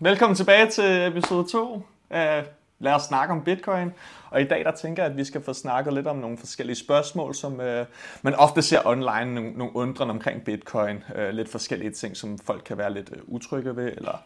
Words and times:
Velkommen 0.00 0.36
tilbage 0.36 0.70
til 0.70 1.06
episode 1.06 1.48
2 1.48 1.82
af 2.10 2.44
Lad 2.78 2.92
os 2.92 3.02
snakke 3.02 3.34
om 3.34 3.42
bitcoin. 3.44 3.92
Og 4.30 4.40
i 4.40 4.44
dag 4.44 4.64
der 4.64 4.70
tænker 4.70 5.02
jeg, 5.02 5.10
at 5.10 5.16
vi 5.16 5.24
skal 5.24 5.42
få 5.42 5.52
snakket 5.52 5.92
lidt 5.92 6.06
om 6.06 6.16
nogle 6.16 6.38
forskellige 6.38 6.76
spørgsmål, 6.76 7.34
som 7.34 7.60
øh, 7.60 7.86
man 8.22 8.34
ofte 8.34 8.62
ser 8.62 8.86
online, 8.86 9.34
nogle, 9.34 9.52
nogle 9.52 9.76
undren 9.76 10.10
omkring 10.10 10.44
bitcoin. 10.44 11.02
Øh, 11.14 11.30
lidt 11.30 11.48
forskellige 11.48 11.90
ting, 11.90 12.16
som 12.16 12.38
folk 12.38 12.62
kan 12.64 12.78
være 12.78 12.92
lidt 12.92 13.10
øh, 13.12 13.22
utrygge 13.26 13.76
ved, 13.76 13.92
eller 13.96 14.22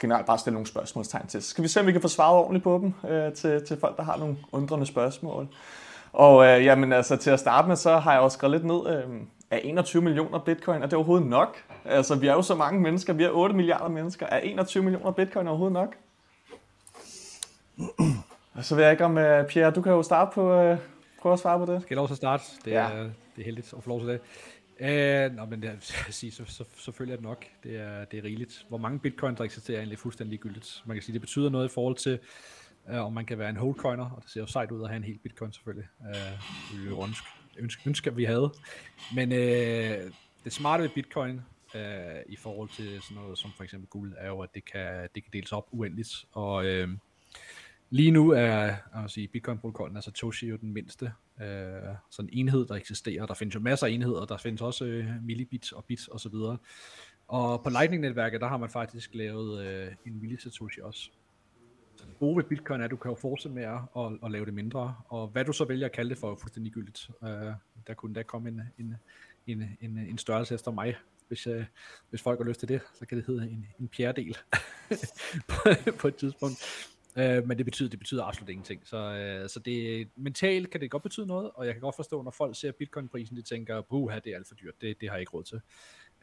generelt 0.00 0.26
bare 0.26 0.38
stille 0.38 0.54
nogle 0.54 0.66
spørgsmålstegn 0.66 1.26
til. 1.26 1.42
Så 1.42 1.48
skal 1.48 1.64
vi 1.64 1.68
se, 1.68 1.80
om 1.80 1.86
vi 1.86 1.92
kan 1.92 2.02
få 2.02 2.08
svaret 2.08 2.36
ordentligt 2.36 2.64
på 2.64 2.78
dem 2.82 3.10
øh, 3.10 3.32
til, 3.32 3.66
til 3.66 3.80
folk, 3.80 3.96
der 3.96 4.02
har 4.02 4.16
nogle 4.16 4.36
undrende 4.52 4.86
spørgsmål. 4.86 5.48
Og 6.12 6.46
øh, 6.46 6.64
jamen, 6.64 6.92
altså, 6.92 7.16
til 7.16 7.30
at 7.30 7.40
starte 7.40 7.68
med, 7.68 7.76
så 7.76 7.98
har 7.98 8.12
jeg 8.12 8.20
også 8.20 8.34
skrevet 8.34 8.52
lidt 8.60 8.64
ned, 8.64 8.96
øh, 8.96 9.04
er 9.52 9.56
21 9.56 10.02
millioner 10.02 10.38
bitcoin, 10.38 10.82
er 10.82 10.86
det 10.86 10.94
overhovedet 10.94 11.28
nok? 11.28 11.56
Altså, 11.84 12.14
vi 12.14 12.26
er 12.26 12.32
jo 12.32 12.42
så 12.42 12.54
mange 12.54 12.80
mennesker, 12.80 13.12
vi 13.12 13.24
er 13.24 13.30
8 13.30 13.54
milliarder 13.54 13.88
mennesker. 13.88 14.26
Er 14.26 14.38
21 14.38 14.82
millioner 14.82 15.10
bitcoin 15.10 15.48
overhovedet 15.48 15.72
nok? 15.72 15.96
Så 18.62 18.74
ved 18.74 18.82
jeg 18.84 18.92
ikke 18.92 19.04
om, 19.04 19.16
uh, 19.16 19.46
Pierre, 19.48 19.70
du 19.70 19.82
kan 19.82 19.92
jo 19.92 20.02
starte 20.02 20.30
på, 20.34 20.70
uh, 20.70 20.78
prøve 21.20 21.32
at 21.32 21.38
svare 21.38 21.66
på 21.66 21.72
det. 21.72 21.82
Skal 21.82 21.94
jeg 21.94 21.96
lov 21.96 22.08
til 22.08 22.14
at 22.14 22.16
starte? 22.16 22.44
Det 22.64 22.74
er, 22.74 22.96
ja. 22.96 23.02
det 23.02 23.12
er 23.38 23.44
heldigt 23.44 23.74
at 23.76 23.82
få 23.82 23.88
lov 23.88 24.00
til 24.00 24.08
det. 24.08 24.20
Uh, 24.80 25.36
nå, 25.36 25.44
men 25.44 25.62
det 25.62 25.70
er, 25.70 25.74
sige, 26.10 26.32
så, 26.32 26.44
så, 26.46 26.64
selvfølgelig 26.76 27.12
er 27.12 27.16
det 27.16 27.24
nok. 27.24 27.44
Det 27.64 27.80
er, 27.80 28.04
det 28.04 28.18
er 28.18 28.24
rigeligt. 28.24 28.66
Hvor 28.68 28.78
mange 28.78 28.98
bitcoin 28.98 29.34
der 29.34 29.44
eksisterer 29.44 29.76
er 29.76 29.80
egentlig 29.80 29.98
fuldstændig 29.98 30.40
gyldigt. 30.40 30.82
Man 30.86 30.96
kan 30.96 31.02
sige, 31.02 31.12
det 31.12 31.20
betyder 31.20 31.50
noget 31.50 31.68
i 31.68 31.72
forhold 31.72 31.96
til, 31.96 32.18
uh, 32.92 33.06
om 33.06 33.12
man 33.12 33.24
kan 33.24 33.38
være 33.38 33.50
en 33.50 33.56
holdcoiner, 33.56 34.10
og 34.10 34.22
det 34.22 34.30
ser 34.30 34.40
jo 34.40 34.46
sejt 34.46 34.70
ud 34.70 34.82
at 34.82 34.88
have 34.88 34.96
en 34.96 35.04
helt 35.04 35.22
bitcoin 35.22 35.52
selvfølgelig. 35.52 35.88
Uh, 36.00 36.06
det 36.08 36.86
ønske, 36.86 37.02
ønske, 37.02 37.28
ønsker, 37.58 37.82
ønsker 37.86 38.10
vi 38.10 38.24
havde. 38.24 38.52
Men 39.14 39.32
øh, 39.32 40.10
det 40.44 40.52
smarte 40.52 40.82
ved 40.82 40.90
bitcoin, 40.90 41.40
øh, 41.74 42.22
i 42.28 42.36
forhold 42.36 42.68
til 42.68 43.02
sådan 43.02 43.22
noget 43.22 43.38
som 43.38 43.50
for 43.56 43.64
eksempel 43.64 43.88
guld, 43.88 44.14
er 44.18 44.28
jo, 44.28 44.40
at 44.40 44.54
det 44.54 44.64
kan, 44.64 45.08
det 45.14 45.22
kan 45.22 45.32
deles 45.32 45.52
op 45.52 45.68
uendeligt. 45.72 46.24
Og 46.32 46.66
øh, 46.66 46.88
Lige 47.92 48.10
nu 48.10 48.30
er 48.30 48.74
sige, 49.06 49.28
Bitcoin-protokollen, 49.28 49.96
altså 49.96 50.10
Satoshi 50.10 50.46
jo 50.46 50.56
den 50.56 50.72
mindste 50.72 51.12
øh, 51.42 51.94
sådan 52.10 52.28
enhed, 52.32 52.66
der 52.66 52.74
eksisterer. 52.74 53.26
Der 53.26 53.34
findes 53.34 53.54
jo 53.54 53.60
masser 53.60 53.86
af 53.86 53.90
enheder, 53.90 54.24
der 54.24 54.36
findes 54.36 54.62
også 54.62 54.84
øh, 54.84 55.06
millibits 55.22 55.72
og 55.72 55.84
bits 55.84 56.08
osv. 56.12 56.34
Og, 56.34 56.58
og 57.28 57.62
på 57.64 57.70
Lightning-netværket, 57.70 58.40
der 58.40 58.48
har 58.48 58.56
man 58.56 58.70
faktisk 58.70 59.14
lavet 59.14 59.66
øh, 59.66 59.88
en 60.06 60.20
millisatoshi 60.20 60.80
også. 60.80 61.10
Gode 62.18 62.36
ved 62.36 62.44
Bitcoin 62.44 62.80
er, 62.80 62.84
at 62.84 62.90
du 62.90 62.96
kan 62.96 63.10
jo 63.10 63.14
fortsætte 63.14 63.54
med 63.54 63.62
at, 63.62 63.80
at, 63.96 64.18
at 64.24 64.30
lave 64.30 64.46
det 64.46 64.54
mindre, 64.54 64.96
og 65.08 65.28
hvad 65.28 65.44
du 65.44 65.52
så 65.52 65.64
vælger 65.64 65.86
at 65.86 65.92
kalde 65.92 66.10
det 66.10 66.18
for, 66.18 66.30
er 66.30 66.36
fuldstændig 66.36 66.72
gyldigt. 66.72 67.10
Uh, 67.20 67.28
øh, 67.28 67.52
der 67.86 67.94
kunne 67.94 68.14
da 68.14 68.22
komme 68.22 68.48
en, 68.48 68.62
en, 68.78 68.94
en, 69.46 69.76
en, 69.80 69.98
en 69.98 70.18
størrelse 70.18 70.54
efter 70.54 70.70
mig, 70.70 70.96
hvis, 71.28 71.46
øh, 71.46 71.64
hvis 72.10 72.22
folk 72.22 72.38
har 72.38 72.44
lyst 72.44 72.60
til 72.60 72.68
det, 72.68 72.80
så 72.94 73.06
kan 73.06 73.18
det 73.18 73.26
hedde 73.26 73.42
en, 73.42 73.66
en 73.80 73.88
fjerdedel 73.88 74.36
på, 75.48 75.68
på 75.98 76.08
et 76.08 76.16
tidspunkt. 76.16 76.58
Øh, 77.16 77.46
men 77.48 77.58
det 77.58 77.64
betyder, 77.64 77.90
det 77.90 77.98
betyder 77.98 78.24
absolut 78.24 78.48
ingenting. 78.48 78.80
Så, 78.84 78.96
øh, 78.96 79.48
så 79.48 79.60
det, 79.60 80.08
mentalt 80.16 80.70
kan 80.70 80.80
det 80.80 80.90
godt 80.90 81.02
betyde 81.02 81.26
noget, 81.26 81.50
og 81.54 81.66
jeg 81.66 81.74
kan 81.74 81.80
godt 81.80 81.96
forstå, 81.96 82.22
når 82.22 82.30
folk 82.30 82.60
ser 82.60 82.72
bitcoin-prisen, 82.72 83.36
de 83.36 83.42
tænker, 83.42 83.80
puha, 83.80 84.18
det 84.18 84.32
er 84.32 84.36
alt 84.36 84.48
for 84.48 84.54
dyrt, 84.54 84.80
det, 84.80 85.00
det 85.00 85.08
har 85.08 85.16
jeg 85.16 85.20
ikke 85.20 85.32
råd 85.32 85.44
til. 85.44 85.60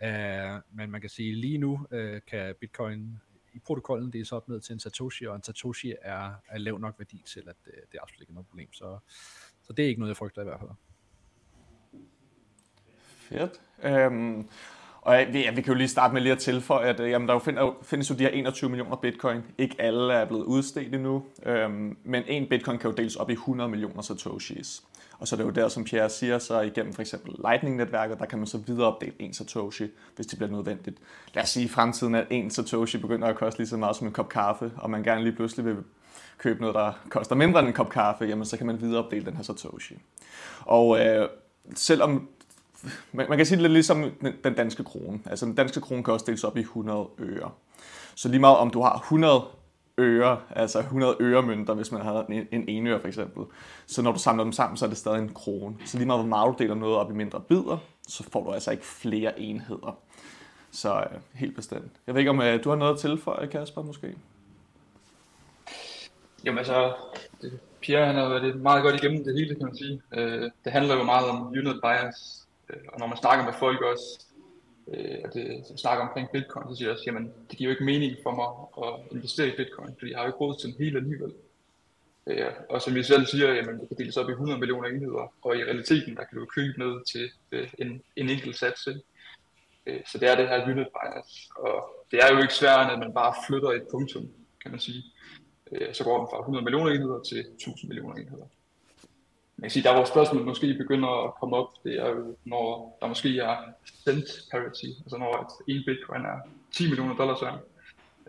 Øh, 0.04 0.62
men 0.72 0.92
man 0.92 1.02
kan 1.02 1.10
sige, 1.10 1.36
lige 1.36 1.58
nu 1.58 1.88
øh, 1.92 2.22
kan 2.28 2.56
bitcoin 2.60 3.20
i 3.54 3.60
protokollen 3.60 4.14
det 4.14 4.22
er 4.22 4.26
så 4.26 4.36
op 4.36 4.48
ned 4.48 4.62
til 4.62 4.74
en 4.74 4.80
Satoshi, 4.80 5.26
og 5.26 5.36
en 5.36 5.44
Satoshi 5.44 5.94
er, 6.02 6.32
er 6.50 6.58
lav 6.58 6.80
nok 6.80 6.96
værdi 6.98 7.24
til, 7.26 7.40
at 7.40 7.56
øh, 7.68 7.74
det, 7.74 7.92
det 7.92 7.98
er 7.98 8.02
absolut 8.02 8.22
ikke 8.22 8.34
noget 8.34 8.48
problem. 8.48 8.74
Så, 8.74 8.98
så 9.64 9.74
det 9.74 9.86
er 9.86 9.90
ikke 9.90 10.00
noget, 10.00 10.10
jeg 10.10 10.18
frygter 10.18 10.42
i 10.42 10.46
hvert 10.46 10.60
fald. 10.60 10.70
Fedt. 13.30 13.62
Øhm, 13.84 14.50
og 15.02 15.16
ja, 15.16 15.52
vi 15.52 15.62
kan 15.62 15.74
jo 15.74 15.74
lige 15.74 15.88
starte 15.88 16.14
med 16.14 16.22
lige 16.22 16.32
at 16.32 16.40
tilføje, 16.40 16.88
at 16.88 17.00
øh, 17.00 17.10
jamen, 17.10 17.28
der 17.28 17.34
jo 17.34 17.40
find, 17.40 17.58
findes 17.84 18.10
jo 18.10 18.16
de 18.16 18.24
her 18.24 18.30
21 18.30 18.70
millioner 18.70 18.96
bitcoin. 18.96 19.42
Ikke 19.58 19.76
alle 19.80 20.14
er 20.14 20.26
blevet 20.26 20.44
udstedt 20.44 20.96
endnu, 20.96 21.26
øhm, 21.46 21.98
men 22.04 22.24
en 22.28 22.50
bitcoin 22.50 22.80
kan 22.80 22.90
jo 22.90 22.96
deles 22.96 23.16
op 23.16 23.30
i 23.30 23.34
100 23.34 23.70
millioner 23.70 24.02
satoshis. 24.02 24.84
Og 25.20 25.28
så 25.28 25.36
er 25.36 25.38
det 25.38 25.44
jo 25.44 25.50
der, 25.50 25.68
som 25.68 25.84
Pierre 25.84 26.10
siger, 26.10 26.40
så 26.40 26.60
igennem 26.62 26.94
for 26.94 27.02
eksempel 27.02 27.36
Lightning-netværket, 27.46 28.20
der 28.20 28.26
kan 28.26 28.40
man 28.40 28.48
så 28.48 28.58
videreopdele 28.58 29.14
en 29.20 29.34
satoshi, 29.34 29.88
hvis 30.16 30.28
det 30.28 30.38
bliver 30.40 30.52
nødvendigt. 30.52 30.98
Lad 31.34 31.44
os 31.44 31.50
sige 31.50 31.66
i 31.66 31.68
fremtiden, 31.68 32.16
at 32.16 32.28
en 32.30 32.52
satoshi 32.52 32.98
begynder 32.98 33.28
at 33.28 33.36
koste 33.36 33.60
lige 33.60 33.68
så 33.68 33.78
meget 33.78 33.96
som 33.96 34.08
en 34.08 34.14
kop 34.14 34.30
kaffe, 34.30 34.72
og 34.78 34.90
man 34.90 35.04
gerne 35.04 35.24
lige 35.24 35.36
pludselig 35.36 35.66
vil 35.66 35.78
købe 36.38 36.62
noget, 36.62 36.76
der 36.76 36.92
koster 37.10 37.36
mindre 37.36 37.60
end 37.60 37.68
en 37.68 37.74
kop 37.74 37.90
kaffe, 37.90 38.26
jamen 38.26 38.46
så 38.46 38.58
kan 38.58 38.68
man 38.68 38.82
videreopdele 38.82 39.26
den 39.26 39.36
her 39.36 39.44
satoshi. 39.44 39.98
Og 40.66 41.06
øh, 41.06 41.30
selvom 41.76 42.28
man, 43.12 43.26
man 43.30 43.38
kan 43.38 43.46
sige 43.46 43.56
det 43.56 43.62
lidt 43.62 43.74
ligesom 43.74 44.12
den 44.44 44.54
danske 44.54 44.84
krone. 44.84 45.20
Altså 45.26 45.46
den 45.46 45.56
danske 45.56 45.82
krone 45.82 46.04
kan 46.04 46.14
også 46.14 46.26
deles 46.26 46.44
op 46.44 46.58
i 46.58 46.60
100 46.60 47.08
øre. 47.20 47.52
Så 48.16 48.30
lige 48.30 48.40
meget 48.40 48.58
om 48.58 48.70
du 48.70 48.82
har 48.82 48.98
100 48.98 49.44
øre, 50.00 50.40
altså 50.56 50.80
100 50.80 51.16
øremønter, 51.20 51.74
hvis 51.74 51.92
man 51.92 52.02
har 52.02 52.26
en, 52.30 52.70
en 52.70 52.88
øre 52.88 53.00
for 53.00 53.08
eksempel. 53.08 53.44
Så 53.86 54.02
når 54.02 54.12
du 54.12 54.20
samler 54.20 54.44
dem 54.44 54.54
sammen, 54.54 54.78
så 54.78 54.86
er 54.86 54.90
det 54.90 54.98
stadig 54.98 55.20
en 55.20 55.34
krone. 55.34 55.76
Så 55.86 55.98
lige 55.98 56.08
meget 56.08 56.22
hvor 56.22 56.28
meget 56.28 56.60
du 56.60 56.64
deler 56.64 56.76
noget 56.76 56.96
op 56.96 57.12
i 57.12 57.14
mindre 57.14 57.40
bidder, 57.40 57.78
så 58.08 58.24
får 58.32 58.44
du 58.44 58.52
altså 58.52 58.72
ikke 58.72 58.86
flere 58.86 59.40
enheder. 59.40 59.98
Så 60.72 60.96
øh, 60.96 61.20
helt 61.34 61.56
bestemt. 61.56 61.92
Jeg 62.08 62.16
ved 62.16 62.22
ikke, 62.22 62.32
om 62.32 62.42
øh, 62.42 62.64
du 62.64 62.70
har 62.70 62.76
noget 62.76 62.94
at 62.94 63.00
tilføje, 63.00 63.48
Kasper, 63.48 63.82
måske? 63.82 64.16
Jamen 66.46 66.58
altså, 66.58 66.94
det, 67.42 67.60
Pierre 67.82 68.06
han 68.06 68.16
har 68.16 68.30
været 68.30 68.62
meget 68.62 68.84
godt 68.84 68.96
igennem 68.96 69.24
det 69.24 69.34
hele, 69.34 69.56
kan 69.56 69.66
man 69.66 69.78
sige. 69.78 70.02
Øh, 70.14 70.52
det 70.64 70.72
handler 70.72 70.96
jo 70.96 71.04
meget 71.04 71.30
om 71.30 71.48
unit 71.48 71.82
bias, 71.82 72.40
Øh, 72.70 72.82
og 72.94 73.00
når 73.00 73.08
man 73.08 73.18
snakker 73.18 73.46
med 73.46 73.54
folk 73.54 73.82
også, 73.82 74.26
øh, 74.94 75.18
og 75.26 75.34
det, 75.34 75.44
øh, 75.46 75.78
snakker 75.78 76.06
omkring 76.06 76.30
bitcoin, 76.34 76.66
så 76.70 76.76
siger 76.76 76.88
jeg 76.88 76.94
også, 76.94 77.04
jamen 77.08 77.34
det 77.50 77.58
giver 77.58 77.70
jo 77.70 77.74
ikke 77.76 77.86
mening 77.92 78.12
for 78.24 78.34
mig 78.40 78.50
at 78.86 78.94
investere 79.16 79.48
i 79.48 79.58
bitcoin, 79.58 79.96
fordi 80.00 80.12
jeg 80.12 80.18
har 80.18 80.26
jo 80.26 80.30
ikke 80.30 80.44
råd 80.44 80.60
til 80.60 80.70
en 80.70 80.76
hel 80.80 80.98
alligevel. 80.98 81.34
Øh, 82.28 82.52
og 82.70 82.82
som 82.82 82.96
vi 82.96 83.04
selv 83.04 83.26
siger, 83.26 83.54
jamen 83.54 83.80
det 83.80 83.88
kan 83.88 83.98
deles 83.98 84.18
op 84.18 84.30
i 84.30 84.32
100 84.32 84.60
millioner 84.60 84.90
enheder, 84.90 85.34
og 85.42 85.58
i 85.58 85.64
realiteten, 85.64 86.16
der 86.16 86.24
kan 86.24 86.38
du 86.38 86.46
købe 86.46 86.80
ned 86.80 86.94
til 87.12 87.30
øh, 87.52 87.70
en, 87.80 88.02
en 88.16 88.30
enkelt 88.30 88.56
sats. 88.56 88.88
Øh, 89.86 90.02
så 90.12 90.18
det 90.18 90.30
er 90.32 90.36
det 90.36 90.50
her 90.50 90.64
unit 90.72 90.88
bias, 90.98 91.50
og 91.56 92.06
det 92.12 92.20
er 92.24 92.34
jo 92.34 92.42
ikke 92.42 92.54
sværere, 92.54 92.94
at 92.94 93.00
man 93.00 93.14
bare 93.14 93.34
flytter 93.48 93.70
et 93.70 93.86
punktum, 93.92 94.26
kan 94.62 94.72
man 94.72 94.80
sige. 94.80 95.04
Øh, 95.72 95.94
så 95.94 96.04
går 96.04 96.18
den 96.18 96.28
fra 96.32 96.40
100 96.40 96.64
millioner 96.64 96.92
enheder 96.92 97.20
til 97.30 97.40
1000 97.40 97.90
millioner 97.90 98.16
enheder 98.16 98.46
man 99.60 99.62
kan 99.62 99.72
sige, 99.72 99.84
der 99.84 99.94
hvor 99.94 100.06
spørgsmålet 100.06 100.48
måske 100.48 100.74
begynder 100.74 101.28
at 101.28 101.34
komme 101.40 101.56
op, 101.56 101.70
det 101.84 102.00
er 102.00 102.10
jo, 102.10 102.36
når 102.46 102.98
der 103.02 103.08
måske 103.08 103.40
er 103.40 103.58
cent 104.04 104.28
parity, 104.52 104.86
altså 105.02 105.18
når 105.18 105.32
et 105.68 105.76
en 105.76 105.84
bitcoin 105.86 106.26
er 106.26 106.40
10 106.72 106.84
millioner 106.88 107.16
dollars 107.16 107.42
værd, 107.42 107.60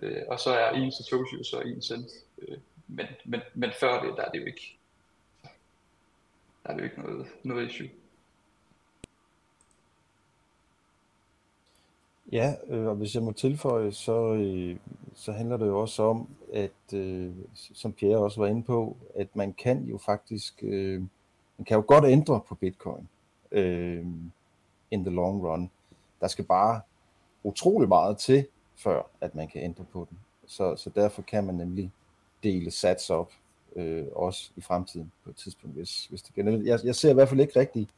øh, 0.03 0.23
og 0.29 0.41
så 0.41 0.51
er 0.51 0.71
en 0.71 0.93
satoshi 0.93 1.45
så 1.45 1.61
en 1.61 1.83
cent. 1.83 2.11
Øh, 2.43 2.59
men, 2.89 3.07
men, 3.25 3.41
men 3.55 3.71
før 3.81 4.03
det, 4.03 4.17
der 4.17 4.23
er 4.23 4.31
det 4.31 4.41
jo 4.41 4.47
ikke, 4.47 4.79
der 6.63 6.71
er 6.71 6.73
det 6.73 6.79
jo 6.79 6.85
ikke 6.85 7.01
noget, 7.01 7.27
noget 7.43 7.67
issue. 7.71 7.89
Ja, 12.33 12.55
øh, 12.69 12.87
og 12.87 12.95
hvis 12.95 13.15
jeg 13.15 13.23
må 13.23 13.33
tilføje, 13.33 13.93
så, 13.93 14.35
øh, 14.35 14.77
så 15.15 15.33
handler 15.33 15.57
det 15.57 15.67
jo 15.67 15.81
også 15.81 16.03
om, 16.03 16.29
at 16.53 16.95
øh, 16.95 17.31
som 17.55 17.93
Pierre 17.93 18.19
også 18.19 18.41
var 18.41 18.47
inde 18.47 18.63
på, 18.63 18.97
at 19.15 19.37
man 19.37 19.53
kan 19.53 19.85
jo 19.85 19.99
faktisk 19.99 20.55
øh, 20.63 21.03
den 21.61 21.65
kan 21.65 21.75
jo 21.75 21.85
godt 21.87 22.05
ændre 22.05 22.41
på 22.49 22.55
bitcoin 22.55 23.09
øh, 23.53 24.07
in 24.91 25.05
the 25.05 25.15
long 25.15 25.43
run. 25.43 25.71
Der 26.21 26.29
skal 26.29 26.45
bare 26.45 26.81
utrolig 27.43 27.89
meget 27.89 28.19
til, 28.19 28.47
før 28.77 29.03
at 29.21 29.35
man 29.35 29.49
kan 29.49 29.63
ændre 29.63 29.85
på 29.93 30.07
den. 30.11 30.19
Så, 30.47 30.77
så 30.77 30.91
derfor 30.91 31.23
kan 31.23 31.45
man 31.45 31.55
nemlig 31.55 31.91
dele 32.43 32.71
sats 32.71 33.11
op, 33.11 33.33
øh, 33.77 34.07
også 34.13 34.51
i 34.57 34.61
fremtiden 34.61 35.13
på 35.25 35.31
et 35.31 35.37
tidspunkt, 35.37 35.77
hvis, 35.77 36.07
hvis 36.07 36.23
det 36.23 36.35
kan. 36.35 36.67
Jeg, 36.67 36.81
jeg 36.85 36.95
ser 36.95 37.11
i 37.11 37.15
hvert 37.15 37.29
fald 37.29 37.41
ikke 37.41 37.61
rigtig 37.61 37.89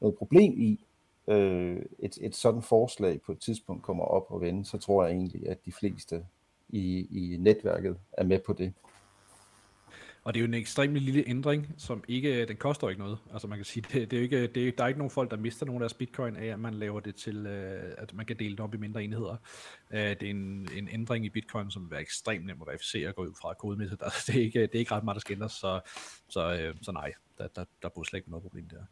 noget 0.00 0.16
problem 0.16 0.54
i, 0.56 0.80
øh, 1.28 1.82
et, 1.98 2.18
et 2.20 2.36
sådan 2.36 2.62
forslag 2.62 3.20
på 3.20 3.32
et 3.32 3.38
tidspunkt 3.38 3.82
kommer 3.82 4.04
op 4.04 4.26
og 4.28 4.40
vende, 4.40 4.64
så 4.64 4.78
tror 4.78 5.04
jeg 5.04 5.12
egentlig, 5.12 5.48
at 5.48 5.58
de 5.64 5.72
fleste 5.72 6.26
i, 6.68 7.06
i 7.10 7.36
netværket 7.36 7.96
er 8.12 8.24
med 8.24 8.38
på 8.38 8.52
det. 8.52 8.72
Og 10.24 10.34
det 10.34 10.40
er 10.40 10.42
jo 10.42 10.48
en 10.48 10.54
ekstremt 10.54 10.96
lille 10.96 11.24
ændring, 11.26 11.74
som 11.78 12.04
ikke, 12.08 12.42
øh, 12.42 12.48
den 12.48 12.56
koster 12.56 12.88
ikke 12.88 13.02
noget. 13.02 13.18
Altså 13.32 13.48
man 13.48 13.58
kan 13.58 13.64
sige, 13.64 13.82
det, 13.92 14.10
det 14.10 14.16
er 14.16 14.20
jo 14.20 14.22
ikke, 14.22 14.46
det 14.46 14.68
er, 14.68 14.72
der 14.72 14.84
er 14.84 14.88
ikke 14.88 14.98
nogen 14.98 15.10
folk, 15.10 15.30
der 15.30 15.36
mister 15.36 15.66
nogen 15.66 15.82
af 15.82 15.88
deres 15.88 15.94
bitcoin 15.94 16.36
af, 16.36 16.46
at 16.46 16.60
man 16.60 16.74
laver 16.74 17.00
det 17.00 17.14
til, 17.14 17.46
øh, 17.46 17.94
at 17.98 18.14
man 18.14 18.26
kan 18.26 18.38
dele 18.38 18.50
det 18.50 18.60
op 18.60 18.74
i 18.74 18.76
mindre 18.76 19.04
enheder. 19.04 19.36
Øh, 19.90 20.00
det 20.00 20.22
er 20.22 20.30
en, 20.30 20.68
en 20.76 20.88
ændring 20.88 21.24
i 21.24 21.28
bitcoin, 21.28 21.70
som 21.70 21.82
vil 21.82 21.90
være 21.90 22.00
ekstremt 22.00 22.46
nem 22.46 22.62
at 22.62 22.66
verificere 22.66 23.08
og 23.08 23.14
gå 23.14 23.22
ud 23.22 23.34
fra 23.40 23.54
kodemæssigt. 23.54 24.00
Der, 24.00 24.08
det, 24.26 24.36
er 24.36 24.42
ikke, 24.42 24.62
det 24.62 24.74
er 24.74 24.78
ikke 24.78 24.94
ret 24.94 25.04
meget, 25.04 25.14
der 25.14 25.20
skal 25.20 25.34
ændres, 25.34 25.52
så, 25.52 25.80
så, 26.28 26.72
så 26.82 26.92
nej, 26.92 27.12
der, 27.38 27.48
der, 27.48 27.64
der 27.82 27.88
burde 27.88 28.08
slet 28.08 28.18
ikke 28.18 28.30
noget 28.30 28.42
problem 28.42 28.68
der. 28.68 28.84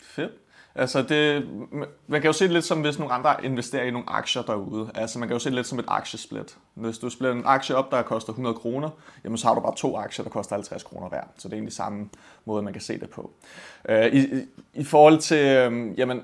Fedt. 0.00 0.32
Altså 0.78 1.02
det, 1.02 1.48
man 2.06 2.20
kan 2.20 2.28
jo 2.28 2.32
se 2.32 2.44
det 2.44 2.52
lidt 2.52 2.64
som, 2.64 2.80
hvis 2.80 2.98
nogle 2.98 3.14
andre 3.14 3.44
investerer 3.44 3.84
i 3.84 3.90
nogle 3.90 4.10
aktier 4.10 4.42
derude. 4.42 4.90
Altså 4.94 5.18
man 5.18 5.28
kan 5.28 5.34
jo 5.34 5.38
se 5.38 5.48
det 5.48 5.54
lidt 5.54 5.66
som 5.66 5.78
et 5.78 5.84
aktiesplit. 5.88 6.56
Hvis 6.74 6.98
du 6.98 7.10
splitter 7.10 7.36
en 7.36 7.42
aktie 7.46 7.76
op, 7.76 7.90
der 7.90 8.02
koster 8.02 8.32
100 8.32 8.54
kroner, 8.54 8.90
jamen 9.24 9.38
så 9.38 9.46
har 9.46 9.54
du 9.54 9.60
bare 9.60 9.76
to 9.76 9.96
aktier, 9.96 10.24
der 10.24 10.30
koster 10.30 10.56
50 10.56 10.82
kroner 10.82 11.08
hver. 11.08 11.22
Så 11.36 11.48
det 11.48 11.52
er 11.52 11.56
egentlig 11.56 11.72
samme 11.72 12.08
måde, 12.44 12.62
man 12.62 12.72
kan 12.72 12.82
se 12.82 13.00
det 13.00 13.10
på. 13.10 13.30
Øh, 13.88 14.06
I, 14.06 14.18
i, 14.18 14.44
I 14.74 14.84
forhold 14.84 15.18
til, 15.18 15.46
øhm, 15.46 15.92
jamen, 15.92 16.22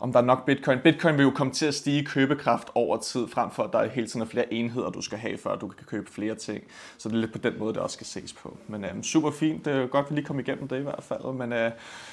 om 0.00 0.12
der 0.12 0.20
er 0.20 0.24
nok 0.24 0.46
bitcoin. 0.46 0.78
Bitcoin 0.84 1.16
vil 1.16 1.22
jo 1.22 1.30
komme 1.30 1.52
til 1.52 1.66
at 1.66 1.74
stige 1.74 2.04
købekraft 2.04 2.68
over 2.74 2.96
tid, 2.96 3.28
frem 3.28 3.50
for 3.50 3.62
at 3.62 3.72
der 3.72 3.88
hele 3.88 4.06
tiden 4.06 4.22
er 4.22 4.26
flere 4.26 4.52
enheder, 4.52 4.90
du 4.90 5.02
skal 5.02 5.18
have, 5.18 5.38
før 5.38 5.56
du 5.56 5.68
kan 5.68 5.86
købe 5.86 6.12
flere 6.12 6.34
ting. 6.34 6.64
Så 6.98 7.08
det 7.08 7.14
er 7.14 7.18
lidt 7.18 7.32
på 7.32 7.38
den 7.38 7.58
måde, 7.58 7.74
det 7.74 7.82
også 7.82 7.94
skal 7.94 8.06
ses 8.06 8.32
på. 8.32 8.56
Men 8.68 8.84
øh, 8.84 9.02
super 9.02 9.30
fint. 9.30 9.64
Det 9.64 9.72
er 9.72 9.86
godt, 9.86 10.06
at 10.06 10.10
vi 10.10 10.16
lige 10.16 10.26
kom 10.26 10.40
igennem 10.40 10.68
det 10.68 10.78
i 10.78 10.82
hvert 10.82 11.02
fald. 11.02 11.32
Men 11.32 11.52
øh, 11.52 11.70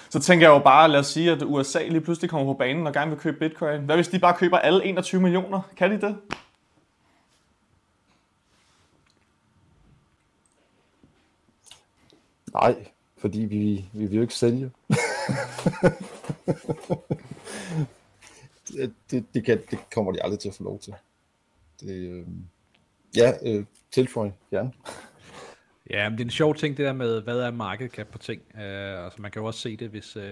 så 0.09 0.19
tænker 0.19 0.47
jeg 0.47 0.53
jo 0.53 0.59
bare, 0.59 0.89
lad 0.89 0.99
os 0.99 1.07
sige, 1.07 1.31
at 1.31 1.43
USA 1.43 1.87
lige 1.87 2.01
pludselig 2.01 2.29
kommer 2.29 2.53
på 2.53 2.57
banen 2.57 2.87
og 2.87 2.93
gerne 2.93 3.11
vil 3.11 3.19
købe 3.19 3.39
bitcoin. 3.39 3.81
Hvad 3.81 3.95
hvis 3.95 4.07
de 4.07 4.19
bare 4.19 4.33
køber 4.37 4.57
alle 4.57 4.85
21 4.85 5.21
millioner? 5.21 5.61
Kan 5.77 5.91
de 5.91 6.01
det? 6.01 6.17
Nej, 12.53 12.75
fordi 13.17 13.39
vi, 13.39 13.85
vi 13.93 14.05
vil 14.05 14.15
jo 14.15 14.21
ikke 14.21 14.33
sælge. 14.33 14.71
det, 18.67 18.93
det, 19.11 19.25
det, 19.33 19.45
kan, 19.45 19.61
det 19.71 19.79
kommer 19.93 20.11
de 20.11 20.23
aldrig 20.23 20.39
til 20.39 20.49
at 20.49 20.55
få 20.55 20.63
lov 20.63 20.79
til. 20.79 20.93
Det, 21.81 22.09
øh, 22.09 22.25
ja, 23.15 23.33
øh, 23.45 23.65
tilføj 23.91 24.31
gerne. 24.51 24.71
Ja, 25.89 26.09
men 26.09 26.17
det 26.17 26.23
er 26.23 26.25
en 26.25 26.31
sjov 26.31 26.55
ting, 26.55 26.77
det 26.77 26.85
der 26.85 26.93
med, 26.93 27.21
hvad 27.21 27.39
er 27.39 27.51
market 27.51 27.91
cap 27.91 28.07
på 28.07 28.17
ting. 28.17 28.41
Uh, 28.53 29.03
altså 29.03 29.21
man 29.21 29.31
kan 29.31 29.41
jo 29.41 29.45
også 29.45 29.59
se 29.59 29.77
det, 29.77 29.89
hvis, 29.89 30.17
uh, 30.17 30.23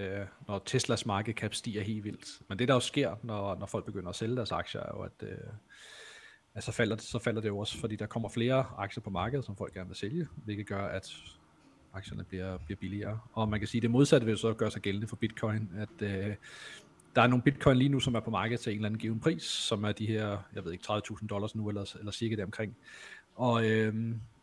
når 0.48 0.62
Teslas 0.66 1.06
market 1.06 1.36
cap 1.36 1.54
stiger 1.54 1.82
helt 1.82 2.04
vildt. 2.04 2.26
Men 2.48 2.58
det 2.58 2.68
der 2.68 2.74
jo 2.74 2.80
sker, 2.80 3.14
når, 3.22 3.54
når 3.54 3.66
folk 3.66 3.84
begynder 3.84 4.08
at 4.08 4.16
sælge 4.16 4.36
deres 4.36 4.52
aktier, 4.52 4.80
er 4.80 4.90
jo, 4.94 5.02
at, 5.02 5.12
øh, 5.22 5.28
uh, 5.28 5.54
at 6.54 6.64
så, 6.64 6.72
falder 6.72 6.96
det, 6.96 7.04
så 7.04 7.18
falder 7.18 7.40
det 7.40 7.48
jo 7.48 7.58
også, 7.58 7.78
fordi 7.78 7.96
der 7.96 8.06
kommer 8.06 8.28
flere 8.28 8.66
aktier 8.78 9.02
på 9.02 9.10
markedet, 9.10 9.44
som 9.44 9.56
folk 9.56 9.74
gerne 9.74 9.88
vil 9.88 9.96
sælge, 9.96 10.28
hvilket 10.36 10.66
gør, 10.66 10.86
at 10.86 11.16
aktierne 11.94 12.24
bliver, 12.24 12.58
bliver 12.58 12.78
billigere. 12.80 13.18
Og 13.32 13.48
man 13.48 13.60
kan 13.60 13.66
sige, 13.66 13.78
at 13.78 13.82
det 13.82 13.90
modsatte 13.90 14.26
vil 14.26 14.38
så 14.38 14.52
gøre 14.52 14.70
sig 14.70 14.82
gældende 14.82 15.06
for 15.06 15.16
bitcoin, 15.16 15.70
at 15.76 16.02
øh, 16.02 16.34
der 17.16 17.22
er 17.22 17.26
nogle 17.26 17.42
bitcoin 17.42 17.76
lige 17.76 17.88
nu, 17.88 18.00
som 18.00 18.14
er 18.14 18.20
på 18.20 18.30
markedet 18.30 18.60
til 18.60 18.70
en 18.70 18.76
eller 18.76 18.88
anden 18.88 18.98
given 18.98 19.20
pris, 19.20 19.42
som 19.42 19.84
er 19.84 19.92
de 19.92 20.06
her, 20.06 20.38
jeg 20.54 20.64
ved 20.64 20.72
ikke, 20.72 20.84
30.000 20.92 21.26
dollars 21.26 21.54
nu, 21.54 21.68
eller, 21.68 21.96
eller 21.98 22.12
cirka 22.12 22.42
omkring. 22.42 22.76
Og 23.34 23.70
øh, 23.70 23.94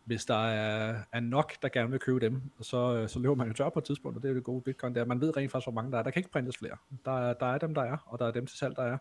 hvis 0.05 0.25
der 0.25 0.47
er, 0.47 1.03
er 1.11 1.19
nok, 1.19 1.53
der 1.61 1.69
gerne 1.69 1.91
vil 1.91 1.99
købe 1.99 2.19
dem, 2.19 2.41
så, 2.61 2.95
øh, 2.95 3.09
så 3.09 3.19
løber 3.19 3.35
man 3.35 3.47
jo 3.47 3.53
tør 3.53 3.69
på 3.69 3.79
et 3.79 3.85
tidspunkt, 3.85 4.17
og 4.17 4.23
det 4.23 4.29
er 4.29 4.31
jo 4.31 4.35
det 4.35 4.43
gode 4.43 4.61
bitcoin 4.61 4.95
der. 4.95 5.05
Man 5.05 5.21
ved 5.21 5.37
rent 5.37 5.51
faktisk, 5.51 5.65
hvor 5.65 5.73
mange 5.73 5.91
der 5.91 5.97
er. 5.97 6.03
Der 6.03 6.11
kan 6.11 6.19
ikke 6.19 6.31
printes 6.31 6.57
flere. 6.57 6.77
Der, 7.05 7.33
der 7.33 7.45
er 7.45 7.57
dem, 7.57 7.73
der 7.73 7.81
er, 7.81 7.97
og 8.05 8.19
der 8.19 8.27
er 8.27 8.31
dem 8.31 8.45
til 8.45 8.57
salg, 8.57 8.75
der 8.75 8.83
er. 8.83 8.97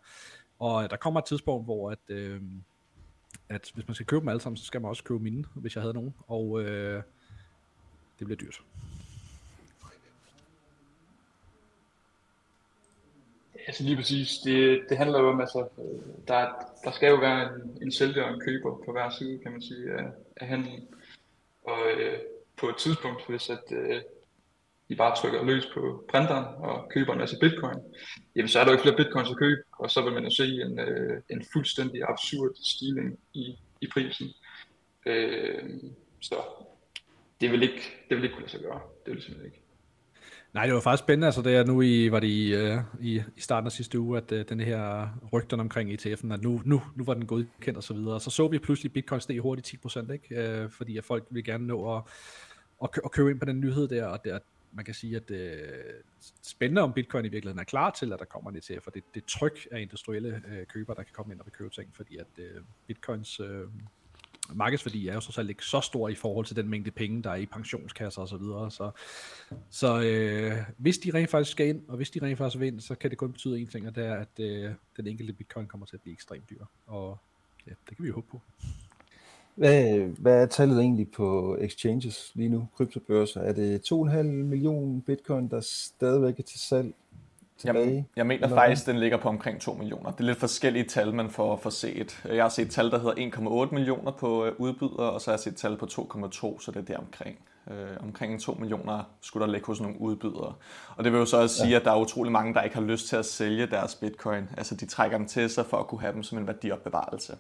Og 0.59 0.85
øh, 0.85 0.91
der 0.91 0.97
kommer 0.97 1.21
et 1.21 1.27
tidspunkt, 1.27 1.67
hvor 1.67 1.91
at, 1.91 1.99
øh, 2.09 2.41
at 3.49 3.71
hvis 3.75 3.89
man 3.89 3.95
skal 3.95 4.07
købe 4.07 4.21
dem 4.21 4.29
alle 4.29 4.41
sammen, 4.41 4.57
så 4.57 4.65
skal 4.65 4.81
man 4.81 4.89
også 4.89 5.05
købe 5.05 5.21
mine, 5.21 5.45
hvis 5.55 5.75
jeg 5.75 5.83
havde 5.83 5.95
nogen. 5.95 6.15
Og 6.27 6.63
øh, 6.63 7.03
det 8.21 8.27
bliver 8.27 8.39
dyrt. 8.39 8.63
Altså 13.67 13.83
lige 13.83 13.97
præcis, 13.97 14.39
det, 14.39 14.85
det 14.89 14.99
handler 14.99 15.19
jo 15.21 15.29
om, 15.29 15.41
altså, 15.41 15.69
der, 16.29 16.49
der 16.85 16.91
skal 16.91 17.09
jo 17.09 17.17
være 17.17 17.55
en, 17.55 17.83
en 17.83 17.93
sælger 17.93 18.23
og 18.23 18.35
en 18.35 18.41
køber 18.41 18.83
på 18.85 18.93
hver 18.93 19.11
side, 19.11 19.39
kan 19.39 19.53
man 19.53 19.63
sige, 19.63 19.93
af, 19.93 20.05
af 20.37 20.47
handlen. 20.47 20.89
Og 21.65 21.79
øh, 21.97 22.19
på 22.57 22.69
et 22.69 22.77
tidspunkt, 22.77 23.29
hvis 23.29 23.51
at, 23.51 23.73
øh, 23.73 24.03
I 24.89 24.95
bare 24.95 25.17
trykker 25.17 25.45
løs 25.45 25.67
på 25.75 26.05
printeren 26.09 26.45
og 26.45 26.89
køber 26.91 27.13
en 27.13 27.19
masse 27.19 27.37
bitcoin, 27.41 27.79
jamen 28.37 28.49
så 28.49 28.61
er 28.61 28.65
der 28.65 28.71
jo 28.71 28.75
ikke 28.79 28.83
flere 28.83 28.97
bitcoins 28.97 29.31
at 29.31 29.37
købe, 29.37 29.63
og 29.73 29.91
så 29.91 30.03
vil 30.03 30.13
man 30.13 30.25
jo 30.25 30.31
se 30.31 30.45
en, 30.45 30.79
øh, 30.79 31.23
en 31.29 31.45
fuldstændig 31.53 32.03
absurd 32.09 32.51
stigning 32.65 33.19
i, 33.35 33.59
i 33.81 33.87
prisen. 33.87 34.29
Øh, 35.07 35.65
så 36.21 36.35
det 37.41 37.51
vil 37.51 37.63
ikke, 37.63 37.83
det 38.09 38.17
vil 38.17 38.25
ikke 38.25 38.35
kunne 38.35 38.43
lade 38.43 38.53
sig 38.53 38.61
gøre. 38.61 38.81
Det 39.07 39.15
vil 39.15 39.23
simpelthen 39.23 39.47
ikke. 39.47 39.63
Nej, 40.53 40.67
det 40.67 40.75
var 40.75 40.81
faktisk 40.81 41.05
spændende. 41.05 41.27
Altså, 41.27 41.43
det 41.43 41.57
er 41.57 41.65
nu 41.65 41.83
i, 41.83 42.11
var 42.11 42.21
det 42.21 42.29
i, 42.29 42.55
uh, 42.55 42.81
i, 43.01 43.23
i 43.37 43.41
starten 43.41 43.67
af 43.67 43.73
sidste 43.73 44.01
uge, 44.01 44.17
at 44.17 44.33
uh, 44.33 44.41
den 44.49 44.61
her 44.61 45.09
rygten 45.33 45.61
omkring 45.61 45.93
ETF'en, 45.93 46.33
at 46.33 46.43
nu, 46.43 46.63
nu, 46.65 46.83
nu 46.97 47.05
var 47.05 47.15
den 47.15 47.27
godkendt 47.27 47.77
og 47.77 47.83
så 47.83 47.95
videre. 47.95 48.21
Så 48.21 48.31
så 48.31 48.49
vi 48.49 48.59
pludselig 48.59 48.93
Bitcoin 48.93 49.21
steg 49.21 49.39
hurtigt 49.39 49.75
10%, 49.87 50.13
ikke? 50.13 50.63
Uh, 50.65 50.71
fordi 50.71 50.97
at 50.97 51.05
folk 51.05 51.25
vil 51.31 51.45
gerne 51.45 51.67
nå 51.67 51.97
at, 51.97 52.03
at, 52.83 52.91
kø- 52.91 53.01
at 53.05 53.11
købe 53.11 53.31
ind 53.31 53.39
på 53.39 53.45
den 53.45 53.61
nyhed 53.61 53.89
der, 53.89 54.07
og 54.07 54.25
det, 54.25 54.31
at 54.31 54.43
man 54.73 54.85
kan 54.85 54.95
sige, 54.95 55.17
at 55.17 55.29
det 55.29 55.61
spændende 56.43 56.83
om 56.83 56.93
Bitcoin 56.93 57.25
i 57.25 57.29
virkeligheden 57.29 57.61
er 57.61 57.65
klar 57.65 57.91
til, 57.91 58.13
at 58.13 58.19
der 58.19 58.25
kommer 58.25 58.51
en 58.51 58.57
ETF, 58.57 58.85
for 58.85 58.91
det, 58.91 59.03
det 59.15 59.25
tryk 59.25 59.67
af 59.71 59.81
industrielle 59.81 60.43
uh, 60.47 60.67
købere, 60.67 60.97
der 60.97 61.03
kan 61.03 61.13
komme 61.15 61.33
ind 61.33 61.41
og 61.41 61.53
købe 61.53 61.71
ting, 61.71 61.91
fordi 61.97 62.17
at 62.17 62.27
uh, 62.39 62.63
Bitcoins 62.87 63.41
uh, 63.41 63.47
markedsværdi 64.55 65.09
er 65.09 65.15
jo 65.15 65.21
så 65.21 65.47
ikke 65.49 65.65
så 65.65 65.81
stor 65.81 66.09
i 66.09 66.15
forhold 66.15 66.47
til 66.47 66.57
den 66.57 66.69
mængde 66.69 66.91
penge, 66.91 67.23
der 67.23 67.31
er 67.31 67.37
i 67.37 67.47
pensionskasser 67.47 68.23
osv. 68.23 68.29
Så, 68.29 68.37
videre. 68.37 68.71
så, 68.71 68.91
så 69.71 70.01
øh, 70.01 70.53
hvis 70.77 70.99
de 70.99 71.11
rent 71.15 71.31
faktisk 71.31 71.51
skal 71.51 71.69
ind, 71.69 71.83
og 71.89 71.97
hvis 71.97 72.11
de 72.11 72.23
rent 72.23 72.39
faktisk 72.39 72.61
vil 72.61 72.69
ind, 72.69 72.81
så 72.81 72.95
kan 72.95 73.11
det 73.11 73.19
kun 73.19 73.33
betyde 73.33 73.61
en 73.61 73.67
ting, 73.67 73.89
og 73.89 73.95
det 73.95 74.07
er, 74.07 74.15
at 74.15 74.41
øh, 74.41 74.71
den 74.97 75.07
enkelte 75.07 75.33
bitcoin 75.33 75.67
kommer 75.67 75.87
til 75.87 75.97
at 75.97 76.03
blive 76.03 76.13
ekstremt 76.13 76.51
dyr. 76.51 76.65
Og 76.87 77.19
ja, 77.67 77.73
det 77.89 77.97
kan 77.97 78.03
vi 78.05 78.09
jo 78.09 78.15
håbe 78.15 78.27
på. 78.31 78.41
Hvad, 79.55 79.99
hvad 79.99 80.43
er 80.43 80.47
tallet 80.47 80.79
egentlig 80.79 81.11
på 81.11 81.57
exchanges 81.61 82.33
lige 82.35 82.49
nu, 82.49 82.69
kryptobørser? 82.77 83.41
Er 83.41 83.53
det 83.53 83.93
2,5 83.93 84.23
millioner 84.23 85.01
bitcoin, 85.01 85.49
der 85.49 85.61
stadigvæk 85.61 86.39
er 86.39 86.43
til 86.43 86.61
salg? 86.61 86.95
Tilbage? 87.61 87.95
Jeg, 87.95 88.05
jeg 88.17 88.27
mener 88.27 88.49
faktisk, 88.49 88.87
den 88.87 88.99
ligger 88.99 89.19
på 89.19 89.29
omkring 89.29 89.61
2 89.61 89.73
millioner. 89.73 90.11
Det 90.11 90.21
er 90.21 90.25
lidt 90.25 90.39
forskellige 90.39 90.85
tal, 90.85 91.15
man 91.15 91.31
får, 91.31 91.57
får 91.57 91.71
set. 91.71 92.23
Jeg 92.29 92.45
har 92.45 92.49
set 92.49 92.71
tal, 92.71 92.91
der 92.91 92.99
hedder 92.99 93.67
1,8 93.67 93.75
millioner 93.75 94.11
på 94.11 94.45
øh, 94.47 94.53
udbydere, 94.59 95.11
og 95.11 95.21
så 95.21 95.31
har 95.31 95.37
jeg 95.37 95.41
set 95.41 95.57
tal 95.57 95.77
på 95.77 95.87
2,2, 95.87 96.61
så 96.61 96.71
det 96.75 96.77
er 96.77 96.83
der 96.83 96.99
omkring. 96.99 97.39
Øh, 97.71 97.97
omkring 98.01 98.41
2 98.41 98.53
millioner 98.53 99.03
skulle 99.21 99.47
der 99.47 99.53
ligge 99.53 99.67
hos 99.67 99.81
nogle 99.81 100.01
udbydere. 100.01 100.55
Og 100.97 101.05
det 101.05 101.13
vil 101.13 101.19
jo 101.19 101.25
så 101.25 101.37
også 101.37 101.57
sige, 101.57 101.71
ja. 101.71 101.77
at 101.77 101.85
der 101.85 101.93
er 101.93 101.97
utrolig 101.97 102.33
mange, 102.33 102.55
der 102.55 102.63
ikke 102.63 102.77
har 102.77 102.83
lyst 102.83 103.09
til 103.09 103.17
at 103.17 103.27
sælge 103.27 103.67
deres 103.67 103.95
bitcoin. 103.95 104.49
Altså 104.57 104.75
de 104.75 104.87
trækker 104.87 105.19
dem 105.19 105.27
til 105.27 105.51
sig 105.51 105.67
for 105.67 105.77
at 105.77 105.87
kunne 105.87 106.01
have 106.01 106.13
dem 106.13 106.23
som 106.23 106.39
en 106.39 106.47
værdiopbevarelse. 106.47 107.37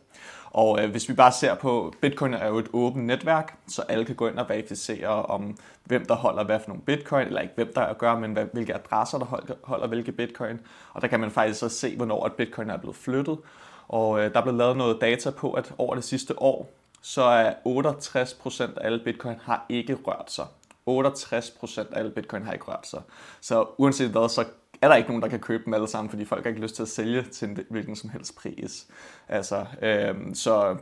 Og 0.50 0.82
øh, 0.82 0.90
hvis 0.90 1.08
vi 1.08 1.14
bare 1.14 1.32
ser 1.32 1.54
på, 1.54 1.92
bitcoin 2.00 2.34
er 2.34 2.48
jo 2.48 2.58
et 2.58 2.68
åbent 2.72 3.06
netværk, 3.06 3.58
så 3.68 3.82
alle 3.82 4.04
kan 4.04 4.14
gå 4.14 4.28
ind 4.28 4.38
og 4.38 4.48
verificere 4.48 5.08
om, 5.08 5.56
hvem 5.84 6.06
der 6.06 6.14
holder 6.14 6.44
hvad 6.44 6.60
for 6.60 6.68
nogle 6.68 6.82
bitcoin, 6.82 7.26
eller 7.26 7.40
ikke 7.40 7.54
hvem 7.54 7.72
der 7.74 7.80
er 7.80 7.86
at 7.86 7.98
gøre, 7.98 8.20
men 8.20 8.32
hvad, 8.32 8.46
hvilke 8.52 8.74
adresser 8.74 9.18
der 9.18 9.54
holder, 9.62 9.86
hvilke 9.86 10.12
bitcoin. 10.12 10.60
Og 10.92 11.02
der 11.02 11.08
kan 11.08 11.20
man 11.20 11.30
faktisk 11.30 11.60
så 11.60 11.68
se, 11.68 11.96
hvornår 11.96 12.26
et 12.26 12.32
bitcoin 12.32 12.70
er 12.70 12.76
blevet 12.76 12.96
flyttet. 12.96 13.38
Og 13.88 14.18
øh, 14.20 14.32
der 14.32 14.38
er 14.38 14.42
blevet 14.42 14.58
lavet 14.58 14.76
noget 14.76 15.00
data 15.00 15.30
på, 15.30 15.52
at 15.52 15.74
over 15.78 15.94
det 15.94 16.04
sidste 16.04 16.42
år, 16.42 16.79
så 17.00 17.22
er 17.22 17.54
68% 17.66 18.62
af 18.62 18.86
alle 18.86 19.00
bitcoin 19.04 19.36
har 19.42 19.66
ikke 19.68 19.94
rørt 19.94 20.32
sig. 20.32 20.46
68% 20.88 21.80
af 21.80 21.98
alle 21.98 22.10
bitcoin 22.10 22.42
har 22.42 22.52
ikke 22.52 22.64
rørt 22.64 22.86
sig. 22.86 23.02
Så 23.40 23.66
uanset 23.78 24.10
hvad, 24.10 24.28
så 24.28 24.44
er 24.82 24.88
der 24.88 24.96
ikke 24.96 25.08
nogen, 25.08 25.22
der 25.22 25.28
kan 25.28 25.40
købe 25.40 25.64
dem 25.64 25.74
alle 25.74 25.88
sammen, 25.88 26.10
fordi 26.10 26.24
folk 26.24 26.42
har 26.42 26.48
ikke 26.48 26.62
lyst 26.62 26.74
til 26.74 26.82
at 26.82 26.88
sælge 26.88 27.22
til 27.22 27.48
en 27.48 27.58
hvilken 27.70 27.96
som 27.96 28.10
helst 28.10 28.36
pris. 28.36 28.86
Altså, 29.28 29.66
øhm, 29.82 30.34
så 30.34 30.76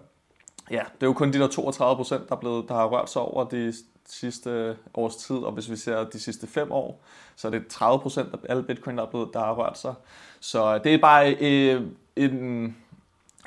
ja, 0.70 0.82
det 0.94 1.02
er 1.02 1.06
jo 1.06 1.12
kun 1.12 1.32
de 1.32 1.38
der 1.38 1.46
32 1.46 1.96
procent, 1.96 2.28
der, 2.28 2.36
er 2.36 2.40
blevet, 2.40 2.68
der 2.68 2.74
har 2.74 2.86
rørt 2.86 3.10
sig 3.10 3.22
over 3.22 3.44
de 3.44 3.74
sidste 4.06 4.76
års 4.94 5.16
tid, 5.16 5.36
og 5.36 5.52
hvis 5.52 5.70
vi 5.70 5.76
ser 5.76 6.04
de 6.04 6.20
sidste 6.20 6.46
fem 6.46 6.72
år, 6.72 7.02
så 7.36 7.48
er 7.48 7.52
det 7.52 7.66
30 7.66 8.00
procent 8.00 8.28
af 8.34 8.38
alle 8.48 8.62
bitcoin, 8.62 8.96
der, 8.96 9.02
er 9.02 9.10
blevet, 9.10 9.28
der 9.32 9.40
har 9.40 9.54
rørt 9.54 9.78
sig. 9.78 9.94
Så 10.40 10.78
det 10.78 10.94
er 10.94 10.98
bare 10.98 11.36
øh, 11.40 11.82
en, 12.16 12.76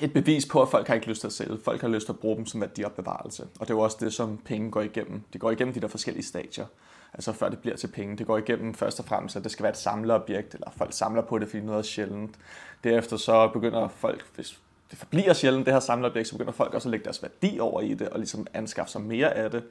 et 0.01 0.13
bevis 0.13 0.45
på, 0.45 0.62
at 0.62 0.69
folk 0.69 0.88
har 0.88 0.95
ikke 0.95 1.07
lyst 1.07 1.19
til 1.19 1.27
at 1.27 1.33
sælge. 1.33 1.57
Folk 1.63 1.81
har 1.81 1.88
lyst 1.88 2.05
til 2.05 2.13
at 2.13 2.19
bruge 2.19 2.38
dem 2.38 2.45
som 2.45 2.62
værdiopbevarelse. 2.62 3.43
Og 3.43 3.60
det 3.60 3.69
er 3.69 3.77
jo 3.77 3.79
også 3.79 3.98
det, 4.00 4.13
som 4.13 4.38
penge 4.45 4.71
går 4.71 4.81
igennem. 4.81 5.21
Det 5.33 5.41
går 5.41 5.51
igennem 5.51 5.74
de 5.74 5.79
der 5.79 5.88
forskellige 5.88 6.25
stadier 6.25 6.65
altså 7.13 7.33
før 7.33 7.50
det 7.50 7.60
bliver 7.60 7.77
til 7.77 7.88
penge. 7.88 8.17
Det 8.17 8.27
går 8.27 8.38
igennem 8.38 8.74
først 8.74 9.00
og 9.00 9.05
fremmest, 9.05 9.36
at 9.36 9.43
det 9.43 9.51
skal 9.51 9.63
være 9.63 9.71
et 9.71 9.77
samlerobjekt, 9.77 10.53
eller 10.53 10.71
folk 10.77 10.93
samler 10.93 11.21
på 11.21 11.39
det, 11.39 11.50
fordi 11.50 11.63
noget 11.63 11.79
er 11.79 11.83
sjældent. 11.83 12.36
Derefter 12.83 13.17
så 13.17 13.48
begynder 13.48 13.88
folk, 13.88 14.25
hvis 14.36 14.60
det 14.91 15.00
forbliver 15.00 15.33
sjældent, 15.33 15.65
det 15.65 15.74
her 15.74 15.79
samlerobjekt, 15.79 16.27
så 16.27 16.36
begynder 16.36 16.51
folk 16.51 16.74
også 16.74 16.88
at 16.88 16.91
lægge 16.91 17.03
deres 17.03 17.24
værdi 17.24 17.60
over 17.60 17.81
i 17.81 17.93
det, 17.93 18.10
og 18.10 18.19
ligesom 18.19 18.48
anskaffe 18.53 18.91
sig 18.91 19.01
mere 19.01 19.33
af 19.33 19.51
det. 19.51 19.63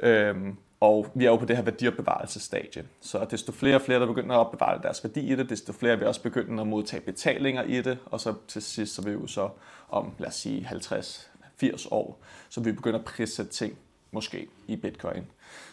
Øhm, 0.00 0.56
og 0.80 1.06
vi 1.14 1.24
er 1.24 1.30
jo 1.30 1.36
på 1.36 1.44
det 1.44 1.56
her 1.56 1.62
værdiopbevarelsesstadie. 1.62 2.84
Så 3.00 3.26
desto 3.30 3.52
flere 3.52 3.74
og 3.74 3.82
flere, 3.82 4.00
der 4.00 4.06
begynder 4.06 4.34
at 4.34 4.38
opbevare 4.38 4.82
deres 4.82 5.04
værdi 5.04 5.32
i 5.32 5.36
det, 5.36 5.50
desto 5.50 5.72
flere 5.72 5.98
vil 5.98 6.08
også 6.08 6.22
begynde 6.22 6.60
at 6.60 6.66
modtage 6.66 7.00
betalinger 7.00 7.62
i 7.62 7.82
det, 7.82 7.98
og 8.06 8.20
så 8.20 8.34
til 8.48 8.62
sidst, 8.62 8.94
så 8.94 9.02
vil 9.02 9.12
vi 9.12 9.18
jo 9.20 9.26
så 9.26 9.48
om, 9.88 10.12
lad 10.18 10.28
os 10.28 10.34
sige, 10.34 10.68
50-80 11.62 11.88
år, 11.90 12.18
så 12.48 12.60
vi 12.60 12.72
begynder 12.72 12.98
at 12.98 13.04
prissætte 13.04 13.52
ting, 13.52 13.78
måske, 14.10 14.46
i 14.68 14.76
bitcoin. 14.76 15.26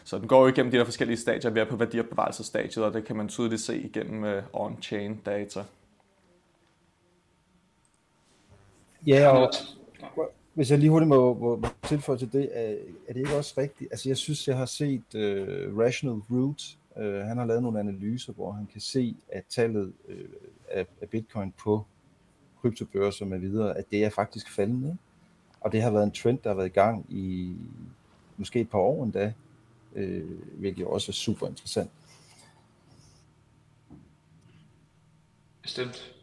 Så 0.04 0.18
den 0.18 0.28
går 0.28 0.42
jo 0.42 0.48
igennem 0.48 0.72
de 0.72 0.78
der 0.78 0.86
forskellige 0.86 1.18
stadier. 1.18 1.52
Vi 1.52 1.60
er 1.60 1.66
på 1.66 1.76
værdiopbevarelsesstadiet, 1.76 2.86
og 2.86 2.94
det 2.94 3.06
kan 3.06 3.16
man 3.16 3.28
tydeligt 3.28 3.62
se 3.62 3.78
igennem 3.78 4.24
uh, 4.24 4.68
on-chain 4.68 5.24
data. 5.26 5.64
Ja, 9.08 9.30
og 9.30 9.52
hvis 10.58 10.72
jeg 10.72 10.80
lige 10.80 10.90
hurtigt 10.90 11.08
må, 11.08 11.34
må 11.34 11.68
tilføje 11.88 12.18
til 12.18 12.34
det, 12.34 12.50
er, 12.54 12.76
er 13.08 13.14
det 13.14 13.18
ikke 13.18 13.36
også 13.36 13.54
rigtigt? 13.58 13.92
Altså 13.92 14.10
jeg 14.10 14.18
synes, 14.18 14.48
jeg 14.48 14.58
har 14.58 14.66
set 14.66 15.16
uh, 15.16 15.80
Rational 15.80 16.22
Root, 16.32 16.64
uh, 16.96 17.28
han 17.28 17.38
har 17.38 17.46
lavet 17.46 17.64
nogle 17.64 17.80
analyser, 17.80 18.34
hvor 18.34 18.52
han 18.52 18.66
kan 18.66 18.82
se, 18.82 19.16
at 19.30 19.44
tallet 19.50 19.94
uh, 20.10 20.16
af, 20.72 20.86
af 21.02 21.10
bitcoin 21.10 21.52
på 21.52 21.86
kryptobørser 22.62 23.26
med 23.26 23.40
videre, 23.40 23.78
at 23.78 23.86
det 23.92 24.06
er 24.06 24.10
faktisk 24.10 24.52
faldende. 24.52 24.98
Og 25.62 25.72
det 25.72 25.82
har 25.82 25.92
været 25.92 26.04
en 26.04 26.12
trend, 26.12 26.40
der 26.44 26.50
har 26.50 26.56
været 26.56 26.68
i 26.68 26.74
gang 26.74 27.06
i 27.10 27.56
måske 28.38 28.60
et 28.60 28.70
par 28.70 28.80
år 28.80 29.04
endda, 29.04 29.34
øh, 29.96 30.42
hvilket 30.60 30.86
også 30.86 31.12
er 31.12 31.14
super 31.14 31.48
interessant. 31.48 31.92
Bestemt. 35.62 36.16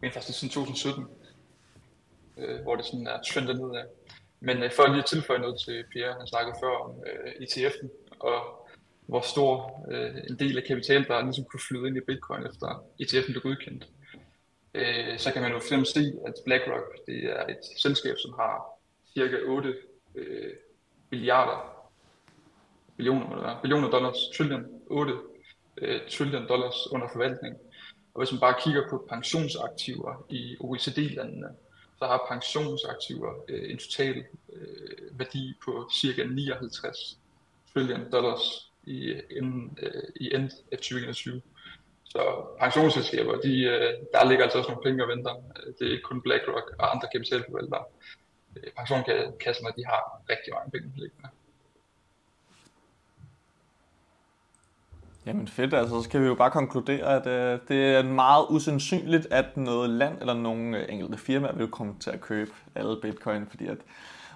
men 0.00 0.12
faktisk 0.12 0.38
siden 0.38 0.52
2017, 0.52 1.04
øh, 2.40 2.62
hvor 2.62 2.76
det 2.76 2.84
sådan 2.84 3.06
er 3.06 3.18
trendet 3.32 3.56
nedad. 3.60 3.84
Men 4.40 4.62
øh, 4.62 4.70
for 4.72 4.86
lige 4.86 4.98
at 4.98 5.06
tilføje 5.06 5.38
noget 5.38 5.60
til 5.64 5.84
Pierre, 5.92 6.18
han 6.18 6.26
snakkede 6.26 6.56
før 6.62 6.74
om 6.84 6.90
øh, 7.06 7.32
ETF'en, 7.32 7.88
og 8.20 8.38
hvor 9.06 9.20
stor 9.20 9.54
øh, 9.90 10.16
en 10.30 10.38
del 10.38 10.56
af 10.58 10.64
kapital, 10.64 11.04
der 11.08 11.22
ligesom 11.22 11.44
kunne 11.44 11.66
flyde 11.68 11.88
ind 11.88 11.96
i 11.96 12.06
Bitcoin 12.06 12.46
efter 12.46 12.84
ETF'en 13.02 13.32
blev 13.32 13.42
godkendt. 13.42 13.86
Øh, 14.74 15.18
så 15.18 15.32
kan 15.32 15.42
man 15.42 15.52
jo 15.52 15.58
for 15.58 15.84
se, 15.84 16.12
at 16.26 16.34
BlackRock 16.44 17.06
det 17.06 17.24
er 17.24 17.46
et 17.46 17.64
selskab, 17.78 18.16
som 18.18 18.32
har 18.38 18.80
cirka 19.14 19.36
8 19.46 19.74
øh, 20.14 20.52
milliarder, 21.10 21.58
billioner, 22.96 23.58
billioner 23.62 23.90
dollars, 23.90 24.16
trillion, 24.36 24.64
8 24.86 25.12
øh, 25.76 26.00
trillion 26.10 26.48
dollars 26.48 26.92
under 26.92 27.08
forvaltning. 27.12 27.56
Og 28.14 28.20
hvis 28.20 28.32
man 28.32 28.40
bare 28.40 28.60
kigger 28.64 28.82
på 28.90 29.06
pensionsaktiver 29.08 30.26
i 30.28 30.56
OECD-landene, 30.60 31.48
der 32.00 32.06
har 32.06 32.26
pensionsaktiver 32.28 33.32
øh, 33.48 33.70
en 33.70 33.78
total 33.78 34.24
øh, 34.52 35.18
værdi 35.18 35.54
på 35.64 35.90
cirka 35.92 36.24
59 36.24 37.18
trillion 37.72 38.12
dollars 38.12 38.70
i, 38.84 39.14
end, 39.30 39.70
øh, 39.82 40.02
i 40.16 40.34
end 40.34 40.50
af 40.72 40.78
2021. 40.78 41.42
Så 42.04 42.46
pensionsselskaber, 42.60 43.40
de, 43.40 43.62
øh, 43.62 43.92
der 44.12 44.28
ligger 44.28 44.44
altså 44.44 44.58
også 44.58 44.70
nogle 44.70 44.84
penge 44.84 45.04
og 45.04 45.08
venter. 45.08 45.34
Det 45.78 45.86
er 45.86 45.90
ikke 45.90 46.02
kun 46.02 46.22
BlackRock 46.22 46.74
og 46.78 46.94
andre 46.94 47.08
kapitalforvaltere. 47.12 47.84
Øh, 48.56 48.72
pensionskasserne, 48.78 49.72
de 49.76 49.84
har 49.86 50.02
rigtig 50.30 50.52
mange 50.54 50.70
penge 50.70 50.88
liggende. 50.96 51.28
Jamen 55.26 55.48
fedt, 55.48 55.74
altså 55.74 55.94
så 55.94 56.02
skal 56.02 56.20
vi 56.20 56.26
jo 56.26 56.34
bare 56.34 56.50
konkludere, 56.50 57.16
at 57.16 57.26
øh, 57.26 57.58
det 57.68 57.96
er 57.96 58.02
meget 58.02 58.46
usandsynligt, 58.50 59.26
at 59.30 59.56
noget 59.56 59.90
land 59.90 60.20
eller 60.20 60.34
nogle 60.34 60.78
øh, 60.78 60.86
enkelte 60.88 61.18
firmaer 61.18 61.52
vil 61.52 61.68
komme 61.68 61.94
til 62.00 62.10
at 62.10 62.20
købe 62.20 62.50
alle 62.74 62.96
bitcoin, 63.02 63.46
fordi 63.50 63.66
at 63.66 63.78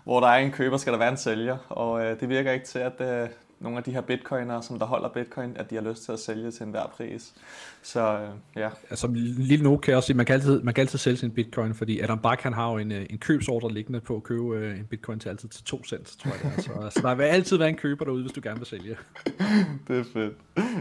hvor 0.04 0.20
der 0.20 0.26
er 0.26 0.38
en 0.38 0.52
køber, 0.52 0.76
skal 0.76 0.92
der 0.92 0.98
være 0.98 1.10
en 1.10 1.16
sælger, 1.16 1.56
og 1.68 2.04
øh, 2.04 2.20
det 2.20 2.28
virker 2.28 2.52
ikke 2.52 2.66
til, 2.66 2.78
at 2.78 3.00
øh, 3.00 3.28
nogle 3.60 3.78
af 3.78 3.84
de 3.84 3.90
her 3.90 4.00
bitcoinere, 4.00 4.62
som 4.62 4.78
der 4.78 4.86
holder 4.86 5.08
bitcoin, 5.08 5.56
at 5.56 5.70
de 5.70 5.74
har 5.74 5.82
lyst 5.82 6.04
til 6.04 6.12
at 6.12 6.18
sælge 6.18 6.50
til 6.50 6.62
enhver 6.62 6.86
pris. 6.86 7.34
Så 7.82 8.00
øh, 8.00 8.28
ja. 8.56 8.68
Altså 8.90 9.06
lille 9.12 9.64
nu 9.64 9.76
kan 9.76 9.90
jeg 9.90 9.96
også 9.96 10.06
sige, 10.06 10.16
man 10.16 10.26
kan 10.26 10.34
altid, 10.34 10.62
man 10.62 10.74
kan 10.74 10.82
altid 10.82 10.98
sælge 10.98 11.16
sin 11.16 11.30
bitcoin, 11.30 11.74
fordi 11.74 12.00
Adam 12.00 12.18
Back 12.18 12.42
han 12.42 12.52
har 12.52 12.70
jo 12.72 12.78
en, 12.78 12.92
øh, 12.92 13.06
en 13.10 13.18
købsordre 13.18 13.72
liggende 13.72 14.00
på 14.00 14.16
at 14.16 14.22
købe 14.22 14.56
øh, 14.56 14.78
en 14.78 14.84
bitcoin 14.84 15.18
til 15.18 15.28
altid 15.28 15.48
til 15.48 15.64
2 15.64 15.84
cent, 15.84 16.06
tror 16.06 16.30
jeg 16.30 16.40
det 16.42 16.58
er. 16.58 16.62
Så, 16.62 16.90
så 17.00 17.08
der 17.08 17.14
vil 17.14 17.24
altid 17.24 17.56
være 17.56 17.68
en 17.68 17.76
køber 17.76 18.04
derude, 18.04 18.22
hvis 18.22 18.32
du 18.32 18.40
gerne 18.42 18.58
vil 18.58 18.66
sælge. 18.66 18.96
det 19.88 19.98
er 19.98 20.04
fedt. 20.12 20.34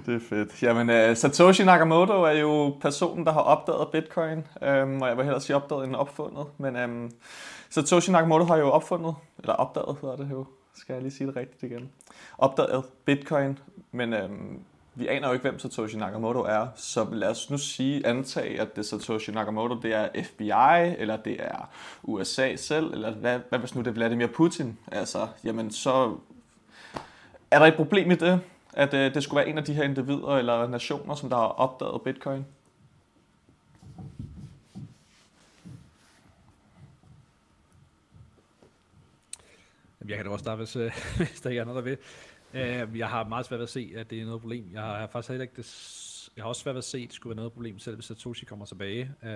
Det 0.05 0.15
er 0.15 0.19
fedt. 0.29 0.63
Jamen, 0.63 1.09
uh, 1.09 1.17
Satoshi 1.17 1.63
Nakamoto 1.63 2.13
er 2.13 2.39
jo 2.39 2.77
personen, 2.81 3.25
der 3.25 3.31
har 3.31 3.41
opdaget 3.41 3.87
bitcoin, 3.91 4.37
um, 4.37 5.01
og 5.01 5.07
jeg 5.07 5.17
vil 5.17 5.23
hellere 5.23 5.41
sige 5.41 5.55
opdaget 5.55 5.85
end 5.85 5.95
opfundet, 5.95 6.45
men 6.57 6.75
um, 6.75 7.11
Satoshi 7.69 8.11
Nakamoto 8.11 8.45
har 8.45 8.57
jo 8.57 8.69
opfundet, 8.69 9.15
eller 9.39 9.53
opdaget 9.53 9.97
hedder 10.01 10.15
det 10.15 10.27
jo, 10.31 10.45
skal 10.75 10.93
jeg 10.93 11.01
lige 11.01 11.11
sige 11.11 11.27
det 11.27 11.35
rigtigt 11.35 11.63
igen, 11.63 11.89
opdaget 12.37 12.83
bitcoin, 13.05 13.59
men 13.91 14.13
øhm, 14.13 14.59
vi 14.95 15.07
aner 15.07 15.27
jo 15.27 15.33
ikke, 15.33 15.43
hvem 15.43 15.59
Satoshi 15.59 15.97
Nakamoto 15.97 16.39
er, 16.39 16.67
så 16.75 17.07
lad 17.11 17.29
os 17.29 17.49
nu 17.49 17.57
sige, 17.57 18.07
antage, 18.07 18.61
at 18.61 18.75
det 18.75 18.85
Satoshi 18.85 19.31
Nakamoto, 19.31 19.75
det 19.75 19.93
er 19.93 20.09
FBI, 20.23 21.01
eller 21.01 21.17
det 21.17 21.35
er 21.39 21.69
USA 22.03 22.55
selv, 22.55 22.93
eller 22.93 23.11
hvad, 23.11 23.39
hvad 23.49 23.59
hvis 23.59 23.75
nu 23.75 23.81
det 23.81 23.87
er 23.87 23.91
Vladimir 23.91 24.27
Putin? 24.27 24.77
Altså, 24.91 25.27
jamen 25.43 25.71
så 25.71 26.15
er 27.51 27.59
der 27.59 27.65
et 27.65 27.75
problem 27.75 28.11
i 28.11 28.15
det, 28.15 28.41
at 28.73 28.93
øh, 28.93 29.13
det 29.13 29.23
skulle 29.23 29.37
være 29.37 29.47
en 29.47 29.57
af 29.57 29.63
de 29.63 29.73
her 29.73 29.83
individer 29.83 30.37
eller 30.37 30.67
nationer, 30.67 31.15
som 31.15 31.29
der 31.29 31.35
har 31.35 31.47
opdaget 31.47 32.01
bitcoin? 32.01 32.45
Jeg 40.07 40.17
kan 40.17 40.25
da 40.25 40.31
også 40.31 40.43
starte, 40.43 40.57
hvis, 40.57 40.75
øh, 40.81 40.91
hvis 41.17 41.41
der 41.41 41.49
ikke 41.49 41.59
er 41.59 41.65
noget, 41.65 41.85
der 41.85 41.89
vil. 41.89 41.97
Uh, 42.53 42.99
jeg 42.99 43.09
har 43.09 43.23
meget 43.23 43.45
svært 43.45 43.57
ved 43.57 43.63
at 43.63 43.69
se, 43.69 43.93
at 43.95 44.09
det 44.09 44.21
er 44.21 44.25
noget 44.25 44.41
problem. 44.41 44.69
Jeg 44.73 44.81
har 44.81 45.07
faktisk 45.07 45.29
heller 45.29 45.43
ikke 45.43 45.55
det, 45.57 46.29
jeg 46.35 46.43
har 46.43 46.49
også 46.49 46.61
svært 46.61 46.75
ved 46.75 46.79
at 46.79 46.83
se, 46.83 46.97
at 46.97 47.07
det 47.07 47.13
skulle 47.13 47.31
være 47.31 47.35
noget 47.35 47.53
problem, 47.53 47.79
selv 47.79 47.95
hvis 47.95 48.05
Satoshi 48.05 48.45
kommer 48.45 48.65
tilbage. 48.65 49.11
Uh, 49.23 49.29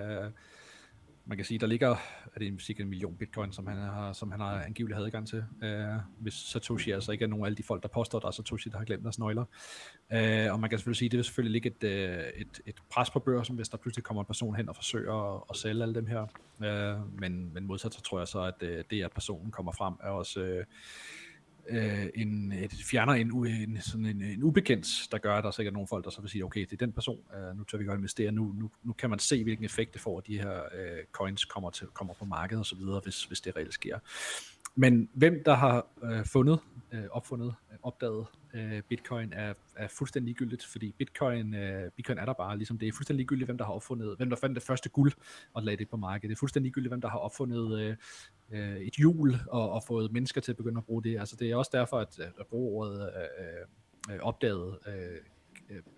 man 1.27 1.38
kan 1.38 1.46
sige, 1.46 1.60
der 1.60 1.67
ligger 1.67 1.89
er 2.36 2.39
det 2.39 2.62
cirka 2.62 2.84
en 2.84 2.89
million 2.89 3.15
bitcoin, 3.15 3.51
som 3.51 3.67
han 3.67 3.77
har, 3.77 4.13
som 4.13 4.31
han 4.31 4.39
har 4.39 4.62
angiveligt 4.63 5.00
adgang 5.00 5.27
til. 5.27 5.43
Uh, 5.63 6.01
hvis 6.19 6.34
Satoshi 6.34 6.91
altså 6.91 7.12
ikke 7.12 7.24
er 7.24 7.27
nogen 7.29 7.46
af 7.46 7.48
alle 7.48 7.55
de 7.55 7.63
folk, 7.63 7.84
der 7.84 7.89
påstår, 7.89 8.19
der 8.19 8.27
er 8.27 8.31
Satoshi, 8.31 8.69
der 8.69 8.77
har 8.77 8.86
glemt 8.86 9.03
deres 9.03 9.19
nøgler. 9.19 9.41
Uh, 9.41 10.53
og 10.53 10.60
man 10.60 10.69
kan 10.69 10.79
selvfølgelig 10.79 10.98
sige, 10.98 11.10
det 11.10 11.17
vil 11.17 11.24
selvfølgelig 11.24 11.51
ligge 11.51 11.69
et, 11.69 11.84
øh, 11.84 12.24
et, 12.36 12.62
et 12.65 12.75
pres 12.91 13.10
på 13.10 13.19
børsen, 13.19 13.55
hvis 13.55 13.69
der 13.69 13.77
pludselig 13.77 14.03
kommer 14.03 14.24
en 14.24 14.27
person 14.27 14.55
hen 14.55 14.69
og 14.69 14.75
forsøger 14.75 15.36
at, 15.36 15.43
at 15.50 15.55
sælge 15.55 15.84
alle 15.84 15.96
dem 15.96 16.07
her. 16.07 16.22
Uh, 16.57 17.19
men, 17.19 17.53
men 17.53 17.65
modsat 17.65 17.93
så 17.93 18.01
tror 18.01 18.19
jeg 18.19 18.27
så, 18.27 18.41
at 18.41 18.86
det, 18.91 19.03
at 19.03 19.12
personen 19.12 19.51
kommer 19.51 19.72
frem, 19.72 19.93
er 20.03 20.10
også... 20.10 20.43
Uh, 20.43 20.63
øh, 21.69 22.05
en, 22.15 22.51
et, 22.51 22.74
fjerner 22.74 23.13
en, 23.13 23.45
en, 23.45 23.81
sådan 23.81 24.05
en, 24.05 24.21
en 24.21 24.43
ubekendt, 24.43 24.88
der 25.12 25.17
gør, 25.17 25.36
at 25.36 25.43
der 25.43 25.47
er 25.47 25.51
sikkert 25.51 25.74
nogle 25.74 25.88
folk, 25.88 26.05
der 26.05 26.12
så 26.12 26.21
vil 26.21 26.29
sige, 26.29 26.45
okay, 26.45 26.62
det 26.62 26.74
er 26.74 26.86
den 26.86 26.91
person, 26.91 27.19
øh, 27.36 27.57
nu 27.57 27.63
tør 27.63 27.77
vi 27.77 27.86
godt 27.86 27.97
investere, 27.97 28.31
nu, 28.31 28.53
nu, 28.59 28.71
nu 28.83 28.93
kan 28.93 29.09
man 29.09 29.19
se, 29.19 29.43
hvilken 29.43 29.65
effekt 29.65 29.93
det 29.93 30.01
får, 30.01 30.17
at 30.17 30.27
de 30.27 30.39
her 30.39 30.53
øh, 30.53 31.03
coins 31.12 31.45
kommer, 31.45 31.69
til, 31.69 31.88
kommer 31.88 32.13
på 32.13 32.25
markedet 32.25 32.62
osv., 32.62 32.77
hvis, 33.03 33.24
hvis 33.24 33.41
det 33.41 33.55
reelt 33.55 33.74
sker. 33.74 34.00
Men 34.75 35.09
hvem 35.13 35.41
der 35.45 35.53
har 35.53 35.88
øh, 36.03 36.25
fundet, 36.25 36.59
øh, 36.91 37.03
opfundet, 37.12 37.56
øh, 37.72 37.77
opdaget 37.84 38.25
øh, 38.53 38.82
bitcoin 38.82 39.34
er, 39.34 39.53
er 39.75 39.88
fuldstændig 39.88 40.27
ligegyldigt, 40.27 40.65
fordi 40.65 40.91
bitcoin, 40.98 41.53
øh, 41.53 41.91
bitcoin 41.91 42.17
er 42.17 42.25
der 42.25 42.34
bare, 42.34 42.58
ligesom 42.58 42.77
det 42.77 42.88
er 42.88 42.91
fuldstændig 42.91 43.17
ligegyldigt, 43.17 43.48
hvem 43.48 43.58
der 43.58 43.65
har 43.65 43.74
opfundet, 43.74 44.17
hvem 44.17 44.29
der 44.29 44.38
fandt 44.38 44.56
det 44.56 44.63
første 44.63 44.89
guld 44.89 45.12
og 45.53 45.63
lagde 45.63 45.77
det 45.77 45.89
på 45.89 45.98
markedet. 45.98 46.29
Det 46.29 46.36
er 46.36 46.39
fuldstændig 46.39 46.65
ligegyldigt, 46.65 46.91
hvem 46.91 47.01
der 47.01 47.10
har 47.10 47.17
opfundet 47.20 47.79
øh, 47.79 47.96
øh, 48.51 48.77
et 48.77 48.94
hjul 48.94 49.36
og, 49.48 49.72
og 49.72 49.84
fået 49.84 50.12
mennesker 50.12 50.41
til 50.41 50.51
at 50.51 50.58
begynde 50.58 50.77
at 50.77 50.86
bruge 50.86 51.03
det. 51.03 51.20
Altså 51.20 51.36
det 51.36 51.51
er 51.51 51.56
også 51.56 51.72
derfor, 51.74 52.00
at, 52.00 52.20
øh, 52.20 52.27
at 52.39 52.48
bruge 52.48 52.77
ordet 52.77 53.01
øh, 53.01 54.13
øh, 54.13 54.20
opdaget 54.22 54.77
øh, 54.88 55.17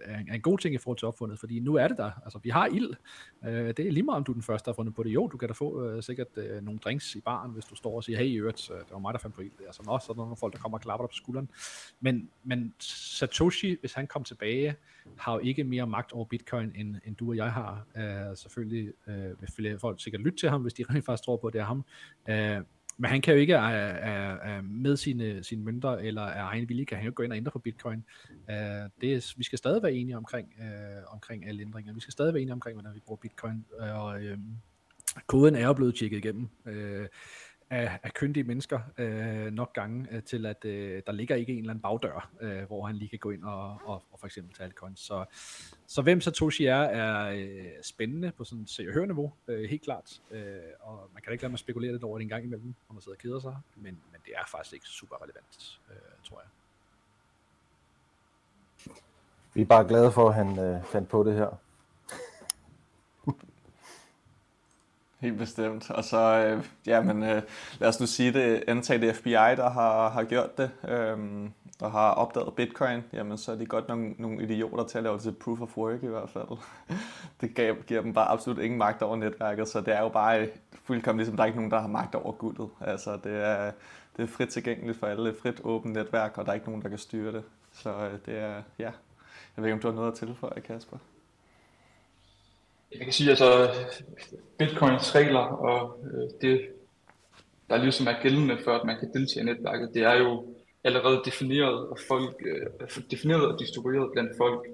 er 0.01 0.19
en, 0.19 0.29
er 0.29 0.33
en 0.33 0.41
god 0.41 0.57
ting 0.57 0.75
i 0.75 0.77
forhold 0.77 0.97
til 0.97 1.07
opfundet, 1.07 1.39
fordi 1.39 1.59
nu 1.59 1.75
er 1.75 1.87
det 1.87 1.97
der. 1.97 2.11
Altså, 2.23 2.39
vi 2.43 2.49
har 2.49 2.65
ild. 2.65 2.93
Øh, 3.45 3.67
det 3.67 3.79
er 3.79 3.91
lige 3.91 4.03
meget, 4.03 4.17
om 4.17 4.23
du 4.23 4.31
er 4.31 4.33
den 4.33 4.43
første, 4.43 4.65
der 4.65 4.71
har 4.71 4.75
fundet 4.75 4.95
på 4.95 5.03
det. 5.03 5.09
Jo, 5.09 5.27
du 5.27 5.37
kan 5.37 5.47
da 5.47 5.53
få 5.53 5.83
øh, 5.83 6.03
sikkert 6.03 6.27
øh, 6.37 6.61
nogle 6.63 6.79
drinks 6.79 7.15
i 7.15 7.21
baren, 7.21 7.51
hvis 7.51 7.65
du 7.65 7.75
står 7.75 7.95
og 7.95 8.03
siger, 8.03 8.17
hey, 8.17 8.39
øvrigt, 8.39 8.69
øh, 8.71 8.77
det 8.77 8.91
var 8.91 8.99
mig, 8.99 9.13
der 9.13 9.19
fandt 9.19 9.35
på 9.35 9.41
ild. 9.41 9.51
Altså, 9.65 9.83
nå, 9.85 9.99
så 9.99 10.05
er 10.09 10.13
der 10.13 10.21
nogle 10.21 10.35
folk, 10.35 10.53
der 10.53 10.59
kommer 10.59 10.77
og 10.77 10.81
klapper 10.81 11.05
dig 11.05 11.09
på 11.09 11.15
skulderen. 11.15 11.49
Men, 11.99 12.29
men 12.43 12.73
Satoshi, 12.79 13.77
hvis 13.79 13.93
han 13.93 14.07
kom 14.07 14.23
tilbage, 14.23 14.75
har 15.17 15.33
jo 15.33 15.39
ikke 15.39 15.63
mere 15.63 15.87
magt 15.87 16.11
over 16.11 16.25
bitcoin, 16.25 16.71
end, 16.75 16.95
end 17.05 17.15
du 17.15 17.29
og 17.29 17.35
jeg 17.35 17.51
har. 17.51 17.85
Øh, 17.97 18.37
selvfølgelig 18.37 18.93
øh, 19.07 19.57
vil 19.57 19.79
folk 19.79 20.03
sikkert 20.03 20.21
lytte 20.21 20.37
til 20.37 20.49
ham, 20.49 20.61
hvis 20.61 20.73
de 20.73 20.83
rent 20.89 21.05
faktisk 21.05 21.25
tror 21.25 21.37
på, 21.37 21.47
at 21.47 21.53
det 21.53 21.61
er 21.61 21.65
ham. 21.65 21.85
Øh, 22.29 22.61
men 23.01 23.11
han 23.11 23.21
kan 23.21 23.33
jo 23.33 23.39
ikke 23.39 23.55
uh, 23.57 23.63
uh, 23.63 24.57
uh, 24.57 24.63
med 24.63 24.97
sine, 24.97 25.43
sine 25.43 25.63
mønter 25.63 25.89
eller 25.89 26.21
af 26.21 26.43
egen 26.43 26.69
vilje, 26.69 26.85
kan 26.85 26.97
han 26.97 27.05
jo 27.05 27.11
gå 27.15 27.23
ind 27.23 27.31
og 27.31 27.37
ændre 27.37 27.51
på 27.51 27.59
bitcoin. 27.59 28.03
Uh, 28.29 28.55
det 29.01 29.13
er, 29.13 29.33
vi 29.37 29.43
skal 29.43 29.57
stadig 29.57 29.83
være 29.83 29.93
enige 29.93 30.17
omkring, 30.17 30.53
uh, 30.59 31.13
omkring 31.13 31.47
alle 31.47 31.61
ændringer. 31.61 31.93
Vi 31.93 31.99
skal 31.99 32.11
stadig 32.11 32.33
være 32.33 32.41
enige 32.41 32.53
omkring, 32.53 32.75
hvordan 32.75 32.95
vi 32.95 32.99
bruger 32.99 33.19
bitcoin. 33.21 33.65
Uh, 33.81 34.05
og 34.05 34.21
uh, 34.21 34.37
koden 35.27 35.55
er 35.55 35.65
jo 35.65 35.73
blevet 35.73 35.95
tjekket 35.95 36.17
igennem. 36.17 36.49
Uh, 36.65 37.05
af, 37.69 37.99
af 38.03 38.13
kyndige 38.13 38.43
mennesker 38.43 38.79
øh, 38.97 39.51
nok 39.53 39.73
gange 39.73 40.07
øh, 40.11 40.23
til, 40.23 40.45
at 40.45 40.65
øh, 40.65 41.01
der 41.07 41.11
ligger 41.11 41.35
ikke 41.35 41.53
en 41.53 41.59
eller 41.59 41.71
anden 41.71 41.81
bagdør, 41.81 42.29
øh, 42.41 42.63
hvor 42.63 42.85
han 42.85 42.95
lige 42.95 43.09
kan 43.09 43.19
gå 43.19 43.31
ind 43.31 43.43
og, 43.43 43.81
og, 43.85 44.03
og 44.11 44.19
for 44.19 44.25
eksempel 44.25 44.53
tage 44.53 44.65
altcoins. 44.65 44.99
Så, 44.99 45.25
så 45.87 46.01
hvem 46.01 46.21
Satoshi 46.21 46.65
er, 46.65 46.75
er 46.75 47.31
øh, 47.31 47.65
spændende 47.81 48.31
på 48.31 48.43
sådan 48.43 48.63
et 48.63 48.69
se 48.69 48.83
niveau, 48.83 49.33
øh, 49.47 49.69
helt 49.69 49.81
klart. 49.81 50.21
Øh, 50.31 50.57
og 50.79 51.09
man 51.13 51.23
kan 51.23 51.31
ikke 51.31 51.43
lade 51.43 51.51
mig 51.51 51.59
spekulere 51.59 51.91
lidt 51.91 52.03
over 52.03 52.17
det 52.17 52.23
en 52.23 52.29
gang 52.29 52.43
imellem, 52.43 52.73
når 52.89 52.93
man 52.93 53.01
sidder 53.01 53.15
og 53.15 53.21
keder 53.21 53.39
sig, 53.39 53.57
men, 53.75 53.83
men 54.11 54.21
det 54.25 54.33
er 54.35 54.47
faktisk 54.47 54.73
ikke 54.73 54.85
super 54.85 55.15
relevant, 55.23 55.79
øh, 55.89 55.95
tror 56.23 56.41
jeg. 56.41 56.49
Vi 59.53 59.61
er 59.61 59.65
bare 59.65 59.87
glade 59.87 60.11
for, 60.11 60.29
at 60.29 60.35
han 60.35 60.59
øh, 60.59 60.83
fandt 60.83 61.09
på 61.09 61.23
det 61.23 61.33
her. 61.33 61.57
Helt 65.19 65.37
bestemt. 65.37 65.91
Og 65.91 66.03
så, 66.03 66.17
øh, 66.17 66.65
ja, 66.87 67.01
men 67.01 67.23
øh, 67.23 67.41
lad 67.79 67.89
os 67.89 67.99
nu 67.99 68.05
sige 68.05 68.33
det, 68.33 68.63
antage 68.67 69.01
det 69.01 69.15
FBI, 69.15 69.31
der 69.31 69.69
har, 69.69 70.09
har 70.09 70.23
gjort 70.23 70.57
det, 70.57 70.71
øh, 70.87 71.17
der 71.79 71.89
har 71.89 72.11
opdaget 72.11 72.53
bitcoin, 72.55 73.03
jamen 73.13 73.37
så 73.37 73.51
er 73.51 73.55
de 73.55 73.65
godt 73.65 73.87
nogle, 73.87 74.15
nogle 74.17 74.43
idioter 74.43 74.83
til 74.83 74.97
at 74.97 75.03
lave 75.03 75.13
det 75.15 75.23
til 75.23 75.31
proof 75.31 75.61
of 75.61 75.77
work 75.77 76.03
i 76.03 76.07
hvert 76.07 76.29
fald. 76.29 76.47
det 77.41 77.55
gav, 77.55 77.75
giver 77.87 78.01
dem 78.01 78.13
bare 78.13 78.27
absolut 78.27 78.59
ingen 78.59 78.77
magt 78.77 79.01
over 79.01 79.15
netværket, 79.15 79.67
så 79.67 79.81
det 79.81 79.95
er 79.95 80.01
jo 80.01 80.09
bare 80.09 80.41
øh, 80.41 80.47
fuldkommen 80.83 81.19
ligesom, 81.19 81.35
der 81.35 81.43
er 81.43 81.47
ikke 81.47 81.57
nogen, 81.57 81.71
der 81.71 81.79
har 81.79 81.87
magt 81.87 82.15
over 82.15 82.31
guldet. 82.31 82.69
Altså 82.81 83.19
det 83.23 83.45
er, 83.45 83.71
det 84.17 84.23
er 84.23 84.27
frit 84.27 84.49
tilgængeligt 84.49 84.99
for 84.99 85.07
alle, 85.07 85.29
et 85.29 85.37
frit 85.41 85.61
åbent 85.63 85.93
netværk, 85.93 86.37
og 86.37 86.45
der 86.45 86.51
er 86.51 86.55
ikke 86.55 86.67
nogen, 86.67 86.81
der 86.81 86.89
kan 86.89 86.97
styre 86.97 87.31
det. 87.31 87.43
Så 87.71 87.89
øh, 87.89 88.13
det 88.25 88.39
er, 88.39 88.61
ja, 88.79 88.91
jeg 89.55 89.63
ved 89.63 89.65
ikke, 89.65 89.73
om 89.73 89.79
du 89.79 89.87
har 89.87 89.95
noget 89.95 90.11
at 90.11 90.17
tilføje, 90.17 90.61
Kasper? 90.61 90.97
Jeg 92.91 92.99
kan 92.99 93.13
sige, 93.13 93.29
altså 93.29 93.69
bitcoins 94.57 95.15
regler 95.15 95.39
og 95.39 96.03
øh, 96.03 96.29
det, 96.41 96.69
der 97.69 97.77
ligesom 97.77 98.07
er 98.07 98.21
gældende 98.23 98.57
for, 98.63 98.71
at 98.71 98.85
man 98.85 98.99
kan 98.99 99.13
deltage 99.13 99.41
i 99.41 99.45
netværket, 99.45 99.93
det 99.93 100.03
er 100.03 100.13
jo 100.13 100.55
allerede 100.83 101.21
defineret 101.25 101.87
og 101.87 101.97
folk, 102.07 102.35
øh, 102.45 102.89
defineret 103.11 103.47
og 103.47 103.59
distribueret 103.59 104.11
blandt 104.11 104.31
folk. 104.37 104.67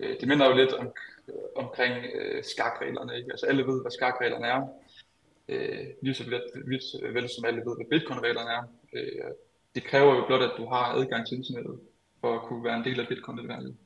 Øh, 0.00 0.20
det 0.20 0.28
minder 0.28 0.48
jo 0.50 0.56
lidt 0.56 0.72
om, 0.72 0.86
øh, 1.28 1.34
omkring 1.56 1.94
øh, 2.14 2.44
skakreglerne. 2.44 3.16
Ikke? 3.16 3.30
Altså 3.30 3.46
alle 3.46 3.66
ved, 3.66 3.82
hvad 3.82 3.90
skakreglerne 3.90 4.46
er. 4.46 4.68
Øh, 5.48 5.86
lige 6.02 6.14
så 6.14 6.24
vidt, 6.24 6.82
øh, 7.02 7.14
vel 7.14 7.28
som 7.28 7.44
alle 7.44 7.60
ved, 7.66 7.76
hvad 7.76 7.86
bitcoin-reglerne 7.90 8.50
er. 8.50 8.62
Øh, 8.92 9.30
det 9.74 9.84
kræver 9.84 10.14
jo 10.14 10.26
blot, 10.26 10.42
at 10.42 10.54
du 10.58 10.66
har 10.66 10.84
adgang 10.94 11.26
til 11.26 11.38
internettet 11.38 11.80
for 12.20 12.34
at 12.34 12.42
kunne 12.42 12.64
være 12.64 12.76
en 12.76 12.84
del 12.84 13.00
af 13.00 13.08
bitcoin-netværket. 13.08 13.76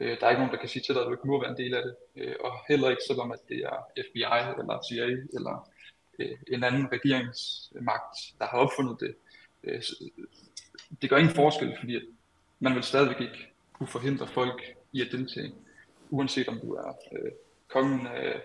Øh, 0.00 0.20
der 0.20 0.26
er 0.26 0.30
ikke 0.30 0.40
nogen, 0.40 0.54
der 0.54 0.60
kan 0.60 0.68
sige 0.68 0.82
til 0.82 0.94
dig, 0.94 1.02
at 1.02 1.06
du 1.06 1.12
ikke 1.12 1.26
må 1.26 1.40
være 1.40 1.50
en 1.50 1.56
del 1.56 1.74
af 1.74 1.82
det. 1.82 1.94
Øh, 2.16 2.34
og 2.40 2.52
heller 2.68 2.90
ikke 2.90 3.02
selvom, 3.08 3.32
at 3.32 3.38
det 3.48 3.58
er 3.58 3.76
FBI 4.06 4.60
eller 4.60 4.82
CIA 4.88 5.04
eller 5.36 5.68
øh, 6.18 6.38
en 6.48 6.64
anden 6.64 6.92
regeringsmagt, 6.92 8.16
der 8.38 8.46
har 8.46 8.58
opfundet 8.58 9.00
det. 9.00 9.14
Øh, 9.64 9.82
det 11.02 11.10
gør 11.10 11.16
ingen 11.16 11.34
forskel, 11.34 11.76
fordi 11.78 12.00
man 12.60 12.74
vil 12.74 12.82
stadigvæk 12.82 13.20
ikke 13.20 13.52
kunne 13.72 13.86
forhindre 13.86 14.26
folk 14.26 14.62
i 14.92 15.00
at 15.00 15.08
deltage, 15.12 15.54
uanset 16.10 16.48
om 16.48 16.60
du 16.60 16.72
er 16.74 16.96
øh, 17.12 17.32
kongen 17.68 18.06
af 18.06 18.42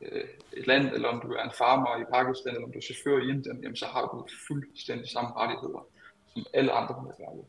øh, 0.00 0.28
et 0.52 0.66
land, 0.66 0.86
eller 0.94 1.08
om 1.08 1.20
du 1.20 1.32
er 1.32 1.42
en 1.42 1.52
farmer 1.58 2.00
i 2.02 2.04
Pakistan, 2.12 2.54
eller 2.54 2.66
om 2.66 2.72
du 2.72 2.78
er 2.78 2.82
chauffør 2.82 3.18
i 3.18 3.28
Indien, 3.28 3.62
jamen 3.62 3.76
så 3.76 3.86
har 3.86 4.02
du 4.06 4.26
fuldstændig 4.48 5.08
samme 5.08 5.30
rettigheder 5.36 5.86
som 6.32 6.46
alle 6.54 6.72
andre 6.72 7.04
netværket. 7.04 7.44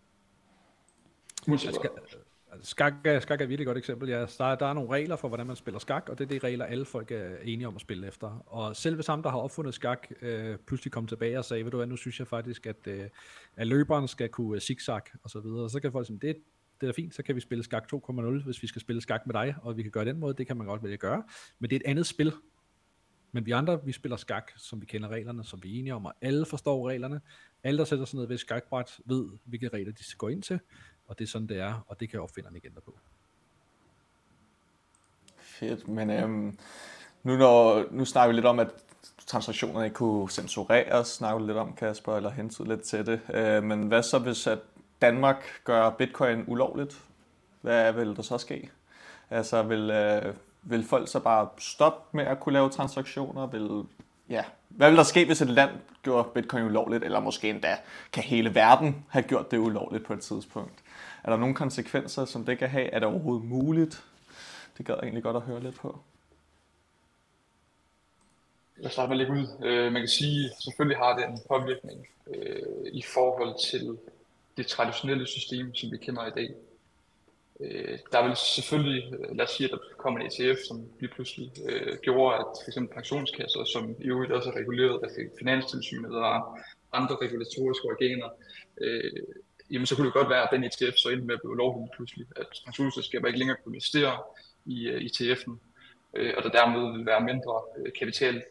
Uanset. 1.48 1.68
Altså, 1.68 2.18
skak, 2.62 2.94
er, 3.06 3.20
skak 3.20 3.40
er 3.40 3.44
et 3.44 3.50
virkelig 3.50 3.66
godt 3.66 3.78
eksempel. 3.78 4.10
Ja, 4.10 4.20
der, 4.20 4.56
der 4.56 4.66
er 4.66 4.74
nogle 4.74 4.90
regler 4.90 5.16
for, 5.16 5.28
hvordan 5.28 5.48
man 5.48 5.56
spiller 5.56 5.80
skak, 5.80 6.10
og 6.10 6.20
det 6.20 6.24
er 6.24 6.40
de 6.40 6.48
regler, 6.48 6.66
alle 6.66 6.86
folk 6.86 7.12
er 7.12 7.36
enige 7.44 7.68
om 7.68 7.76
at 7.76 7.82
spille 7.82 8.08
efter. 8.08 8.44
Og 8.48 8.76
selv 8.76 8.96
hvis 8.96 9.08
ham, 9.08 9.24
der 9.24 9.30
har 9.30 9.38
opfundet 9.38 9.74
skak, 9.74 10.08
øh, 10.22 10.58
pludselig 10.58 10.92
kom 10.92 11.08
tilbage 11.08 11.38
og 11.38 11.46
sagde, 11.46 11.64
ved 11.64 11.72
du 11.72 11.78
hvad, 11.78 11.88
nu 11.88 11.96
synes 11.96 12.20
jeg 12.20 12.28
faktisk, 12.28 12.66
at, 12.66 12.88
øh, 12.88 13.10
at 13.56 13.68
løberen 13.68 14.08
skal 14.08 14.30
kunne 14.30 14.56
øh, 14.56 14.62
zigzag 14.62 15.02
og 15.24 15.30
så 15.30 15.40
videre. 15.40 15.70
Så 15.70 15.80
kan 15.80 15.92
folk 15.92 16.08
sige, 16.08 16.20
det, 16.22 16.38
det 16.82 16.90
er 16.90 16.94
fint, 16.94 17.16
så 17.16 17.24
kan 17.24 17.36
vi 17.36 17.40
spille 17.40 17.64
skak 17.64 17.88
2.0, 17.94 18.44
hvis 18.46 18.62
vi 18.62 18.68
skal 18.68 18.82
spille 18.82 19.02
skak 19.02 19.28
med 19.28 19.34
dig, 19.34 19.56
og 19.62 19.78
vi 19.78 19.82
kan 19.82 19.92
gøre 19.92 20.06
den 20.06 20.20
måde, 20.20 20.34
det 20.34 20.48
kan 20.48 20.58
man 20.58 20.68
godt 20.68 20.84
vælge 20.84 20.94
at 20.94 21.00
gøre. 21.00 21.24
Men 21.60 21.70
det 21.70 21.76
er 21.76 21.80
et 21.80 21.90
andet 21.90 22.06
spil. 22.06 22.34
Men 23.32 23.46
vi 23.46 23.52
andre, 23.52 23.86
vi 23.86 23.92
spiller 23.92 24.16
skak, 24.16 24.52
som 24.58 24.82
vi 24.82 24.86
kender 24.86 25.10
reglerne, 25.10 25.44
som 25.44 25.64
vi 25.64 25.76
er 25.76 25.80
enige 25.80 25.96
om, 25.96 26.06
og 26.06 26.14
alle 26.22 26.46
forstår 26.46 26.90
reglerne. 26.90 27.22
Alle, 27.64 27.78
der 27.78 27.86
sætter 27.86 28.06
sig 28.06 28.20
ned 28.20 28.28
ved 28.28 28.38
skakbræt, 28.38 29.00
ved, 29.06 29.30
hvilke 29.46 29.68
regler 29.68 29.92
de 29.92 30.04
skal 30.04 30.18
gå 30.18 30.28
ind 30.28 30.44
til 30.44 30.60
og 31.08 31.20
det 31.20 31.24
er 31.24 31.28
sådan, 31.28 31.48
det 31.48 31.60
er, 31.60 31.86
og 31.88 32.00
det 32.00 32.10
kan 32.10 32.22
opfinderne 32.22 32.58
ikke 32.58 32.68
ændre 32.68 32.82
på. 32.82 32.98
Fedt, 35.38 35.88
men 35.88 36.10
øhm, 36.10 36.58
nu, 37.24 37.38
når, 37.38 37.86
nu 37.92 38.06
snakker 38.06 38.28
vi 38.28 38.36
lidt 38.36 38.46
om, 38.46 38.60
at 38.60 38.70
transaktionerne 39.28 39.86
ikke 39.86 39.96
kunne 39.96 40.30
censureres, 40.30 41.08
snakker 41.08 41.40
vi 41.40 41.48
lidt 41.48 41.58
om, 41.58 41.74
Kasper, 41.74 42.16
eller 42.16 42.30
hentyde 42.30 42.68
lidt 42.68 42.82
til 42.82 43.06
det. 43.06 43.22
Øh, 43.34 43.64
men 43.64 43.88
hvad 43.88 44.04
så, 44.04 44.20
hvis 44.20 44.48
at 44.48 44.60
Danmark 45.02 45.44
gør 45.64 45.90
bitcoin 45.90 46.44
ulovligt? 46.48 47.04
Hvad 47.62 47.94
vil 47.94 48.16
der 48.16 48.22
så 48.22 48.38
ske? 48.38 48.70
Altså, 49.30 49.64
vil, 49.64 49.90
øh, 49.90 50.36
vil 50.62 50.86
folk 50.86 51.08
så 51.08 51.20
bare 51.20 51.50
stoppe 51.58 52.18
med 52.18 52.26
at 52.26 52.40
kunne 52.40 52.54
lave 52.54 52.70
transaktioner? 52.70 53.48
Vil, 53.48 53.84
ja, 54.30 54.44
hvad 54.70 54.90
vil 54.90 54.98
der 54.98 55.04
ske, 55.04 55.26
hvis 55.26 55.42
et 55.42 55.50
land 55.50 55.72
gjorde 56.04 56.30
bitcoin 56.34 56.64
ulovligt, 56.64 57.04
eller 57.04 57.20
måske 57.20 57.50
endda 57.50 57.78
kan 58.12 58.24
hele 58.24 58.56
verden 58.56 59.06
have 59.10 59.24
gjort 59.24 59.52
det 59.52 59.58
ulovligt 59.58 60.06
på 60.06 60.14
et 60.14 60.22
tidspunkt? 60.22 60.84
Er 61.24 61.30
der 61.30 61.38
nogle 61.38 61.56
konsekvenser, 61.56 62.26
som 62.26 62.46
det 62.46 62.58
kan 62.58 62.70
have? 62.70 62.90
Er 62.90 63.00
det 63.00 63.08
overhovedet 63.08 63.46
muligt? 63.46 64.04
Det 64.78 64.86
gad 64.86 64.96
jeg 64.96 65.04
egentlig 65.04 65.24
godt 65.24 65.36
at 65.36 65.42
høre 65.42 65.64
lidt 65.64 65.76
på. 65.76 66.00
Jeg 68.82 68.92
starter 68.92 69.16
med 69.16 69.22
at 69.22 69.28
lægge 69.28 69.42
ud. 69.42 69.66
Øh, 69.66 69.92
man 69.92 70.02
kan 70.02 70.08
sige, 70.08 70.46
at 70.46 70.64
selvfølgelig 70.64 70.98
har 70.98 71.18
det 71.18 71.26
en 71.26 71.40
påvirkning 71.50 72.08
øh, 72.28 72.94
i 72.94 73.02
forhold 73.14 73.70
til 73.70 73.98
det 74.58 74.68
traditionelle 74.68 75.28
system, 75.28 75.76
som 75.76 75.92
vi 75.92 75.98
kender 75.98 76.26
i 76.26 76.32
dag. 76.36 76.50
Øh, 77.60 77.98
der 78.12 78.28
vil 78.28 78.36
selvfølgelig, 78.36 79.14
øh, 79.14 79.38
lad 79.38 79.46
os 79.46 79.52
sige, 79.52 79.68
at 79.68 79.72
der 79.72 79.78
kommer 79.98 80.20
en 80.20 80.28
ETF, 80.28 80.60
som 80.68 80.78
lige 81.00 81.12
pludselig 81.16 81.52
øh, 81.70 81.98
gjorde, 82.02 82.36
at 82.38 82.46
f.eks. 82.66 82.78
pensionskasser, 82.96 83.64
som 83.74 83.96
i 84.00 84.08
øvrigt 84.14 84.32
også 84.32 84.50
er 84.50 84.58
reguleret 84.62 85.00
af 85.04 85.10
Finanstilsynet 85.40 86.16
og 86.16 86.58
andre 86.94 87.16
regulatoriske 87.22 87.86
organer, 87.88 88.30
øh, 88.82 89.12
jamen 89.72 89.86
så 89.86 89.96
kunne 89.96 90.06
det 90.06 90.14
godt 90.14 90.30
være, 90.30 90.44
at 90.44 90.50
den 90.52 90.64
ETF 90.64 90.98
så 90.98 91.10
endte 91.10 91.26
med 91.26 91.36
at 91.36 91.42
blive 91.44 91.58
lovlig 91.58 91.90
pludselig, 91.96 92.26
at 92.36 92.48
pensionsselskaber 92.66 93.28
ikke 93.28 93.40
længere 93.40 93.58
kunne 93.64 93.76
investere 93.76 94.18
i 94.66 94.88
øh, 94.88 94.96
uh, 94.96 95.02
ETF'en, 95.02 95.54
øh, 96.14 96.34
og 96.38 96.44
der 96.44 96.50
dermed 96.50 96.98
vil 96.98 97.06
være 97.06 97.22
mindre 97.22 97.56
øh, 97.78 97.92
kapital 98.00 98.44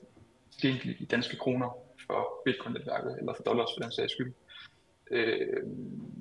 tilgængelig 0.52 0.96
i 1.00 1.04
danske 1.04 1.36
kroner 1.36 1.68
for 2.06 2.42
Bitcoin-netværket, 2.44 3.16
eller 3.18 3.34
for 3.34 3.42
dollars 3.42 3.68
for 3.74 3.82
den 3.82 3.92
sags 3.92 4.12
skyld. 4.12 4.32
Øh, 5.10 5.62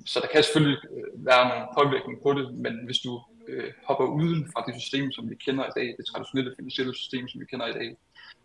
så 0.06 0.20
der 0.20 0.26
kan 0.26 0.42
selvfølgelig 0.42 0.78
øh, 0.90 1.26
være 1.26 1.48
nogle 1.48 1.66
påvirkning 1.78 2.22
på 2.22 2.32
det, 2.32 2.54
men 2.54 2.84
hvis 2.84 2.98
du 2.98 3.22
øh, 3.48 3.72
hopper 3.84 4.06
uden 4.06 4.52
fra 4.52 4.64
det 4.66 4.82
system, 4.82 5.12
som 5.12 5.30
vi 5.30 5.34
kender 5.34 5.64
i 5.64 5.70
dag, 5.76 5.94
det 5.98 6.06
traditionelle 6.06 6.54
finansielle 6.56 6.94
system, 6.94 7.28
som 7.28 7.40
vi 7.40 7.46
kender 7.46 7.66
i 7.66 7.72
dag, 7.72 7.96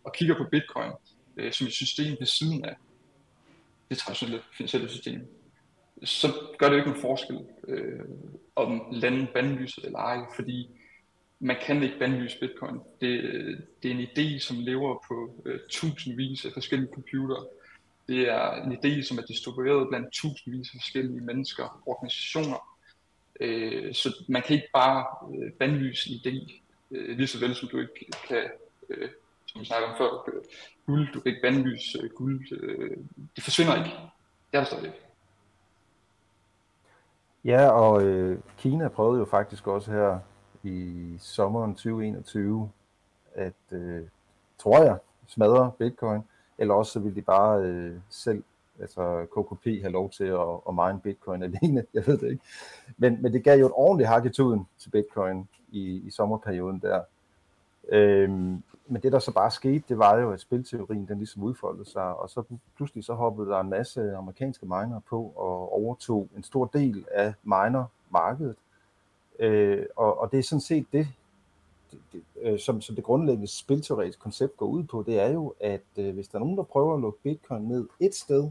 og 0.04 0.12
kigger 0.12 0.36
på 0.36 0.44
Bitcoin 0.50 0.92
øh, 1.36 1.52
som 1.52 1.66
et 1.66 1.72
system 1.72 2.16
ved 2.18 2.26
siden 2.26 2.64
af 2.64 2.76
det 3.88 3.98
traditionelle 3.98 4.42
finansielle 4.52 4.88
system, 4.88 5.26
så 6.04 6.28
gør 6.58 6.66
det 6.66 6.72
jo 6.72 6.78
ikke 6.78 6.90
nogen 6.90 7.02
forskel, 7.02 7.38
øh, 7.68 8.04
om 8.56 8.82
landet 8.92 9.28
bandlyser 9.34 9.82
eller 9.84 9.98
ej, 9.98 10.18
fordi 10.36 10.70
man 11.40 11.56
kan 11.66 11.82
ikke 11.82 11.98
bandlyse 11.98 12.38
bitcoin. 12.40 12.80
Det, 13.00 13.20
øh, 13.24 13.60
det 13.82 13.90
er 13.90 13.94
en 13.94 14.00
idé, 14.00 14.38
som 14.38 14.56
lever 14.60 15.04
på 15.08 15.42
øh, 15.44 15.60
tusindvis 15.70 16.44
af 16.44 16.52
forskellige 16.52 16.90
computere. 16.94 17.46
Det 18.08 18.28
er 18.28 18.50
en 18.52 18.72
idé, 18.72 19.02
som 19.02 19.18
er 19.18 19.22
distribueret 19.22 19.88
blandt 19.88 20.12
tusindvis 20.12 20.68
af 20.74 20.80
forskellige 20.80 21.20
mennesker, 21.20 21.82
organisationer. 21.86 22.78
Øh, 23.40 23.94
så 23.94 24.24
man 24.28 24.42
kan 24.42 24.56
ikke 24.56 24.70
bare 24.74 25.06
øh, 25.34 25.52
bandlyse 25.52 26.10
en 26.10 26.16
idé, 26.16 26.52
øh, 26.90 27.16
lige 27.16 27.26
så 27.26 27.40
vel 27.40 27.54
som 27.54 27.68
du 27.68 27.78
ikke 27.78 28.06
kan, 28.28 28.44
øh, 28.88 29.08
som 29.46 29.60
vi 29.60 29.66
snakkede 29.66 29.90
om 29.90 29.96
før, 29.98 30.34
øh, 30.34 30.42
guld, 30.86 31.12
du 31.12 31.20
kan 31.20 31.30
ikke 31.30 31.42
bandlyse 31.42 31.98
øh, 32.02 32.10
guld. 32.10 32.52
Øh, 32.52 32.96
det 33.36 33.44
forsvinder 33.44 33.76
ikke. 33.76 33.96
Det 34.52 34.58
er 34.58 34.58
der 34.58 34.64
stadig. 34.64 34.92
Ja, 37.44 37.70
og 37.70 38.02
øh, 38.02 38.38
Kina 38.58 38.88
prøvede 38.88 39.18
jo 39.18 39.24
faktisk 39.24 39.66
også 39.66 39.90
her 39.90 40.18
i 40.62 41.16
sommeren 41.20 41.74
2021 41.74 42.70
at, 43.34 43.54
øh, 43.70 44.02
tror 44.58 44.82
jeg, 44.82 44.98
smadre 45.26 45.72
bitcoin, 45.78 46.22
eller 46.58 46.74
også 46.74 46.92
så 46.92 47.00
ville 47.00 47.16
de 47.16 47.22
bare 47.22 47.62
øh, 47.62 47.94
selv, 48.08 48.44
altså 48.80 49.26
KKP, 49.36 49.64
have 49.64 49.92
lov 49.92 50.10
til 50.10 50.24
at, 50.24 50.48
at 50.68 50.74
mine 50.74 51.00
bitcoin 51.02 51.42
alene, 51.42 51.84
jeg 51.94 52.06
ved 52.06 52.18
det 52.18 52.30
ikke. 52.30 52.44
Men, 52.96 53.22
men 53.22 53.32
det 53.32 53.44
gav 53.44 53.58
jo 53.58 53.66
et 53.66 53.72
ordentligt 53.74 54.08
hak 54.08 54.24
i 54.24 54.30
tuden 54.30 54.66
til 54.78 54.90
bitcoin 54.90 55.48
i, 55.72 56.02
i 56.06 56.10
sommerperioden 56.10 56.78
der. 56.78 57.00
Øhm, 57.88 58.62
men 58.86 59.02
det 59.02 59.12
der 59.12 59.18
så 59.18 59.32
bare 59.32 59.50
skete, 59.50 59.84
det 59.88 59.98
var 59.98 60.18
jo, 60.18 60.32
at 60.32 60.40
spilteorien 60.40 61.08
den 61.08 61.18
ligesom 61.18 61.42
udfoldede 61.42 61.90
sig, 61.90 62.16
og 62.16 62.30
så 62.30 62.42
pludselig 62.76 63.04
så 63.04 63.14
hoppede 63.14 63.50
der 63.50 63.60
en 63.60 63.70
masse 63.70 64.14
amerikanske 64.16 64.66
miner 64.66 65.00
på 65.08 65.32
og 65.36 65.72
overtog 65.72 66.28
en 66.36 66.42
stor 66.42 66.64
del 66.66 67.04
af 67.10 67.34
miner-markedet. 67.42 68.56
Øh, 69.38 69.86
og, 69.96 70.20
og 70.20 70.32
det 70.32 70.38
er 70.38 70.42
sådan 70.42 70.60
set 70.60 70.86
det, 70.92 71.08
det, 71.90 72.00
det 72.12 72.22
øh, 72.42 72.58
som, 72.58 72.80
som 72.80 72.94
det 72.94 73.04
grundlæggende 73.04 73.46
spilteoretiske 73.46 74.20
koncept 74.20 74.56
går 74.56 74.66
ud 74.66 74.84
på, 74.84 75.04
det 75.06 75.20
er 75.20 75.28
jo, 75.28 75.54
at 75.60 75.84
øh, 75.96 76.14
hvis 76.14 76.28
der 76.28 76.38
er 76.38 76.40
nogen, 76.40 76.56
der 76.56 76.62
prøver 76.62 76.94
at 76.94 77.00
lukke 77.00 77.22
bitcoin 77.22 77.62
ned 77.62 77.88
et 78.00 78.14
sted, 78.14 78.50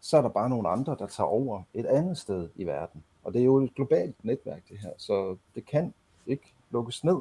så 0.00 0.16
er 0.16 0.22
der 0.22 0.28
bare 0.28 0.48
nogle 0.48 0.68
andre, 0.68 0.96
der 0.98 1.06
tager 1.06 1.28
over 1.28 1.62
et 1.74 1.86
andet 1.86 2.18
sted 2.18 2.48
i 2.56 2.64
verden. 2.64 3.04
Og 3.24 3.32
det 3.32 3.40
er 3.40 3.44
jo 3.44 3.56
et 3.56 3.74
globalt 3.74 4.24
netværk, 4.24 4.68
det 4.68 4.78
her, 4.78 4.90
så 4.96 5.36
det 5.54 5.66
kan 5.66 5.94
ikke 6.26 6.54
lukkes 6.70 7.04
ned. 7.04 7.16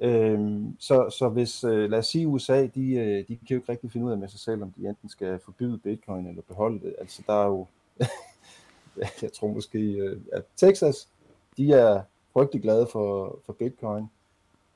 Øhm, 0.00 0.76
så, 0.78 1.10
så 1.10 1.28
hvis, 1.28 1.64
øh, 1.64 1.90
lad 1.90 1.98
os 1.98 2.06
sige 2.06 2.28
USA, 2.28 2.66
de, 2.66 2.90
øh, 2.94 3.28
de 3.28 3.36
kan 3.36 3.46
jo 3.50 3.56
ikke 3.56 3.72
rigtig 3.72 3.92
finde 3.92 4.06
ud 4.06 4.12
af 4.12 4.18
med 4.18 4.28
sig 4.28 4.40
selv, 4.40 4.62
om 4.62 4.72
de 4.72 4.88
enten 4.88 5.08
skal 5.08 5.38
forbyde 5.38 5.78
bitcoin 5.78 6.26
eller 6.26 6.42
beholde 6.42 6.80
det. 6.80 6.94
Altså 6.98 7.22
der 7.26 7.32
er 7.32 7.46
jo, 7.46 7.66
jeg 9.22 9.32
tror 9.32 9.48
måske, 9.48 9.78
øh, 9.78 10.20
at 10.32 10.44
Texas, 10.56 11.08
de 11.56 11.72
er 11.72 12.02
frygtelig 12.32 12.62
glade 12.62 12.86
for, 12.86 13.38
for 13.46 13.52
bitcoin, 13.52 14.10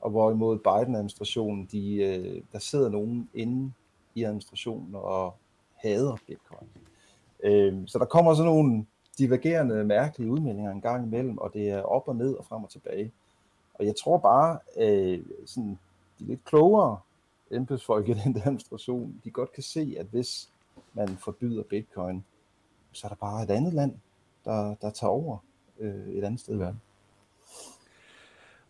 og 0.01 0.09
hvorimod 0.09 0.57
Biden-administrationen, 0.57 1.69
de, 1.71 1.95
øh, 1.95 2.41
der 2.51 2.59
sidder 2.59 2.89
nogen 2.89 3.29
inde 3.33 3.71
i 4.15 4.23
administrationen 4.23 4.95
og 4.95 5.35
hader 5.75 6.17
bitcoin. 6.27 6.69
Øh, 7.43 7.87
så 7.87 7.99
der 7.99 8.05
kommer 8.05 8.33
sådan 8.33 8.51
nogle 8.51 8.85
divergerende, 9.17 9.83
mærkelige 9.83 10.31
udmeldinger 10.31 10.71
en 10.71 10.81
gang 10.81 11.05
imellem, 11.05 11.37
og 11.37 11.53
det 11.53 11.69
er 11.69 11.81
op 11.81 12.07
og 12.07 12.15
ned 12.15 12.33
og 12.33 12.45
frem 12.45 12.63
og 12.63 12.69
tilbage. 12.69 13.11
Og 13.73 13.85
jeg 13.85 13.95
tror 13.95 14.17
bare, 14.17 14.59
øh, 14.77 15.25
sådan, 15.45 15.79
de 16.19 16.25
lidt 16.25 16.45
klogere 16.45 16.99
embedsfolk 17.51 18.09
i 18.09 18.13
den 18.23 18.33
der 18.33 18.41
administration, 18.41 19.21
de 19.23 19.31
godt 19.31 19.51
kan 19.51 19.63
se, 19.63 19.95
at 19.99 20.05
hvis 20.05 20.49
man 20.93 21.07
forbyder 21.07 21.63
bitcoin, 21.63 22.25
så 22.91 23.07
er 23.07 23.09
der 23.09 23.15
bare 23.15 23.43
et 23.43 23.49
andet 23.49 23.73
land, 23.73 23.93
der, 24.45 24.75
der 24.81 24.89
tager 24.89 25.11
over 25.11 25.37
øh, 25.79 26.07
et 26.07 26.23
andet 26.23 26.39
sted 26.39 26.55
i 26.55 26.59
verden. 26.59 26.81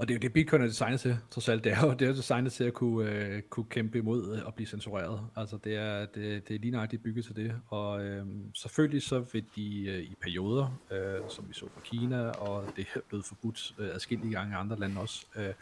Og 0.02 0.08
det 0.08 0.14
er 0.14 0.16
jo 0.16 0.20
det, 0.20 0.34
Bitcoin 0.34 0.62
er 0.62 0.68
designet 0.68 1.00
til, 1.00 1.18
trods 1.32 1.50
alt. 1.50 1.64
Det 1.64 1.72
er 1.72 1.86
jo, 1.86 1.94
det 1.94 2.08
er 2.08 2.14
designet 2.14 2.52
til 2.52 2.64
at 2.64 2.74
kunne, 2.74 3.12
øh, 3.12 3.42
kunne 3.42 3.66
kæmpe 3.70 3.98
imod 3.98 4.36
øh, 4.36 4.48
at 4.48 4.54
blive 4.56 4.68
censureret. 4.68 5.22
Altså 5.36 5.58
det 5.64 5.76
er, 5.76 6.06
det, 6.06 6.48
det 6.48 6.56
er 6.56 6.60
lige 6.60 6.72
nøjagtigt 6.72 7.04
bygget 7.04 7.26
til 7.26 7.36
det. 7.36 7.56
Og 7.68 8.06
øh, 8.06 8.26
selvfølgelig 8.56 9.02
så 9.02 9.20
vil 9.34 9.46
de 9.56 9.86
øh, 9.86 10.00
i 10.00 10.16
perioder, 10.22 10.80
øh, 10.92 11.30
som 11.30 11.46
vi 11.50 11.54
så 11.54 11.66
fra 11.74 11.82
Kina, 11.84 12.30
og 12.30 12.66
det 12.76 12.88
er 12.96 13.00
blevet 13.10 13.26
forbudt 13.26 13.74
øh, 13.80 13.90
adskillige 13.94 14.32
gange 14.32 14.52
i 14.52 14.56
andre 14.56 14.80
lande 14.80 15.02
også, 15.02 15.26
øh, 15.36 15.54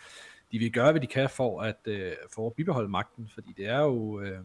de 0.51 0.59
vil 0.59 0.71
gøre, 0.71 0.91
hvad 0.91 1.01
de 1.01 1.07
kan 1.07 1.29
for 1.29 1.61
at, 1.61 1.79
øh, 1.85 2.11
for 2.35 2.47
at 2.47 2.53
bibeholde 2.53 2.89
magten, 2.89 3.29
fordi 3.33 3.53
det 3.57 3.67
er 3.67 3.79
jo 3.79 4.21
øh, 4.21 4.39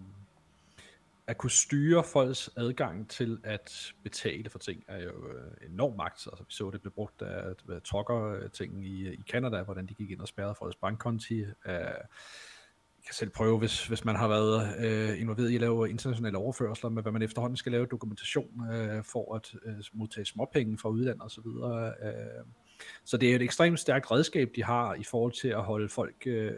at 1.26 1.38
kunne 1.38 1.50
styre 1.50 2.04
folks 2.04 2.50
adgang 2.56 3.10
til 3.10 3.38
at 3.44 3.92
betale 4.02 4.50
for 4.50 4.58
ting, 4.58 4.84
er 4.88 5.02
jo 5.02 5.28
øh, 5.32 5.70
enorm 5.70 5.96
magt. 5.96 6.26
Altså, 6.26 6.44
vi 6.48 6.52
så 6.54 6.70
det 6.70 6.80
blev 6.80 6.92
brugt 6.92 7.22
af 7.22 7.54
trokker-ting 7.84 8.86
i, 8.86 9.08
øh, 9.08 9.12
i 9.12 9.22
Canada, 9.30 9.62
hvordan 9.62 9.86
de 9.86 9.94
gik 9.94 10.10
ind 10.10 10.20
og 10.20 10.28
spærrede 10.28 10.54
folks 10.54 10.76
bankkonti. 10.76 11.40
Øh, 11.40 11.80
kan 13.06 13.14
selv 13.14 13.30
prøve, 13.30 13.58
hvis, 13.58 13.86
hvis 13.86 14.04
man 14.04 14.16
har 14.16 14.28
været 14.28 14.84
øh, 14.84 15.20
involveret 15.20 15.50
i 15.50 15.54
at 15.54 15.60
lave 15.60 15.90
internationale 15.90 16.38
overførsler, 16.38 16.90
med 16.90 17.02
hvad 17.02 17.12
man 17.12 17.22
efterhånden 17.22 17.56
skal 17.56 17.72
lave 17.72 17.86
dokumentation 17.86 18.72
øh, 18.72 19.04
for 19.04 19.34
at 19.34 19.54
øh, 19.64 19.74
modtage 19.92 20.24
småpenge 20.24 20.78
fra 20.78 20.88
udlandet 20.88 21.24
osv. 21.24 21.46
Øh, 21.46 22.44
så 23.04 23.16
det 23.16 23.30
er 23.30 23.36
et 23.36 23.42
ekstremt 23.42 23.80
stærkt 23.80 24.10
redskab, 24.10 24.50
de 24.56 24.64
har 24.64 24.94
i 24.94 25.04
forhold 25.04 25.32
til 25.32 25.48
at 25.48 25.62
holde 25.62 25.88
folk 25.88 26.26
øh, 26.26 26.52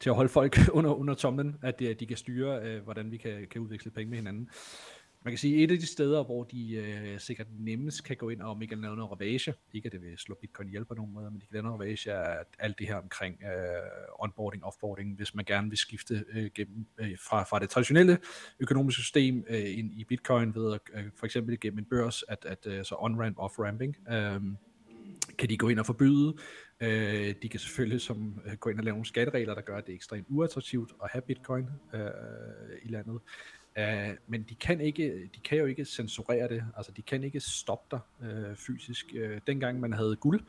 til 0.00 0.10
at 0.10 0.16
holde 0.16 0.28
folk 0.28 0.58
under, 0.78 0.94
under 0.94 1.14
tomlen, 1.14 1.56
at 1.62 1.78
de, 1.78 1.88
at 1.88 2.00
de 2.00 2.06
kan 2.06 2.16
styre, 2.16 2.62
øh, 2.62 2.82
hvordan 2.82 3.10
vi 3.10 3.16
kan, 3.16 3.46
kan 3.50 3.60
udveksle 3.60 3.90
penge 3.90 4.10
med 4.10 4.18
hinanden. 4.18 4.50
Man 5.24 5.32
kan 5.32 5.38
sige, 5.38 5.64
et 5.64 5.70
af 5.70 5.78
de 5.78 5.86
steder, 5.86 6.24
hvor 6.24 6.44
de 6.44 6.74
øh, 6.74 7.20
sikkert 7.20 7.46
nemmest 7.58 8.04
kan 8.04 8.16
gå 8.16 8.28
ind 8.28 8.42
og 8.42 8.62
ikke 8.62 8.74
lave 8.74 8.96
noget 8.96 9.10
ravage, 9.10 9.54
ikke 9.72 9.86
at 9.86 9.92
det 9.92 10.02
vil 10.02 10.18
slå 10.18 10.38
bitcoin 10.40 10.68
ihjel 10.68 10.84
på 10.84 10.94
nogen 10.94 11.12
måde, 11.12 11.30
men 11.30 11.40
de 11.40 11.46
kan 11.46 11.52
lave 11.52 11.62
noget 11.62 11.80
ravage, 11.80 12.10
er 12.10 12.42
alt 12.58 12.78
det 12.78 12.86
her 12.86 12.96
omkring 12.96 13.42
øh, 13.42 14.18
onboarding, 14.18 14.64
offboarding, 14.64 15.16
hvis 15.16 15.34
man 15.34 15.44
gerne 15.44 15.68
vil 15.68 15.78
skifte 15.78 16.24
øh, 16.32 16.50
gennem, 16.54 16.86
øh, 16.98 17.18
fra, 17.28 17.42
fra 17.42 17.58
det 17.58 17.70
traditionelle 17.70 18.18
økonomiske 18.60 19.02
system 19.02 19.44
øh, 19.48 19.78
ind 19.78 19.94
i 19.94 20.04
bitcoin 20.04 20.54
ved 20.54 20.74
at, 20.74 20.80
øh, 20.94 21.04
for 21.16 21.26
eksempel 21.26 21.60
gennem 21.60 21.78
en 21.78 21.84
børs, 21.84 22.24
at, 22.28 22.44
at 22.44 22.66
øh, 22.66 22.84
så 22.84 22.94
on-ramp, 22.94 23.38
off-ramping, 23.38 24.12
øh, 24.14 24.40
kan 25.38 25.48
de 25.48 25.56
gå 25.56 25.68
ind 25.68 25.78
og 25.78 25.86
forbyde. 25.86 26.34
Øh, 26.80 27.34
de 27.42 27.48
kan 27.48 27.60
selvfølgelig 27.60 28.00
som, 28.00 28.40
øh, 28.46 28.52
gå 28.52 28.70
ind 28.70 28.78
og 28.78 28.84
lave 28.84 28.92
nogle 28.92 29.06
skatteregler, 29.06 29.54
der 29.54 29.62
gør, 29.62 29.76
at 29.76 29.86
det 29.86 29.92
er 29.92 29.96
ekstremt 29.96 30.26
uattraktivt 30.30 30.92
at 31.04 31.10
have 31.10 31.22
bitcoin 31.22 31.66
øh, 31.94 32.00
i 32.82 32.88
landet. 32.88 33.20
Øh, 33.78 34.16
men 34.26 34.42
de 34.42 34.54
kan, 34.54 34.80
ikke, 34.80 35.30
de 35.34 35.40
kan 35.40 35.58
jo 35.58 35.66
ikke 35.66 35.84
censurere 35.84 36.48
det, 36.48 36.64
altså 36.76 36.92
de 36.92 37.02
kan 37.02 37.24
ikke 37.24 37.40
stoppe 37.40 37.96
dig 37.96 38.28
øh, 38.28 38.56
fysisk. 38.56 39.06
Øh, 39.14 39.40
dengang 39.46 39.80
man 39.80 39.92
havde 39.92 40.16
guld, 40.16 40.40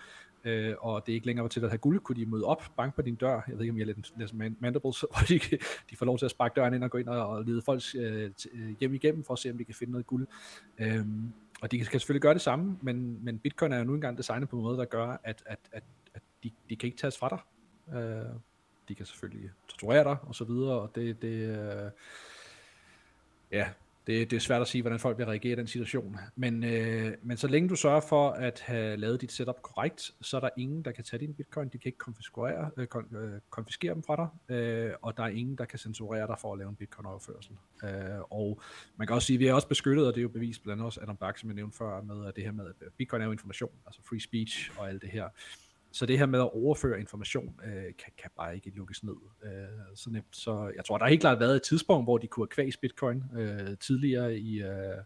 øh, 0.44 0.76
og 0.80 1.06
det 1.06 1.12
er 1.12 1.16
ikke 1.16 1.26
længere 1.28 1.44
var 1.44 1.50
til 1.50 1.64
at 1.64 1.70
have 1.70 1.78
guld, 1.78 2.00
kunne 2.00 2.16
de 2.16 2.26
møde 2.26 2.44
op, 2.44 2.64
banke 2.78 2.96
på 2.96 3.02
din 3.02 3.16
dør, 3.16 3.42
jeg 3.48 3.56
ved 3.58 3.62
ikke 3.62 3.72
om 3.72 3.78
jeg 3.78 3.84
er 3.84 3.94
lidt, 3.94 4.14
lidt 4.18 4.62
mandibles, 4.62 5.00
hvor 5.00 5.26
de, 5.28 5.40
de 5.90 5.96
får 5.96 6.06
lov 6.06 6.18
til 6.18 6.26
at 6.26 6.32
sparke 6.32 6.54
døren 6.56 6.74
ind 6.74 6.84
og 6.84 6.92
gå 6.92 6.98
ind 6.98 7.08
og, 7.08 7.28
og 7.28 7.46
lede 7.46 7.62
folks 7.62 7.96
uh, 7.96 8.80
hjem 8.80 8.94
igennem, 8.94 9.24
for 9.24 9.34
at 9.34 9.40
se 9.40 9.52
om 9.52 9.58
de 9.58 9.66
kan 9.66 9.76
finde 9.76 9.92
noget 9.92 10.08
guld. 10.08 10.28
Øh, 10.80 11.06
og 11.62 11.72
de 11.72 11.78
kan 11.78 12.00
selvfølgelig 12.00 12.22
gøre 12.22 12.34
det 12.34 12.42
samme, 12.42 12.78
men, 12.82 13.26
men 13.26 13.40
bitcoin 13.40 13.72
er 13.72 13.78
jo 13.78 13.84
nu 13.84 13.94
engang 13.94 14.18
designet 14.18 14.50
på 14.50 14.56
en 14.56 14.64
måde, 14.64 14.78
der 14.78 14.86
gør, 14.86 15.18
at, 15.24 15.44
at, 15.46 15.60
at, 15.72 15.84
at 16.14 16.22
de, 16.44 16.52
de 16.70 16.76
kan 16.76 16.88
ikke 16.88 16.98
tages 16.98 17.18
fra 17.18 17.30
dig. 17.30 17.40
Øh, 17.98 18.26
de 18.88 18.96
kan 18.96 19.06
selvfølgelig 19.06 19.52
torturere 19.68 20.04
dig, 20.04 20.18
og 20.22 20.36
så 20.36 20.44
videre, 20.44 20.80
og 20.80 20.92
det, 20.96 21.22
det 21.22 21.58
øh, 21.58 21.92
ja, 23.52 23.70
det, 24.10 24.32
det 24.32 24.36
er 24.36 24.42
svært 24.42 24.62
at 24.62 24.68
sige, 24.68 24.82
hvordan 24.82 25.00
folk 25.00 25.18
vil 25.18 25.26
reagere 25.26 25.54
i 25.54 25.56
den 25.56 25.68
situation. 25.68 26.18
Men, 26.36 26.64
øh, 26.64 27.14
men 27.24 27.38
så 27.38 27.48
længe 27.48 27.70
du 27.70 27.76
sørger 27.76 28.02
for 28.02 28.30
at 28.30 28.60
have 28.60 28.98
lavet 28.98 29.22
dit 29.22 29.32
setup 29.32 29.62
korrekt, 29.62 30.12
så 30.22 30.38
er 30.38 30.42
der 30.42 30.50
ingen, 30.58 30.86
der 30.86 30.92
kan 30.92 31.04
tage 31.04 31.20
din 31.20 31.34
bitcoin. 31.34 31.70
De 31.70 31.78
kan 31.78 31.90
ikke 31.90 31.98
konfiskere, 31.98 32.72
øh, 32.78 32.88
kon, 32.88 33.16
øh, 33.16 33.42
konfiskere 33.50 33.94
dem 33.94 34.04
fra 34.04 34.16
dig, 34.48 34.56
øh, 34.56 34.94
og 35.02 35.18
der 35.18 35.24
er 35.24 35.28
ingen, 35.28 35.56
der 35.58 35.66
kan 35.66 35.80
censurere 35.80 36.28
dig 36.28 36.36
for 36.40 36.54
at 36.54 36.60
lave 36.60 36.70
en 36.70 36.76
bitcoin-overførsel. 36.76 37.56
Øh, 37.84 37.90
og 38.30 38.62
man 38.98 39.08
kan 39.08 39.16
også 39.16 39.26
sige, 39.26 39.36
at 39.36 39.40
vi 39.40 39.48
er 39.48 39.54
også 39.54 39.68
beskyttet, 39.68 40.08
og 40.08 40.14
det 40.14 40.20
er 40.20 40.24
jo 40.24 40.30
bevist 40.30 40.64
blandt 40.64 40.80
andet 40.80 40.86
også 40.86 41.02
Adam 41.02 41.18
Back, 41.18 41.38
som 41.38 41.50
jeg 41.50 41.56
nævnte 41.56 41.78
før, 41.78 42.02
med 42.02 42.28
at 42.28 42.36
det 42.36 42.44
her 42.44 42.52
med, 42.52 42.66
at 42.68 42.94
bitcoin 42.98 43.22
er 43.22 43.26
jo 43.26 43.32
information, 43.32 43.72
altså 43.86 44.02
free 44.10 44.20
speech 44.20 44.72
og 44.78 44.90
alt 44.90 45.02
det 45.02 45.10
her. 45.10 45.30
Så 45.92 46.06
det 46.06 46.18
her 46.18 46.26
med 46.26 46.40
at 46.40 46.54
overføre 46.54 47.00
information 47.00 47.60
øh, 47.66 47.84
kan, 47.84 48.14
kan 48.18 48.32
bare 48.38 48.56
ikke 48.56 48.72
lukkes 48.76 49.04
ned 49.04 49.16
øh, 49.44 49.52
så 49.96 50.10
nemt. 50.10 50.26
Så 50.36 50.72
jeg 50.76 50.86
tror, 50.86 50.98
der 50.98 51.06
har 51.06 51.10
helt 51.10 51.22
klart 51.22 51.40
været 51.40 51.56
et 51.56 51.64
tidspunkt, 51.64 52.06
hvor 52.06 52.18
de 52.18 52.28
kunne 52.28 52.44
have 52.44 52.48
kvæst 52.48 52.82
bitcoin 52.82 53.24
øh, 53.36 53.78
tidligere 53.80 54.38
i, 54.38 54.62
øh, 54.62 54.98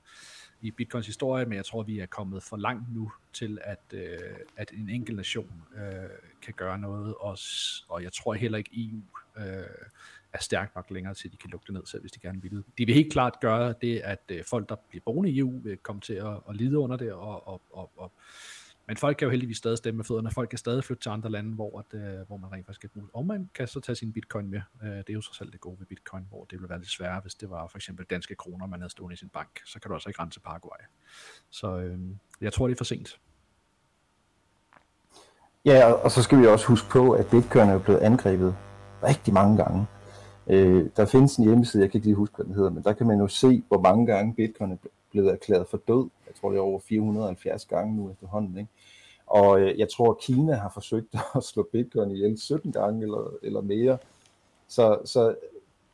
i 0.61 0.71
bitcoins 0.71 1.05
historie, 1.05 1.45
men 1.45 1.55
jeg 1.55 1.65
tror, 1.65 1.83
vi 1.83 1.99
er 1.99 2.05
kommet 2.05 2.43
for 2.43 2.57
langt 2.57 2.93
nu 2.93 3.11
til, 3.33 3.59
at, 3.61 3.83
øh, 3.93 4.19
at 4.57 4.71
en 4.71 4.89
enkelt 4.89 5.17
nation 5.17 5.51
øh, 5.75 6.09
kan 6.41 6.53
gøre 6.53 6.79
noget 6.79 7.15
også, 7.19 7.83
og 7.87 8.03
jeg 8.03 8.13
tror 8.13 8.33
heller 8.33 8.57
ikke 8.57 8.71
EU 8.73 9.01
øh, 9.37 9.63
er 10.33 10.39
stærkt 10.39 10.75
nok 10.75 10.91
længere 10.91 11.13
til, 11.13 11.27
at 11.27 11.31
de 11.31 11.37
kan 11.37 11.49
lukke 11.49 11.65
det 11.65 11.73
ned 11.73 11.85
selv, 11.85 12.01
hvis 12.01 12.11
de 12.11 12.19
gerne 12.19 12.41
vil. 12.41 12.63
De 12.77 12.85
vil 12.85 12.95
helt 12.95 13.11
klart 13.11 13.39
gøre 13.41 13.73
det, 13.81 13.99
at 13.99 14.21
øh, 14.29 14.43
folk, 14.43 14.69
der 14.69 14.75
bliver 14.89 15.03
boende 15.05 15.31
i 15.31 15.39
EU, 15.39 15.59
vil 15.63 15.77
komme 15.77 16.01
til 16.01 16.13
at, 16.13 16.39
at 16.49 16.55
lide 16.55 16.77
under 16.77 16.97
det, 16.97 17.13
og, 17.13 17.47
og, 17.47 17.61
og, 17.71 17.91
og 17.95 18.11
men 18.87 18.97
folk 18.97 19.17
kan 19.17 19.25
jo 19.25 19.29
heldigvis 19.29 19.57
stadig 19.57 19.77
stemme 19.77 19.97
med 19.97 20.05
fødderne. 20.05 20.31
Folk 20.31 20.49
kan 20.49 20.59
stadig 20.59 20.83
flytte 20.83 21.03
til 21.03 21.09
andre 21.09 21.29
lande, 21.29 21.55
hvor, 21.55 21.79
at, 21.79 21.99
øh, 21.99 22.27
hvor 22.27 22.37
man 22.37 22.51
rent 22.51 22.65
faktisk 22.65 22.81
kan 22.81 22.89
bruge 22.89 23.07
Og 23.13 23.25
man 23.25 23.49
kan 23.55 23.67
så 23.67 23.79
tage 23.79 23.95
sin 23.95 24.13
bitcoin 24.13 24.49
med. 24.49 24.61
Øh, 24.83 24.89
det 24.89 25.09
er 25.09 25.13
jo 25.13 25.21
så 25.21 25.33
selv 25.33 25.51
det 25.51 25.59
gode 25.59 25.79
ved 25.79 25.85
bitcoin, 25.85 26.25
hvor 26.29 26.43
det 26.43 26.59
ville 26.59 26.69
være 26.69 26.79
lidt 26.79 26.89
sværere, 26.89 27.21
hvis 27.21 27.35
det 27.35 27.49
var 27.49 27.67
for 27.67 27.77
eksempel 27.77 28.05
danske 28.05 28.35
kroner, 28.35 28.67
man 28.67 28.79
havde 28.79 28.91
stående 28.91 29.13
i 29.13 29.17
sin 29.17 29.29
bank. 29.29 29.61
Så 29.65 29.79
kan 29.79 29.89
du 29.89 29.95
altså 29.95 30.09
ikke 30.09 30.21
rense 30.21 30.39
Paraguay. 30.39 30.83
Så 31.49 31.77
øh, 31.77 31.99
jeg 32.41 32.53
tror, 32.53 32.67
det 32.67 32.73
er 32.73 32.77
for 32.77 32.83
sent. 32.83 33.19
Ja, 35.65 35.91
og 35.91 36.11
så 36.11 36.23
skal 36.23 36.39
vi 36.39 36.47
også 36.47 36.67
huske 36.67 36.89
på, 36.89 37.11
at 37.11 37.27
bitcoin 37.31 37.69
er 37.69 37.79
blevet 37.79 37.99
angrebet 37.99 38.55
rigtig 39.03 39.33
mange 39.33 39.57
gange. 39.57 39.85
Øh, 40.47 40.89
der 40.95 41.05
findes 41.05 41.35
en 41.35 41.45
hjemmeside, 41.45 41.83
jeg 41.83 41.91
kan 41.91 41.97
ikke 41.97 42.07
lige 42.07 42.15
huske, 42.15 42.35
hvad 42.35 42.45
den 42.45 42.55
hedder, 42.55 42.69
men 42.69 42.83
der 42.83 42.93
kan 42.93 43.07
man 43.07 43.19
jo 43.19 43.27
se, 43.27 43.63
hvor 43.67 43.81
mange 43.81 44.05
gange 44.05 44.33
bitcoin 44.33 44.71
er 44.71 44.75
blevet 44.75 44.93
erklæret 45.19 45.67
for 45.67 45.77
død. 45.77 46.09
Jeg 46.27 46.35
tror, 46.35 46.49
det 46.49 46.57
er 46.57 46.61
over 46.61 46.79
470 46.79 47.65
gange 47.65 47.95
nu 47.95 48.11
efterhånden. 48.11 48.57
Ikke? 48.57 48.69
Og 49.27 49.61
øh, 49.61 49.79
jeg 49.79 49.89
tror, 49.89 50.11
at 50.11 50.19
Kina 50.19 50.55
har 50.55 50.69
forsøgt 50.69 51.15
at 51.35 51.43
slå 51.43 51.69
bitcoin 51.71 52.11
ihjel 52.11 52.39
17 52.39 52.71
gange 52.71 53.03
eller, 53.03 53.33
eller 53.41 53.61
mere. 53.61 53.97
Så, 54.67 54.99
så 55.05 55.35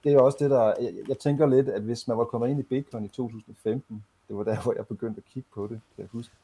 det 0.03 0.13
er 0.13 0.19
også 0.19 0.37
det, 0.41 0.49
der... 0.49 0.63
Jeg, 0.63 0.93
jeg 1.07 1.17
tænker 1.17 1.45
lidt, 1.45 1.69
at 1.69 1.81
hvis 1.81 2.07
man 2.07 2.17
var 2.17 2.25
kommet 2.25 2.49
ind 2.49 2.59
i 2.59 2.63
bitcoin 2.63 3.05
i 3.05 3.07
2015, 3.07 4.05
det 4.27 4.37
var 4.37 4.43
der, 4.43 4.61
hvor 4.63 4.73
jeg 4.75 4.87
begyndte 4.87 5.17
at 5.17 5.33
kigge 5.33 5.49
på 5.53 5.63
det, 5.63 5.81
kan 5.95 6.01
jeg 6.01 6.07
huske, 6.11 6.35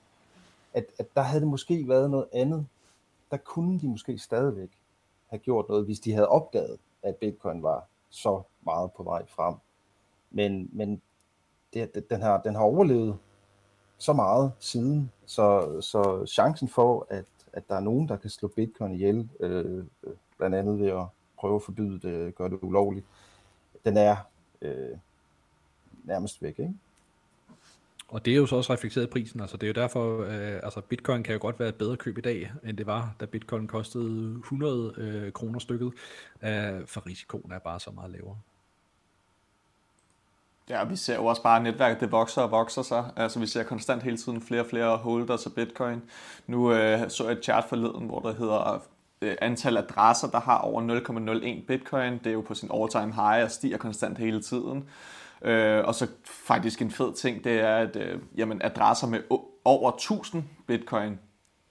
at, 0.74 0.86
at 1.00 1.08
der 1.16 1.22
havde 1.22 1.42
det 1.42 1.50
måske 1.50 1.88
været 1.88 2.12
noget 2.12 2.28
andet. 2.34 2.66
Der 3.32 3.38
kunne 3.38 3.80
de 3.80 3.88
måske 3.88 4.18
stadigvæk 4.18 4.70
have 5.28 5.40
gjort 5.40 5.70
noget, 5.70 5.86
hvis 5.86 6.00
de 6.00 6.14
havde 6.14 6.28
opdaget, 6.28 6.78
at 7.04 7.16
bitcoin 7.16 7.64
var 7.64 7.88
så 8.10 8.42
meget 8.66 8.92
på 8.92 9.04
vej 9.04 9.26
frem. 9.28 9.56
Men, 10.32 10.70
men 10.74 11.02
det, 11.76 12.10
den, 12.10 12.22
har, 12.22 12.42
den 12.42 12.56
har 12.56 12.62
overlevet 12.62 13.18
så 13.98 14.14
meget 14.14 14.52
siden, 14.60 15.12
så, 15.26 15.78
så 15.82 16.26
chancen 16.26 16.70
for, 16.70 17.08
at, 17.10 17.26
at 17.54 17.70
der 17.70 17.76
er 17.76 17.80
nogen, 17.80 18.10
der 18.10 18.18
kan 18.18 18.30
slå 18.30 18.48
bitcoin 18.48 18.92
ihjel, 18.92 19.30
øh, 19.40 19.84
blandt 20.38 20.56
andet 20.56 20.80
ved 20.80 20.88
at 20.88 21.06
prøve 21.38 21.56
at 21.56 21.64
forbyde 21.64 22.00
det, 22.00 22.36
gøre 22.36 22.50
det 22.50 22.60
ulovligt, 22.62 23.06
den 23.86 23.98
er 23.98 24.16
øh, 24.62 24.98
nærmest 26.04 26.42
væk, 26.42 26.60
ikke? 26.60 26.74
Og 28.08 28.26
det 28.26 28.34
er 28.34 28.38
jo 28.38 28.46
så 28.46 28.56
også 28.56 28.74
reflekteret 28.74 29.06
i 29.06 29.10
prisen, 29.10 29.42
altså 29.42 29.58
det 29.58 29.64
er 29.64 29.68
jo 29.68 29.82
derfor, 29.82 30.22
øh, 30.22 30.60
altså 30.64 30.82
bitcoin 30.82 31.24
kan 31.24 31.34
jo 31.34 31.42
godt 31.42 31.60
være 31.60 31.70
et 31.70 31.76
bedre 31.76 31.98
køb 31.98 32.18
i 32.18 32.22
dag, 32.22 32.52
end 32.64 32.78
det 32.78 32.86
var, 32.86 33.16
da 33.20 33.26
bitcoin 33.26 33.68
kostede 33.68 34.36
100 34.36 34.94
øh, 34.98 35.32
kroner 35.32 35.60
stykket, 35.60 35.94
øh, 36.44 36.88
for 36.88 37.08
risikoen 37.08 37.52
er 37.52 37.60
bare 37.60 37.80
så 37.80 37.92
meget 37.92 38.12
lavere. 38.12 38.38
Ja, 40.70 40.84
vi 40.84 40.96
ser 40.96 41.16
jo 41.16 41.26
også 41.26 41.44
bare, 41.44 41.58
at 41.58 41.64
netværket 41.64 42.00
det 42.02 42.12
vokser 42.12 42.42
og 42.42 42.52
vokser 42.52 42.82
sig. 42.82 43.06
Altså 43.16 43.40
vi 43.40 43.48
ser 43.48 43.64
konstant 43.64 44.04
hele 44.04 44.18
tiden 44.18 44.42
flere 44.42 44.62
og 44.62 44.68
flere 44.68 44.98
holders 44.98 45.46
af 45.46 45.54
bitcoin. 45.54 46.02
Nu 46.48 46.74
øh, 46.74 47.10
så 47.10 47.24
jeg 47.24 47.32
et 47.32 47.44
chart 47.44 47.66
forleden, 47.70 48.06
hvor 48.06 48.20
der 48.20 48.34
hedder 48.34 48.84
øh, 49.22 49.36
antal 49.42 49.78
adresser, 49.78 50.28
der 50.28 50.40
har 50.40 50.58
over 50.58 50.82
0,01 51.62 51.66
bitcoin. 51.68 52.14
Det 52.14 52.28
er 52.28 52.32
jo 52.32 52.42
på 52.42 52.54
sin 52.54 52.70
all-time 52.74 53.14
high 53.14 53.44
og 53.44 53.52
stiger 53.52 53.78
konstant 53.78 54.18
hele 54.18 54.42
tiden. 54.42 54.90
Øh, 55.42 55.86
og 55.86 55.96
så 55.96 56.08
faktisk 56.26 56.82
en 56.82 56.92
fed 56.92 57.14
ting, 57.14 57.44
det 57.44 57.60
er, 57.60 57.78
at 57.78 57.96
øh, 57.96 58.20
jamen, 58.38 58.62
adresser 58.64 59.08
med 59.08 59.20
over 59.66 59.92
1000 59.92 60.44
bitcoin, 60.68 61.20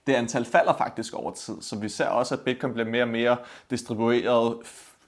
det 0.07 0.13
antal 0.13 0.45
falder 0.45 0.73
faktisk 0.77 1.13
over 1.13 1.31
tid. 1.31 1.61
Så 1.61 1.79
vi 1.79 1.89
ser 1.89 2.07
også, 2.07 2.35
at 2.35 2.41
bitcoin 2.41 2.73
bliver 2.73 2.89
mere 2.89 3.03
og 3.03 3.09
mere 3.09 3.37
distribueret 3.69 4.57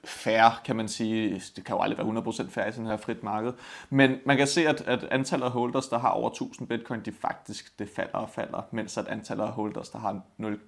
fair, 0.04 0.60
kan 0.64 0.76
man 0.76 0.88
sige. 0.88 1.42
Det 1.56 1.64
kan 1.64 1.76
jo 1.76 1.82
aldrig 1.82 1.98
være 1.98 2.22
100% 2.22 2.50
fair 2.50 2.66
i 2.66 2.72
sådan 2.72 2.86
her 2.86 2.96
frit 2.96 3.22
marked. 3.22 3.52
Men 3.90 4.16
man 4.26 4.36
kan 4.36 4.46
se, 4.46 4.68
at, 4.68 4.80
at 4.80 5.04
antallet 5.04 5.46
af 5.46 5.52
holders, 5.52 5.88
der 5.88 5.98
har 5.98 6.08
over 6.08 6.30
1000 6.30 6.68
bitcoin, 6.68 7.00
de 7.00 7.12
faktisk 7.12 7.78
det 7.78 7.88
falder 7.96 8.18
og 8.18 8.30
falder, 8.30 8.62
mens 8.70 8.98
at 8.98 9.08
antallet 9.08 9.44
af 9.44 9.50
holders, 9.50 9.88
der 9.88 9.98
har 9.98 10.20
0, 10.38 10.60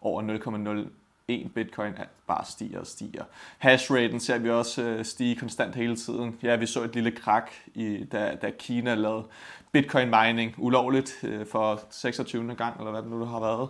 over 0.00 0.22
0,01 1.32 1.48
bitcoin 1.54 1.92
bare 2.26 2.44
stiger 2.44 2.80
og 2.80 2.86
stiger. 2.86 3.24
Hashraten 3.58 4.20
ser 4.20 4.38
vi 4.38 4.50
også 4.50 4.82
øh, 4.82 5.04
stige 5.04 5.36
konstant 5.36 5.74
hele 5.74 5.96
tiden. 5.96 6.38
Ja, 6.42 6.56
vi 6.56 6.66
så 6.66 6.82
et 6.82 6.94
lille 6.94 7.10
krak, 7.10 7.50
i, 7.74 8.04
da, 8.04 8.36
da 8.42 8.50
Kina 8.58 8.94
lavede 8.94 9.24
bitcoin 9.72 10.10
mining 10.10 10.54
ulovligt 10.58 11.24
øh, 11.24 11.46
for 11.46 11.80
26. 11.90 12.54
gang, 12.54 12.78
eller 12.78 12.90
hvad 12.90 13.02
det 13.02 13.10
nu 13.10 13.24
har 13.24 13.40
været. 13.40 13.68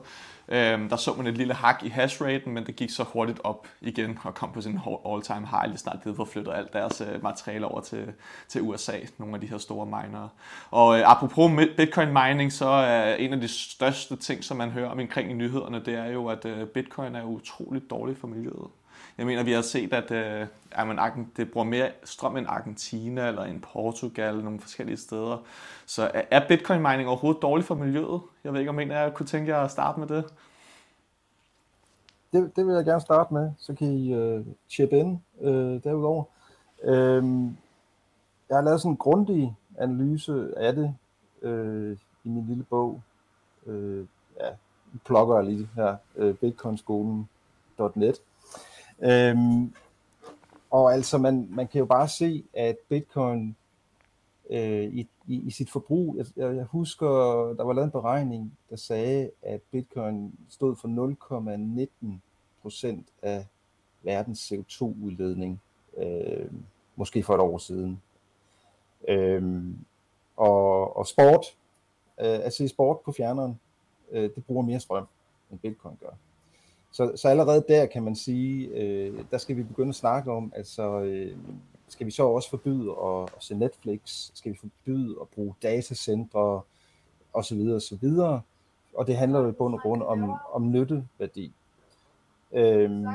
Øhm, 0.49 0.89
der 0.89 0.97
så 0.97 1.15
man 1.17 1.27
et 1.27 1.37
lille 1.39 1.55
hak 1.55 1.83
i 1.83 1.89
hashraten, 1.89 2.53
men 2.53 2.67
det 2.67 2.77
gik 2.77 2.91
så 2.91 3.03
hurtigt 3.03 3.41
op 3.45 3.67
igen 3.81 4.19
og 4.25 4.35
kom 4.35 4.53
på 4.53 4.61
sin 4.61 4.81
all-time 5.07 5.47
high, 5.47 5.67
lige 5.67 5.79
snart 5.79 5.97
det 6.05 6.17
havde 6.17 6.27
flyttet 6.27 6.53
alt 6.55 6.73
deres 6.73 7.01
øh, 7.01 7.23
materiale 7.23 7.67
over 7.67 7.81
til, 7.81 8.13
til 8.49 8.63
USA, 8.63 8.99
nogle 9.19 9.35
af 9.35 9.41
de 9.41 9.47
her 9.47 9.59
store 9.59 9.87
minere. 9.87 10.29
Og 10.71 10.99
øh, 10.99 11.11
apropos 11.11 11.51
bitcoin 11.77 12.09
mining, 12.13 12.53
så 12.53 12.69
er 12.69 13.15
en 13.15 13.33
af 13.33 13.41
de 13.41 13.49
største 13.49 14.17
ting, 14.17 14.45
som 14.45 14.57
man 14.57 14.71
hører 14.71 14.89
om 14.89 14.99
omkring 14.99 15.31
i 15.31 15.35
nyhederne, 15.35 15.85
det 15.85 15.95
er 15.95 16.07
jo, 16.07 16.27
at 16.27 16.45
øh, 16.45 16.67
bitcoin 16.67 17.15
er 17.15 17.23
utroligt 17.23 17.91
dårligt 17.91 18.19
for 18.19 18.27
miljøet. 18.27 18.69
Jeg 19.19 19.27
mener, 19.27 19.43
vi 19.43 19.53
har 19.53 19.63
set, 19.63 19.93
at 19.93 20.11
øh, 20.11 20.47
at 20.75 20.87
man, 20.87 21.31
det 21.37 21.51
bruger 21.53 21.67
mere 21.67 21.91
strøm 22.05 22.37
end 22.37 22.47
Argentina 22.49 23.29
eller 23.29 23.43
en 23.43 23.61
Portugal, 23.61 24.45
nogle 24.45 24.61
forskellige 24.61 24.97
steder. 24.97 25.39
Så 25.87 26.11
er 26.31 26.49
bitcoin 26.49 26.83
mining 26.83 27.09
overhovedet 27.09 27.43
dårligt 27.43 27.67
for 27.67 27.75
miljøet? 27.75 28.21
Jeg 28.45 28.53
ved 28.53 28.61
ikke, 28.61 28.71
om 28.71 28.79
en 28.79 28.91
af 28.91 29.05
jer 29.05 29.11
kunne 29.11 29.27
tænke 29.27 29.53
jer 29.53 29.61
at 29.61 29.71
starte 29.71 30.01
med 30.01 30.09
det? 30.09 30.25
Det, 32.33 32.57
det 32.57 32.67
vil 32.67 32.75
jeg 32.75 32.85
gerne 32.85 33.01
starte 33.01 33.35
med, 33.35 33.51
så 33.59 33.75
kan 33.75 33.87
I 33.87 34.15
øh, 34.15 34.47
chip 34.69 34.93
ind 34.93 35.19
øh, 35.41 35.85
derudover. 35.85 36.25
Øh, 36.85 37.25
jeg 38.49 38.57
har 38.57 38.63
lavet 38.63 38.81
sådan 38.81 38.93
en 38.93 38.97
grundig 38.97 39.57
analyse 39.79 40.49
af 40.57 40.75
det 40.75 40.95
øh, 41.43 41.97
i 42.25 42.29
min 42.29 42.47
lille 42.47 42.65
bog. 42.65 43.03
Øh, 43.67 44.07
ja, 44.41 44.49
plukker 45.05 45.35
jeg 45.37 45.45
lige 45.45 45.69
her, 45.75 45.97
øh, 46.17 46.35
bitcoinskolen.net. 46.35 48.21
Øhm, 49.03 49.75
og 50.71 50.95
altså, 50.95 51.19
man, 51.19 51.49
man 51.51 51.69
kan 51.69 51.79
jo 51.79 51.85
bare 51.85 52.09
se, 52.09 52.45
at 52.55 52.77
bitcoin 52.89 53.57
øh, 54.51 54.85
i, 54.85 55.09
i, 55.27 55.41
i 55.47 55.51
sit 55.51 55.71
forbrug, 55.71 56.17
jeg, 56.17 56.27
jeg 56.37 56.65
husker, 56.65 57.07
der 57.57 57.65
var 57.65 57.73
lavet 57.73 57.87
en 57.87 57.91
beregning, 57.91 58.59
der 58.71 58.77
sagde, 58.77 59.31
at 59.43 59.61
bitcoin 59.71 60.35
stod 60.49 60.77
for 60.77 60.89
0,19 62.05 62.07
procent 62.63 63.07
af 63.23 63.47
verdens 64.03 64.53
CO2-udledning, 64.53 65.61
øh, 65.97 66.51
måske 66.97 67.23
for 67.23 67.35
et 67.35 67.41
år 67.41 67.59
siden. 67.59 68.03
Øh, 69.09 69.65
og, 70.37 70.97
og 70.97 71.07
sport, 71.07 71.47
øh, 72.21 72.41
at 72.43 72.53
se 72.53 72.69
sport 72.69 73.01
på 73.01 73.13
fjerneren, 73.13 73.61
øh, 74.11 74.31
det 74.35 74.45
bruger 74.47 74.63
mere 74.63 74.81
strøm, 74.81 75.07
end 75.51 75.59
bitcoin 75.59 75.99
gør. 76.01 76.13
Så, 76.93 77.13
så 77.17 77.29
allerede 77.29 77.65
der 77.69 77.87
kan 77.87 78.03
man 78.03 78.17
sige, 78.17 78.67
øh, 78.69 79.25
der 79.31 79.39
skal 79.39 79.57
vi 79.57 79.63
begynde 79.63 79.89
at 79.89 79.95
snakke 79.95 80.33
om, 80.33 80.53
altså 80.57 81.01
øh, 81.01 81.37
skal 81.89 82.07
vi 82.07 82.11
så 82.11 82.27
også 82.27 82.51
forbyde 82.51 82.91
at, 82.91 83.23
at 83.23 83.43
se 83.43 83.55
Netflix, 83.55 84.31
skal 84.35 84.53
vi 84.53 84.59
forbyde 84.59 85.17
at 85.21 85.29
bruge 85.29 85.55
datacentre 85.63 86.61
osv. 87.33 87.61
osv. 87.77 88.09
Og 88.95 89.07
det 89.07 89.17
handler 89.17 89.41
jo 89.41 89.49
i 89.49 89.53
bund 89.53 89.75
og 89.75 89.81
grund 89.81 90.03
om, 90.03 90.35
om 90.53 90.71
nytteværdi. 90.71 91.53
Øhm, 92.53 93.07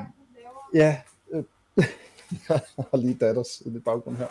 ja, 0.74 1.02
øh, 1.32 1.44
jeg 2.50 2.62
har 2.78 2.98
lige 2.98 3.14
datters 3.14 3.62
i 3.66 3.70
det 3.70 3.84
baggrund 3.84 4.18
her. 4.18 4.28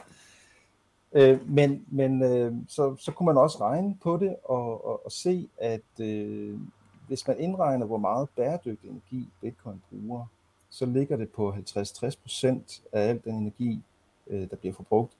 Øh, 1.13 1.51
men 1.51 1.85
men 1.89 2.23
øh, 2.23 2.55
så, 2.69 2.97
så 2.99 3.13
kunne 3.13 3.27
man 3.27 3.37
også 3.37 3.61
regne 3.61 3.97
på 4.03 4.17
det 4.17 4.37
og, 4.45 4.87
og, 4.87 5.07
og 5.07 5.13
se, 5.13 5.49
at 5.59 6.01
øh, 6.01 6.59
hvis 7.07 7.27
man 7.27 7.41
indregner, 7.41 7.87
hvor 7.87 7.99
meget 7.99 8.29
bæredygtig 8.37 8.91
energi 8.91 9.29
Bitcoin 9.41 9.83
bruger, 9.91 10.27
så 10.71 10.87
ligger 10.87 11.17
det 11.17 11.31
på 11.31 11.53
50-60% 11.53 12.81
af 12.93 13.09
al 13.09 13.21
den 13.25 13.35
energi, 13.35 13.83
øh, 14.27 14.51
der 14.51 14.57
bliver 14.57 14.75
forbrugt, 14.75 15.13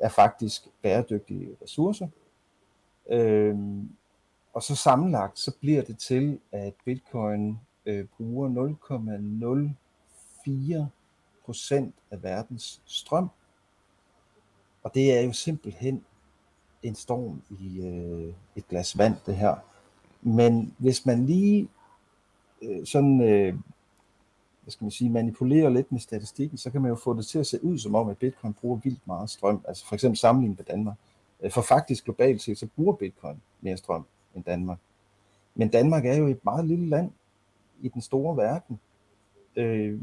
er 0.00 0.08
faktisk 0.08 0.68
bæredygtige 0.82 1.56
ressourcer. 1.62 2.08
Øhm, 3.10 3.90
og 4.52 4.62
så 4.62 4.76
sammenlagt, 4.76 5.38
så 5.38 5.52
bliver 5.60 5.82
det 5.82 5.98
til, 5.98 6.40
at 6.52 6.74
Bitcoin 6.84 7.58
øh, 7.86 8.06
bruger 8.16 8.74
0,04% 10.46 11.90
af 12.10 12.22
verdens 12.22 12.82
strøm. 12.86 13.28
Og 14.82 14.94
det 14.94 15.18
er 15.18 15.20
jo 15.20 15.32
simpelthen 15.32 16.04
en 16.82 16.94
storm 16.94 17.42
i 17.50 17.80
øh, 17.80 18.34
et 18.56 18.68
glas 18.68 18.98
vand, 18.98 19.16
det 19.26 19.36
her. 19.36 19.56
Men 20.22 20.74
hvis 20.78 21.06
man 21.06 21.26
lige 21.26 21.68
øh, 22.62 22.86
sådan, 22.86 23.20
øh, 23.20 23.54
hvad 24.62 24.70
skal 24.70 24.84
man 24.84 24.90
sige, 24.90 25.10
manipulerer 25.10 25.68
lidt 25.68 25.92
med 25.92 26.00
statistikken, 26.00 26.58
så 26.58 26.70
kan 26.70 26.82
man 26.82 26.88
jo 26.88 26.94
få 26.94 27.16
det 27.16 27.26
til 27.26 27.38
at 27.38 27.46
se 27.46 27.64
ud 27.64 27.78
som 27.78 27.94
om, 27.94 28.08
at 28.08 28.18
Bitcoin 28.18 28.54
bruger 28.54 28.78
vildt 28.84 29.06
meget 29.06 29.30
strøm. 29.30 29.64
Altså 29.68 29.86
for 29.86 29.94
eksempel 29.94 30.18
sammenlignet 30.18 30.58
med 30.58 30.64
Danmark. 30.64 30.96
Øh, 31.40 31.50
for 31.50 31.62
faktisk 31.62 32.04
globalt 32.04 32.42
set, 32.42 32.58
så 32.58 32.66
bruger 32.76 32.92
Bitcoin 32.92 33.42
mere 33.60 33.76
strøm 33.76 34.04
end 34.34 34.44
Danmark. 34.44 34.78
Men 35.54 35.68
Danmark 35.68 36.06
er 36.06 36.14
jo 36.14 36.26
et 36.26 36.44
meget 36.44 36.66
lille 36.66 36.88
land 36.88 37.10
i 37.80 37.88
den 37.88 38.02
store 38.02 38.36
verden. 38.36 38.80
Øh, 39.56 40.00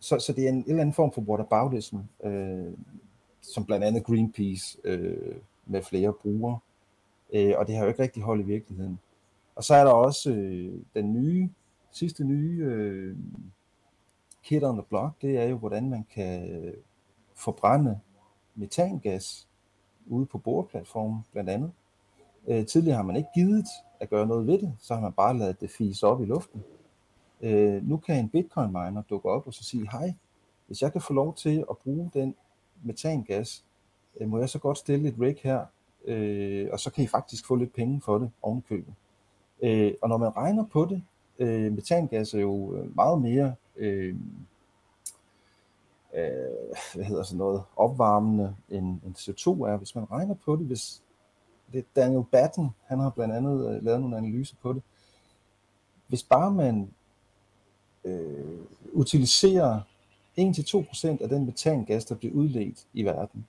så, 0.00 0.18
så 0.18 0.32
det 0.32 0.44
er 0.44 0.48
en, 0.48 0.54
en 0.54 0.64
eller 0.66 0.80
anden 0.80 0.94
form 0.94 1.12
for 1.12 1.20
whataboutism, 1.20 1.96
øh, 2.24 2.72
som 3.40 3.64
blandt 3.64 3.84
andet 3.84 4.04
Greenpeace 4.04 4.78
øh, 4.84 5.36
med 5.66 5.82
flere 5.82 6.12
bruger. 6.12 6.56
Øh, 7.32 7.54
og 7.56 7.66
det 7.66 7.76
har 7.76 7.82
jo 7.82 7.88
ikke 7.88 8.02
rigtig 8.02 8.22
hold 8.22 8.40
i 8.40 8.44
virkeligheden. 8.44 8.98
Og 9.56 9.64
så 9.64 9.74
er 9.74 9.84
der 9.84 9.90
også 9.90 10.30
øh, 10.30 10.80
den 10.94 11.12
nye, 11.12 11.50
sidste 11.90 12.24
nye 12.24 12.64
øh, 12.64 13.16
kit 14.42 14.64
on 14.64 14.76
the 14.76 14.84
block, 14.88 15.22
det 15.22 15.38
er 15.38 15.44
jo, 15.44 15.56
hvordan 15.56 15.90
man 15.90 16.06
kan 16.14 16.50
øh, 16.50 16.74
forbrænde 17.34 18.00
metangas 18.54 19.48
ude 20.06 20.26
på 20.26 20.38
boreplatformen 20.38 21.20
blandt 21.32 21.50
andet. 21.50 21.72
Øh, 22.48 22.66
tidligere 22.66 22.96
har 22.96 23.02
man 23.02 23.16
ikke 23.16 23.28
givet 23.34 23.66
at 24.00 24.10
gøre 24.10 24.26
noget 24.26 24.46
ved 24.46 24.58
det, 24.58 24.74
så 24.78 24.94
har 24.94 25.00
man 25.00 25.12
bare 25.12 25.38
ladet 25.38 25.60
det 25.60 25.70
fise 25.70 26.06
op 26.06 26.22
i 26.22 26.24
luften. 26.24 26.64
Øh, 27.40 27.88
nu 27.88 27.96
kan 27.96 28.18
en 28.18 28.28
bitcoin 28.28 28.68
miner 28.68 29.02
dukke 29.10 29.28
op 29.28 29.46
og 29.46 29.54
så 29.54 29.64
sige, 29.64 29.88
hej, 29.90 30.14
hvis 30.66 30.82
jeg 30.82 30.92
kan 30.92 31.00
få 31.00 31.12
lov 31.12 31.34
til 31.34 31.64
at 31.70 31.78
bruge 31.78 32.10
den 32.14 32.34
metangas, 32.82 33.64
øh, 34.20 34.28
må 34.28 34.38
jeg 34.38 34.48
så 34.48 34.58
godt 34.58 34.78
stille 34.78 35.08
et 35.08 35.14
rig 35.20 35.36
her, 35.42 35.66
øh, 36.04 36.68
og 36.72 36.80
så 36.80 36.90
kan 36.90 37.04
I 37.04 37.06
faktisk 37.06 37.46
få 37.46 37.54
lidt 37.54 37.74
penge 37.74 38.00
for 38.00 38.18
det 38.18 38.30
ovenkøbet. 38.42 38.94
Øh, 39.62 39.94
og 40.02 40.08
når 40.08 40.16
man 40.16 40.36
regner 40.36 40.64
på 40.64 40.84
det, 40.84 41.02
øh, 41.38 41.72
metangas 41.72 42.34
er 42.34 42.40
jo 42.40 42.76
øh, 42.76 42.96
meget 42.96 43.22
mere 43.22 43.54
øh, 43.76 44.14
øh, 46.14 46.76
hvad 46.94 47.04
hedder 47.04 47.22
sådan 47.22 47.38
noget, 47.38 47.62
opvarmende 47.76 48.56
end, 48.68 49.00
end 49.06 49.14
CO2 49.16 49.66
er. 49.66 49.76
Hvis 49.76 49.94
man 49.94 50.10
regner 50.10 50.34
på 50.34 50.56
det, 50.56 50.66
hvis 50.66 51.02
det 51.72 51.78
er 51.78 52.00
Daniel 52.00 52.24
Batten, 52.32 52.70
han 52.86 52.98
har 52.98 53.10
blandt 53.10 53.34
andet 53.34 53.76
øh, 53.76 53.84
lavet 53.84 54.00
nogle 54.00 54.16
analyser 54.16 54.56
på 54.62 54.72
det. 54.72 54.82
Hvis 56.06 56.22
bare 56.22 56.50
man 56.50 56.90
øh, 58.04 58.60
utiliserer 58.92 59.80
1-2% 60.38 61.22
af 61.22 61.28
den 61.28 61.46
metangas, 61.46 62.04
der 62.04 62.14
bliver 62.14 62.34
udledt 62.34 62.86
i 62.92 63.04
verden, 63.04 63.46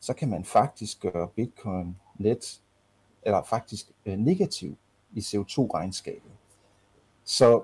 så 0.00 0.14
kan 0.14 0.30
man 0.30 0.44
faktisk 0.44 1.00
gøre 1.00 1.28
bitcoin 1.28 1.96
net, 2.18 2.60
eller 3.22 3.42
faktisk 3.42 3.86
øh, 4.06 4.18
negativ 4.18 4.76
i 5.14 5.20
CO2-regnskabet. 5.20 6.30
Så 7.24 7.62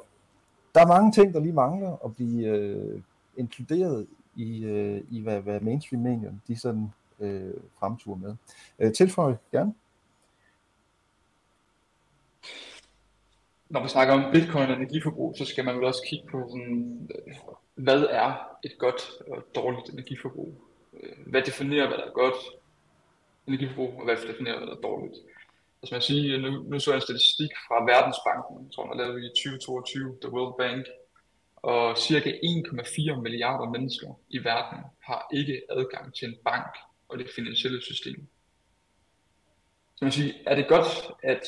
der 0.74 0.80
er 0.80 0.86
mange 0.86 1.12
ting, 1.12 1.34
der 1.34 1.40
lige 1.40 1.52
mangler 1.52 2.04
at 2.04 2.14
blive 2.16 2.46
øh, 2.46 3.00
inkluderet 3.36 4.06
i, 4.36 4.64
øh, 4.64 5.02
i 5.10 5.20
hvad, 5.20 5.40
hvad 5.40 5.60
mainstream 5.60 6.02
medierne 6.02 6.40
de 6.48 6.56
sådan 6.56 6.92
øh, 7.20 7.54
fremturer 7.78 8.18
med. 8.18 8.36
Øh, 8.78 8.92
tilføj 8.92 9.34
gerne. 9.52 9.74
Når 13.68 13.82
vi 13.82 13.88
snakker 13.88 14.14
om 14.14 14.32
bitcoin 14.32 14.70
og 14.70 14.76
energiforbrug, 14.76 15.34
så 15.38 15.44
skal 15.44 15.64
man 15.64 15.76
vel 15.76 15.84
også 15.84 16.02
kigge 16.06 16.28
på, 16.30 16.48
sådan, 16.48 17.10
hvad 17.74 18.02
er 18.10 18.58
et 18.64 18.78
godt 18.78 19.02
og 19.30 19.42
dårligt 19.54 19.88
energiforbrug? 19.88 20.63
Øh, 21.04 21.16
hvad 21.26 21.42
definerer, 21.42 21.86
hvad 21.88 21.98
der 21.98 22.04
er 22.04 22.10
godt 22.12 22.34
energiforbrug, 23.46 23.98
og 23.98 24.04
hvad 24.04 24.16
definerer, 24.16 24.58
hvad 24.58 24.66
der 24.66 24.76
er 24.76 24.80
dårligt. 24.80 25.16
Altså 25.82 25.94
man 25.94 26.02
siger, 26.02 26.38
nu, 26.38 26.50
nu 26.62 26.80
så 26.80 26.90
jeg 26.90 26.96
en 26.96 27.00
statistik 27.00 27.50
fra 27.68 27.84
Verdensbanken, 27.84 28.64
jeg 28.64 28.72
tror, 28.74 28.86
jeg, 28.88 28.96
lavede 28.96 29.26
i 29.26 29.28
2022, 29.28 30.18
The 30.22 30.32
World 30.32 30.54
Bank, 30.58 30.86
og 31.56 31.98
cirka 31.98 32.30
1,4 32.30 33.20
milliarder 33.20 33.70
mennesker 33.70 34.20
i 34.28 34.38
verden 34.38 34.78
har 35.00 35.26
ikke 35.34 35.62
adgang 35.70 36.14
til 36.14 36.28
en 36.28 36.36
bank 36.44 36.72
og 37.08 37.18
det 37.18 37.30
finansielle 37.36 37.82
system. 37.82 38.26
Så 39.96 40.04
man 40.04 40.12
siger, 40.12 40.34
er 40.46 40.54
det 40.54 40.68
godt, 40.68 41.10
at 41.22 41.44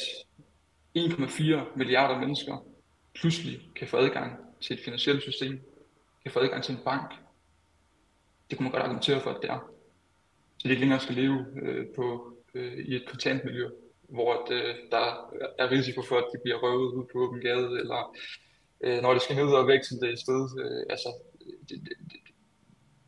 1,4 0.98 1.76
milliarder 1.76 2.18
mennesker 2.18 2.56
pludselig 3.14 3.60
kan 3.76 3.88
få 3.88 3.96
adgang 3.96 4.32
til 4.60 4.78
et 4.78 4.84
finansielt 4.84 5.22
system, 5.22 5.60
kan 6.22 6.32
få 6.32 6.40
adgang 6.40 6.64
til 6.64 6.74
en 6.74 6.80
bank, 6.84 7.14
det 8.50 8.58
kunne 8.58 8.64
man 8.64 8.72
godt 8.72 8.82
argumentere 8.82 9.20
for, 9.20 9.30
at 9.30 9.42
det 9.42 9.50
er. 9.50 9.70
Så 10.58 10.68
de 10.68 10.70
ikke 10.70 10.80
længere 10.80 11.00
skal 11.00 11.14
leve 11.14 11.46
øh, 11.62 11.86
på, 11.96 12.32
øh, 12.54 12.72
i 12.72 12.94
et 12.94 13.06
kontantmiljø, 13.08 13.70
hvor 14.08 14.34
at, 14.34 14.52
øh, 14.52 14.74
der 14.90 15.30
er 15.58 15.70
risiko 15.70 16.02
for, 16.02 16.16
at 16.16 16.24
de 16.32 16.38
bliver 16.42 16.58
røvet 16.58 16.92
ud 16.92 17.04
på 17.12 17.18
åben 17.18 17.40
gade, 17.40 17.80
eller 17.80 18.16
øh, 18.80 19.02
når 19.02 19.12
det 19.12 19.22
skal 19.22 19.36
ned 19.36 19.46
og 19.46 19.66
veksle 19.66 20.00
det 20.00 20.12
i 20.12 20.16
stedet. 20.16 20.50
Øh, 20.60 20.86
altså, 20.90 21.08
det, 21.68 21.68
det, 21.68 21.92
det, 22.12 22.20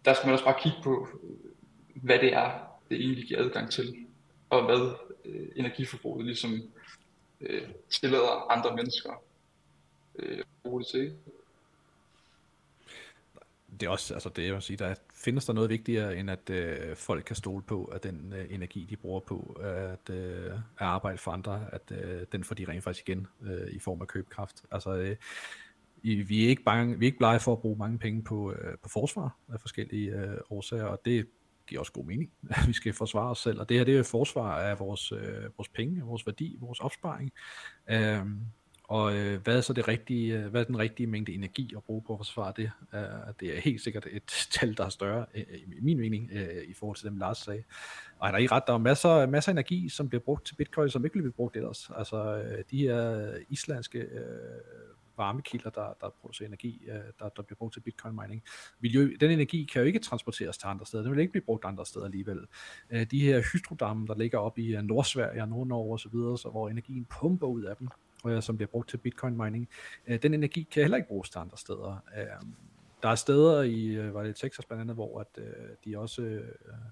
der 0.04 0.14
skal 0.14 0.26
man 0.26 0.32
også 0.32 0.44
bare 0.44 0.60
kigge 0.62 0.78
på, 0.82 1.08
hvad 1.94 2.18
det 2.18 2.32
er, 2.32 2.50
det 2.88 3.00
egentlig 3.00 3.24
giver 3.24 3.44
adgang 3.44 3.70
til, 3.70 4.06
og 4.50 4.64
hvad 4.64 4.92
øh, 5.24 5.48
energiforbruget 5.56 6.26
ligesom 6.26 6.62
øh, 7.40 7.68
tillader 7.90 8.52
andre 8.52 8.76
mennesker 8.76 9.22
øh, 10.18 10.44
bruge 10.62 10.80
det 10.80 10.88
til. 10.88 11.16
Det 13.80 13.86
er 13.86 13.90
også, 13.90 14.14
altså 14.14 14.28
det 14.28 14.46
jeg 14.46 14.54
vil 14.54 14.62
sige, 14.62 14.76
der 14.76 14.94
findes 15.28 15.44
der 15.44 15.52
noget 15.52 15.70
vigtigere, 15.70 16.16
end 16.16 16.30
at 16.30 16.50
øh, 16.50 16.96
folk 16.96 17.24
kan 17.24 17.36
stole 17.36 17.62
på, 17.62 17.84
at 17.84 18.02
den 18.02 18.32
øh, 18.36 18.46
energi, 18.50 18.86
de 18.90 18.96
bruger 18.96 19.20
på 19.20 19.60
at, 19.62 20.14
øh, 20.14 20.52
at 20.54 20.60
arbejde 20.78 21.18
for 21.18 21.30
andre, 21.30 21.64
at 21.72 21.92
øh, 21.92 22.26
den 22.32 22.44
får 22.44 22.54
de 22.54 22.64
rent 22.68 22.84
faktisk 22.84 23.08
igen 23.08 23.26
øh, 23.42 23.68
i 23.72 23.78
form 23.78 24.00
af 24.00 24.06
købekraft. 24.06 24.62
Altså, 24.70 24.90
øh, 24.90 25.16
vi 26.02 26.44
er 26.44 26.48
ikke 26.48 26.62
bange, 26.62 26.98
vi 26.98 27.04
er 27.04 27.08
ikke 27.08 27.18
blege 27.18 27.40
for 27.40 27.52
at 27.52 27.60
bruge 27.60 27.78
mange 27.78 27.98
penge 27.98 28.22
på, 28.24 28.52
øh, 28.52 28.78
på 28.82 28.88
forsvar 28.88 29.36
af 29.52 29.60
forskellige 29.60 30.10
øh, 30.10 30.38
årsager, 30.50 30.84
og 30.84 31.00
det 31.04 31.26
giver 31.66 31.80
også 31.80 31.92
god 31.92 32.04
mening, 32.04 32.30
at 32.50 32.68
vi 32.68 32.72
skal 32.72 32.92
forsvare 32.92 33.30
os 33.30 33.38
selv. 33.38 33.60
Og 33.60 33.68
det 33.68 33.76
her, 33.76 33.84
det 33.84 33.98
er 33.98 34.02
forsvar 34.02 34.58
af 34.58 34.78
vores, 34.78 35.12
øh, 35.12 35.44
vores 35.56 35.68
penge, 35.68 36.00
vores 36.02 36.26
værdi, 36.26 36.56
vores 36.60 36.80
opsparing. 36.80 37.32
Øh, 37.90 38.26
og 38.88 39.16
øh, 39.16 39.42
hvad 39.42 39.56
er 39.56 39.60
så 39.60 39.72
det 39.72 39.88
rigtige, 39.88 40.38
øh, 40.38 40.46
hvad 40.46 40.60
er 40.60 40.64
den 40.64 40.78
rigtige 40.78 41.06
mængde 41.06 41.32
energi 41.32 41.72
at 41.76 41.82
bruge 41.82 42.02
på 42.06 42.12
at 42.12 42.18
forsvare 42.18 42.52
det? 42.56 42.70
Uh, 42.92 43.34
det 43.40 43.56
er 43.56 43.60
helt 43.60 43.80
sikkert 43.80 44.06
et 44.10 44.22
tal, 44.60 44.76
der 44.76 44.84
er 44.84 44.88
større, 44.88 45.26
uh, 45.34 45.40
i 45.76 45.80
min 45.80 45.98
mening, 45.98 46.30
uh, 46.32 46.70
i 46.70 46.74
forhold 46.74 46.96
til 46.96 47.08
dem, 47.08 47.16
Lars 47.16 47.38
sagde. 47.38 47.62
Og 48.18 48.28
han 48.28 48.34
er 48.34 48.38
i 48.38 48.46
ret, 48.46 48.62
der 48.66 48.72
er 48.72 48.78
masser, 48.78 49.26
masser 49.26 49.52
af 49.52 49.54
energi, 49.54 49.88
som 49.88 50.08
bliver 50.08 50.22
brugt 50.22 50.46
til 50.46 50.54
bitcoin, 50.54 50.90
som 50.90 51.04
ikke 51.04 51.18
bliver 51.18 51.32
brugt 51.32 51.56
ellers. 51.56 51.90
Altså 51.96 52.34
uh, 52.34 52.58
de 52.70 52.78
her 52.78 53.30
islandske 53.48 53.98
uh, 53.98 54.98
varmekilder, 55.18 55.70
der, 55.70 55.96
der 56.00 56.10
producerer 56.20 56.46
energi, 56.46 56.82
øh, 56.88 56.94
der, 57.18 57.28
der 57.28 57.42
bliver 57.42 57.56
brugt 57.56 57.72
til 57.72 57.80
bitcoin 57.80 58.14
mining. 58.22 58.42
Miljø, 58.80 59.16
den 59.20 59.30
energi 59.30 59.64
kan 59.72 59.80
jo 59.82 59.86
ikke 59.86 59.98
transporteres 59.98 60.58
til 60.58 60.66
andre 60.66 60.86
steder, 60.86 61.02
den 61.02 61.12
vil 61.12 61.20
ikke 61.20 61.32
blive 61.32 61.44
brugt 61.44 61.64
andre 61.64 61.86
steder 61.86 62.04
alligevel. 62.04 62.46
Øh, 62.90 63.06
de 63.10 63.20
her 63.20 63.42
hydrodamme, 63.52 64.06
der 64.06 64.14
ligger 64.14 64.38
op 64.38 64.58
i 64.58 64.76
øh, 64.76 64.82
Nordsverige 64.82 65.42
og 65.42 65.48
Nordnorge 65.48 65.94
osv., 65.94 66.12
så, 66.12 66.36
så 66.36 66.48
hvor 66.50 66.68
energien 66.68 67.04
pumper 67.04 67.46
ud 67.46 67.62
af 67.62 67.76
dem, 67.76 67.88
Øh, 68.26 68.42
som 68.42 68.56
bliver 68.56 68.68
brugt 68.68 68.88
til 68.88 68.96
bitcoin 68.96 69.36
mining, 69.36 69.68
øh, 70.06 70.22
den 70.22 70.34
energi 70.34 70.62
kan 70.62 70.82
heller 70.82 70.96
ikke 70.96 71.08
bruges 71.08 71.30
til 71.30 71.38
andre 71.38 71.56
steder. 71.56 72.04
Øh, 72.18 72.50
der 73.02 73.08
er 73.08 73.14
steder 73.14 73.62
i, 73.62 74.12
var 74.14 74.22
det 74.22 74.36
Texas 74.36 74.64
blandt 74.64 74.80
andet, 74.80 74.96
hvor 74.96 75.20
at, 75.20 75.26
øh, 75.36 75.44
de 75.84 75.98
også, 75.98 76.22
øh, 76.22 76.44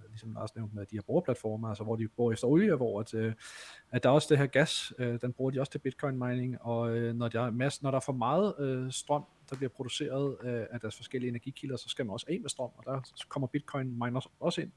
ligesom 0.09 0.33
Lars 0.33 0.57
nævnte 0.57 0.77
med 0.77 0.87
de 0.87 0.97
her 0.97 1.03
brugerplatformer, 1.03 1.69
altså 1.69 1.85
hvor 1.85 1.97
de 1.97 2.09
bruger 2.09 2.33
efter 2.33 2.47
olie, 2.47 2.75
hvor 2.75 3.01
at, 3.01 3.15
øh, 3.15 3.33
at 3.91 4.03
der 4.03 4.09
er 4.09 4.13
også 4.13 4.27
det 4.31 4.39
her 4.39 4.47
gas, 4.47 4.93
øh, 4.99 5.21
den 5.21 5.33
bruger 5.33 5.51
de 5.51 5.61
også 5.61 5.73
til 5.73 5.79
bitcoin 5.79 6.19
mining, 6.19 6.63
og 6.63 6.97
øh, 6.97 7.15
når, 7.15 7.29
der 7.29 7.43
er 7.43 7.51
masse, 7.51 7.83
når 7.83 7.91
der 7.91 7.97
er 7.97 8.01
for 8.01 8.13
meget 8.13 8.55
øh, 8.59 8.93
strøm, 8.93 9.25
der 9.51 9.57
bliver 9.57 9.71
produceret 9.71 10.37
øh, 10.43 10.67
af 10.71 10.81
deres 10.81 10.97
forskellige 10.97 11.29
energikilder, 11.29 11.77
så 11.77 11.89
skal 11.89 12.07
man 12.07 12.13
også 12.13 12.27
af 12.29 12.39
med 12.41 12.51
strøm, 12.51 12.71
og 12.77 12.85
der 12.85 13.01
kommer 13.29 13.47
bitcoin 13.47 13.99
miners 13.99 14.29
også 14.41 14.61
ind, 14.61 14.71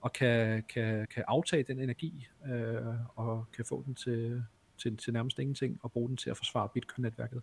og 0.00 0.12
kan, 0.12 0.62
kan, 0.62 1.06
kan 1.06 1.24
aftage 1.28 1.62
den 1.62 1.80
energi, 1.80 2.28
øh, 2.46 2.76
og 3.16 3.44
kan 3.56 3.64
få 3.64 3.82
den 3.86 3.94
til, 3.94 4.44
til, 4.82 4.96
til 4.96 5.12
nærmest 5.12 5.38
ingenting, 5.38 5.78
og 5.82 5.92
bruge 5.92 6.08
den 6.08 6.16
til 6.16 6.30
at 6.30 6.36
forsvare 6.36 6.68
bitcoin-netværket. 6.68 7.42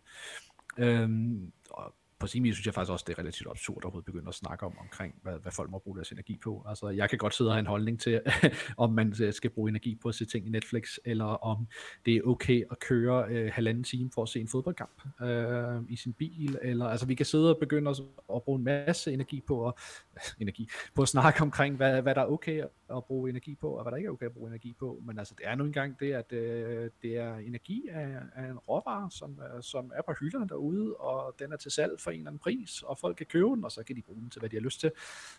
Øhm, 0.78 1.52
og 1.70 1.96
på 2.20 2.28
sin 2.28 2.44
vis 2.44 2.56
synes 2.56 2.66
jeg 2.66 2.74
faktisk 2.74 2.92
også, 2.92 3.06
det 3.08 3.14
er 3.14 3.20
relativt 3.20 3.50
absurd 3.50 3.78
at 3.78 3.84
overhovedet 3.84 4.06
begynde 4.06 4.28
at 4.28 4.36
snakke 4.36 4.66
om, 4.66 4.78
omkring, 4.80 5.16
hvad, 5.22 5.34
hvad 5.42 5.52
folk 5.52 5.70
må 5.70 5.80
bruge 5.80 5.98
deres 5.98 6.12
energi 6.12 6.38
på. 6.44 6.66
Altså, 6.68 6.90
jeg 6.90 7.10
kan 7.10 7.18
godt 7.18 7.36
sidde 7.36 7.50
og 7.50 7.54
have 7.54 7.60
en 7.60 7.66
holdning 7.66 8.00
til, 8.00 8.22
om 8.78 8.94
man 8.94 9.14
øh, 9.22 9.34
skal 9.34 9.50
bruge 9.50 9.70
energi 9.70 9.96
på 10.02 10.10
at 10.10 10.16
se 10.16 10.26
ting 10.26 10.48
i 10.48 10.50
Netflix, 10.50 10.98
eller 11.06 11.26
om 11.26 11.68
det 12.06 12.16
er 12.16 12.22
okay 12.26 12.64
at 12.72 12.80
køre 12.80 13.26
øh, 13.30 13.52
halvanden 13.54 13.84
time 13.84 14.12
for 14.14 14.24
at 14.24 14.30
se 14.30 14.40
en 14.40 14.48
fodboldkamp 14.48 15.22
øh, 15.22 15.92
i 15.92 15.96
sin 15.96 16.14
bil, 16.14 16.58
eller 16.62 16.86
altså 16.86 17.06
vi 17.06 17.16
kan 17.16 17.26
sidde 17.26 17.56
og 17.56 17.60
begynde 17.60 17.90
at, 17.90 18.02
at 18.36 18.44
bruge 18.44 18.58
en 18.58 18.64
masse 18.64 19.14
energi 19.14 19.42
på 19.48 19.68
at, 19.68 19.74
energi, 20.42 20.70
på 20.96 21.02
at 21.02 21.08
snakke 21.08 21.42
omkring, 21.42 21.76
hvad, 21.76 22.02
hvad 22.02 22.16
der 22.16 22.22
er 22.22 22.28
okay 22.28 22.64
at 22.90 23.06
bruge 23.06 23.30
energi 23.30 23.56
på, 23.56 23.70
og 23.70 23.84
hvad 23.84 23.92
der 23.92 23.98
ikke 23.98 24.08
er 24.08 24.12
okay 24.12 24.26
at 24.26 24.34
bruge 24.34 24.50
energi 24.50 24.74
på, 24.80 25.02
men 25.06 25.20
altså 25.20 25.34
det 25.38 25.48
er 25.48 25.56
nu 25.56 25.64
engang 25.64 26.00
det, 26.00 26.14
at 26.14 26.34
øh, 26.34 26.90
det 27.02 27.18
er 27.18 27.36
energi 27.36 27.88
af, 27.92 28.18
af 28.36 28.50
en 28.50 28.58
råvare, 28.58 29.12
som, 29.12 29.42
øh, 29.56 29.64
som 29.64 29.92
er 29.96 30.02
på 30.02 30.14
hylderne 30.20 30.48
derude, 30.48 30.96
og 30.96 31.36
den 31.40 31.54
er 31.54 31.58
til 31.58 31.72
salg 31.72 31.92
for 32.00 32.09
en 32.10 32.20
eller 32.20 32.30
anden 32.30 32.40
pris, 32.40 32.82
og 32.82 32.98
folk 32.98 33.18
kan 33.18 33.26
købe 33.26 33.50
den, 33.50 33.64
og 33.64 33.72
så 33.72 33.84
kan 33.84 33.96
de 33.96 34.02
bruge 34.02 34.22
den 34.22 34.30
til, 34.30 34.40
hvad 34.40 34.50
de 34.50 34.56
har 34.56 34.62
lyst 34.62 34.80
til, 34.80 34.92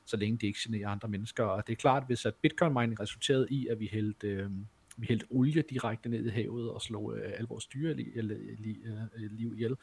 så 0.04 0.16
længe 0.16 0.38
de 0.38 0.46
ikke 0.46 0.58
generer 0.62 0.88
andre 0.88 1.08
mennesker. 1.08 1.44
Og 1.44 1.66
det 1.66 1.72
er 1.72 1.76
klart, 1.76 2.02
hvis 2.06 2.26
at 2.26 2.34
bitcoin 2.34 2.72
mining 2.72 3.00
resulterede 3.00 3.46
i, 3.50 3.66
at 3.66 3.80
vi 3.80 3.88
hældte, 3.92 4.28
øh, 4.28 4.50
vi 4.96 5.06
hældte 5.06 5.26
olie 5.30 5.62
direkte 5.62 6.08
ned 6.08 6.26
i 6.26 6.30
havet 6.30 6.70
og 6.70 6.82
slog 6.82 7.16
øh, 7.16 7.32
alle 7.34 7.48
vores 7.48 7.66
dyreliv 7.66 8.06
li, 8.58 8.80
øh, 8.84 8.92
øh, 9.16 9.30
liv 9.30 9.54
ihjel, 9.54 9.76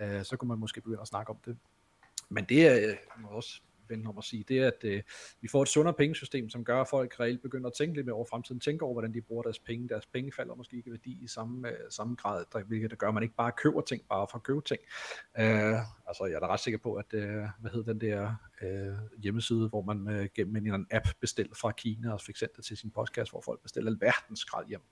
øh, 0.00 0.24
så 0.24 0.36
kunne 0.36 0.48
man 0.48 0.58
måske 0.58 0.80
begynde 0.80 1.00
at 1.00 1.08
snakke 1.08 1.30
om 1.30 1.36
det. 1.44 1.56
Men 2.28 2.44
det 2.44 2.66
er 2.66 2.90
øh, 2.90 3.24
også 3.24 3.60
vende 3.88 4.08
om 4.08 4.18
at 4.18 4.24
sige, 4.24 4.44
det 4.48 4.58
er, 4.58 4.66
at 4.66 4.84
øh, 4.84 5.02
vi 5.40 5.48
får 5.48 5.62
et 5.62 5.68
sundere 5.68 5.94
pengesystem, 5.94 6.48
som 6.48 6.64
gør, 6.64 6.80
at 6.80 6.88
folk 6.88 7.20
reelt 7.20 7.42
begynder 7.42 7.66
at 7.66 7.74
tænke 7.78 7.94
lidt 7.94 8.06
mere 8.06 8.16
over 8.16 8.24
fremtiden, 8.24 8.60
tænke 8.60 8.84
over, 8.84 8.94
hvordan 8.94 9.14
de 9.14 9.20
bruger 9.20 9.42
deres 9.42 9.58
penge. 9.58 9.88
Deres 9.88 10.06
penge 10.06 10.32
falder 10.32 10.54
måske 10.54 10.76
ikke 10.76 10.88
i 10.88 10.90
værdi 10.90 11.24
i 11.24 11.26
samme, 11.26 11.68
øh, 11.68 11.74
samme 11.90 12.14
grad, 12.14 12.44
der, 12.52 12.62
hvilket 12.62 12.90
der 12.90 12.96
gør, 12.96 13.08
at 13.08 13.14
man 13.14 13.22
ikke 13.22 13.34
bare 13.34 13.52
køber 13.52 13.80
ting, 13.80 14.02
bare 14.08 14.26
for 14.30 14.36
at 14.38 14.42
købe 14.42 14.60
ting. 14.60 14.80
Øh, 15.38 15.78
altså, 16.06 16.24
jeg 16.26 16.34
er 16.34 16.40
da 16.40 16.46
ret 16.46 16.60
sikker 16.60 16.78
på, 16.78 16.94
at, 16.94 17.14
øh, 17.14 17.44
hvad 17.60 17.70
hedder 17.70 17.92
den 17.92 18.00
der 18.00 18.34
øh, 18.62 19.22
hjemmeside, 19.22 19.68
hvor 19.68 19.82
man 19.82 20.08
øh, 20.14 20.28
gennem 20.34 20.56
en 20.56 20.62
eller 20.62 20.74
anden 20.74 20.88
app 20.90 21.06
bestiller 21.20 21.54
fra 21.54 21.70
Kina 21.70 22.12
og 22.12 22.20
fik 22.20 22.36
sendt 22.36 22.56
det 22.56 22.64
til 22.64 22.76
sin 22.76 22.90
podcast, 22.90 23.30
hvor 23.30 23.40
folk 23.40 23.62
bestiller 23.62 23.90
alverdens 23.90 24.40
skrald 24.40 24.66
hjem. 24.66 24.82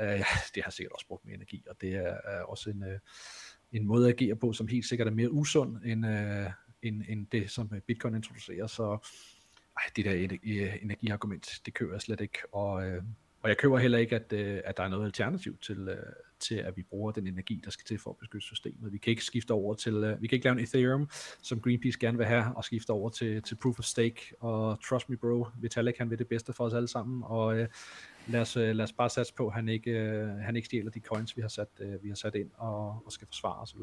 Øh, 0.00 0.24
det 0.54 0.62
har 0.64 0.70
sikkert 0.70 0.92
også 0.92 1.06
brugt 1.06 1.24
mere 1.24 1.34
energi, 1.34 1.64
og 1.70 1.80
det 1.80 1.94
er, 1.94 2.16
er 2.24 2.42
også 2.42 2.70
en, 2.70 2.82
øh, 2.82 2.98
en 3.72 3.86
måde 3.86 4.08
at 4.08 4.14
agere 4.14 4.36
på, 4.36 4.52
som 4.52 4.68
helt 4.68 4.86
sikkert 4.86 5.08
er 5.08 5.12
mere 5.12 5.30
usund 5.30 5.76
end, 5.84 6.06
øh, 6.06 6.50
end, 6.84 7.02
end 7.08 7.26
det, 7.32 7.50
som 7.50 7.70
øh, 7.74 7.80
Bitcoin 7.80 8.14
introducerer. 8.14 8.66
Så 8.66 8.98
ej, 9.76 9.82
det 9.96 10.04
der 10.04 10.38
øh, 10.44 10.82
energiargument, 10.82 11.60
det 11.66 11.74
køber 11.74 11.92
jeg 11.94 12.00
slet 12.00 12.20
ikke. 12.20 12.38
Og, 12.52 12.86
øh, 12.86 13.02
og 13.42 13.48
jeg 13.48 13.58
køber 13.58 13.78
heller 13.78 13.98
ikke, 13.98 14.16
at, 14.16 14.32
øh, 14.32 14.60
at 14.64 14.76
der 14.76 14.82
er 14.82 14.88
noget 14.88 15.04
alternativ 15.04 15.58
til, 15.58 15.88
øh, 15.88 15.96
til, 16.40 16.54
at 16.54 16.76
vi 16.76 16.82
bruger 16.82 17.12
den 17.12 17.26
energi, 17.26 17.60
der 17.64 17.70
skal 17.70 17.84
til 17.84 17.98
for 17.98 18.10
at 18.10 18.16
beskytte 18.16 18.46
systemet. 18.46 18.92
Vi 18.92 18.98
kan 18.98 19.10
ikke 19.10 19.24
skifte 19.24 19.50
over 19.50 19.74
til, 19.74 19.94
øh, 19.94 20.22
vi 20.22 20.26
kan 20.26 20.36
ikke 20.36 20.44
lave 20.44 20.58
en 20.58 20.64
Ethereum, 20.64 21.08
som 21.42 21.60
Greenpeace 21.60 21.98
gerne 21.98 22.18
vil 22.18 22.26
have, 22.26 22.44
og 22.56 22.64
skifte 22.64 22.90
over 22.90 23.10
til, 23.10 23.42
til 23.42 23.54
Proof 23.54 23.78
of 23.78 23.84
Stake, 23.84 24.34
og 24.40 24.78
trust 24.88 25.08
me 25.10 25.16
bro, 25.16 25.46
Vitalik 25.60 25.98
han 25.98 26.10
vil 26.10 26.18
det 26.18 26.28
bedste 26.28 26.52
for 26.52 26.64
os 26.64 26.74
alle 26.74 26.88
sammen, 26.88 27.22
og 27.26 27.58
øh, 27.58 27.68
lad, 28.26 28.40
os, 28.40 28.56
øh, 28.56 28.76
lad 28.76 28.84
os 28.84 28.92
bare 28.92 29.10
satse 29.10 29.34
på, 29.34 29.46
at 29.46 29.54
han 29.54 29.68
ikke, 29.68 29.90
øh, 29.90 30.28
han 30.28 30.56
ikke 30.56 30.66
stjæler 30.66 30.90
de 30.90 31.00
coins, 31.00 31.36
vi 31.36 31.42
har 31.42 31.48
sat, 31.48 31.68
øh, 31.80 32.02
vi 32.02 32.08
har 32.08 32.16
sat 32.16 32.34
ind, 32.34 32.50
og, 32.54 33.02
og 33.06 33.12
skal 33.12 33.26
forsvare 33.26 33.60
osv. 33.60 33.80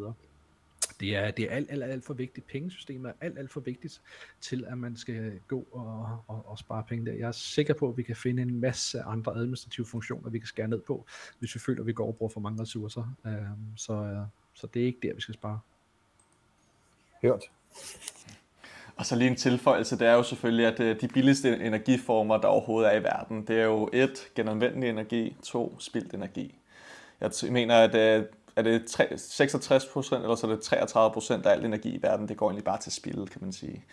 Det 1.00 1.16
er, 1.16 1.32
det 1.32 1.46
er 1.46 1.56
alt, 1.56 1.72
alt, 1.72 1.84
alt 1.84 2.06
for 2.06 2.14
vigtigt. 2.14 2.48
Pengesystemet 2.48 3.10
er 3.10 3.26
alt, 3.26 3.40
alt 3.40 3.52
for 3.52 3.60
vigtigt 3.60 4.02
til, 4.42 4.66
at 4.68 4.78
man 4.78 4.96
skal 4.98 5.40
gå 5.48 5.68
og, 5.72 6.24
og, 6.28 6.50
og 6.50 6.58
spare 6.60 6.84
penge 6.90 7.06
der. 7.06 7.18
Jeg 7.18 7.28
er 7.28 7.32
sikker 7.32 7.74
på, 7.74 7.90
at 7.90 7.98
vi 7.98 8.04
kan 8.04 8.16
finde 8.16 8.42
en 8.42 8.60
masse 8.60 9.02
andre 9.02 9.36
administrative 9.36 9.86
funktioner, 9.86 10.30
vi 10.30 10.40
kan 10.40 10.48
skære 10.48 10.68
ned 10.68 10.82
på, 10.82 11.06
hvis 11.40 11.56
vi 11.56 11.60
føler, 11.60 11.82
at 11.82 11.88
vi 11.88 11.94
går 11.94 12.08
og 12.08 12.16
bruger 12.16 12.30
for 12.30 12.40
mange 12.40 12.62
ressourcer. 12.62 13.16
Um, 13.26 13.78
så, 13.78 14.26
så 14.54 14.68
det 14.68 14.82
er 14.82 14.86
ikke 14.86 15.00
der, 15.08 15.16
vi 15.16 15.22
skal 15.22 15.34
spare. 15.34 15.60
Hørt. 17.22 17.44
Og 18.96 19.06
så 19.06 19.16
lige 19.16 19.30
en 19.30 19.36
tilføjelse, 19.36 20.00
det 20.00 20.08
er 20.08 20.14
jo 20.14 20.24
selvfølgelig, 20.24 20.66
at 20.66 20.80
øh, 20.80 21.02
de 21.02 21.08
billigste 21.08 21.60
energiformer, 21.60 22.38
der 22.38 22.48
overhovedet 22.48 22.94
er 22.94 23.00
i 23.00 23.04
verden, 23.04 23.48
det 23.48 23.60
er 23.60 23.64
jo 23.64 23.90
et, 23.94 24.32
genanvendelig 24.36 24.90
energi, 24.90 25.36
to, 25.44 25.80
spildt 25.80 26.14
energi. 26.14 26.56
Jeg 27.22 27.32
mener, 27.52 27.76
at 27.76 27.96
øh, 27.96 28.26
er 28.56 28.62
det 28.62 28.84
66 29.18 29.86
procent, 29.86 30.22
eller 30.22 30.36
så 30.36 30.48
er 30.48 30.52
det 30.52 30.62
33 30.62 31.14
procent 31.14 31.46
af 31.46 31.52
al 31.52 31.66
energi 31.66 31.90
i 31.90 32.02
verden, 32.02 32.28
det 32.28 32.38
går 32.38 32.48
egentlig 32.48 32.64
bare 32.64 32.78
til 32.78 32.92
spil, 32.92 33.28
kan 33.32 33.42
man 33.42 33.54
sige. 33.54 33.84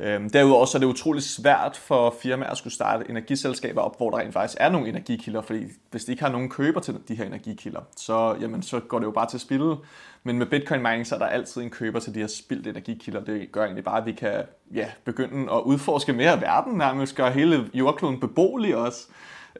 Øhm, 0.00 0.30
derudover 0.30 0.64
så 0.64 0.78
er 0.78 0.80
det 0.80 0.86
utrolig 0.86 1.22
svært 1.22 1.76
for 1.76 2.14
firmaer 2.22 2.50
at 2.50 2.58
skulle 2.58 2.74
starte 2.74 3.10
energiselskaber 3.10 3.80
op, 3.80 3.96
hvor 3.96 4.10
der 4.10 4.18
rent 4.18 4.32
faktisk 4.32 4.58
er 4.60 4.68
nogle 4.68 4.88
energikilder, 4.88 5.42
fordi 5.42 5.64
hvis 5.90 6.04
de 6.04 6.12
ikke 6.12 6.22
har 6.22 6.32
nogen 6.32 6.48
køber 6.48 6.80
til 6.80 6.98
de 7.08 7.14
her 7.14 7.24
energikilder, 7.24 7.80
så, 7.96 8.36
jamen, 8.40 8.62
så 8.62 8.80
går 8.80 8.98
det 8.98 9.06
jo 9.06 9.10
bare 9.10 9.28
til 9.30 9.40
spil. 9.40 9.76
Men 10.22 10.38
med 10.38 10.46
Bitcoin 10.46 10.82
mining, 10.82 11.06
så 11.06 11.14
er 11.14 11.18
der 11.18 11.26
altid 11.26 11.62
en 11.62 11.70
køber 11.70 12.00
til 12.00 12.14
de 12.14 12.20
her 12.20 12.26
spildte 12.26 12.70
energikilder. 12.70 13.20
Det 13.20 13.52
gør 13.52 13.62
egentlig 13.62 13.84
bare, 13.84 13.98
at 13.98 14.06
vi 14.06 14.12
kan 14.12 14.42
ja, 14.74 14.86
begynde 15.04 15.52
at 15.52 15.60
udforske 15.60 16.12
mere 16.12 16.30
af 16.30 16.40
verden, 16.40 16.78
nærmest 16.78 17.16
gøre 17.16 17.30
hele 17.30 17.70
jordkloden 17.74 18.20
beboelig 18.20 18.76
også. 18.76 19.08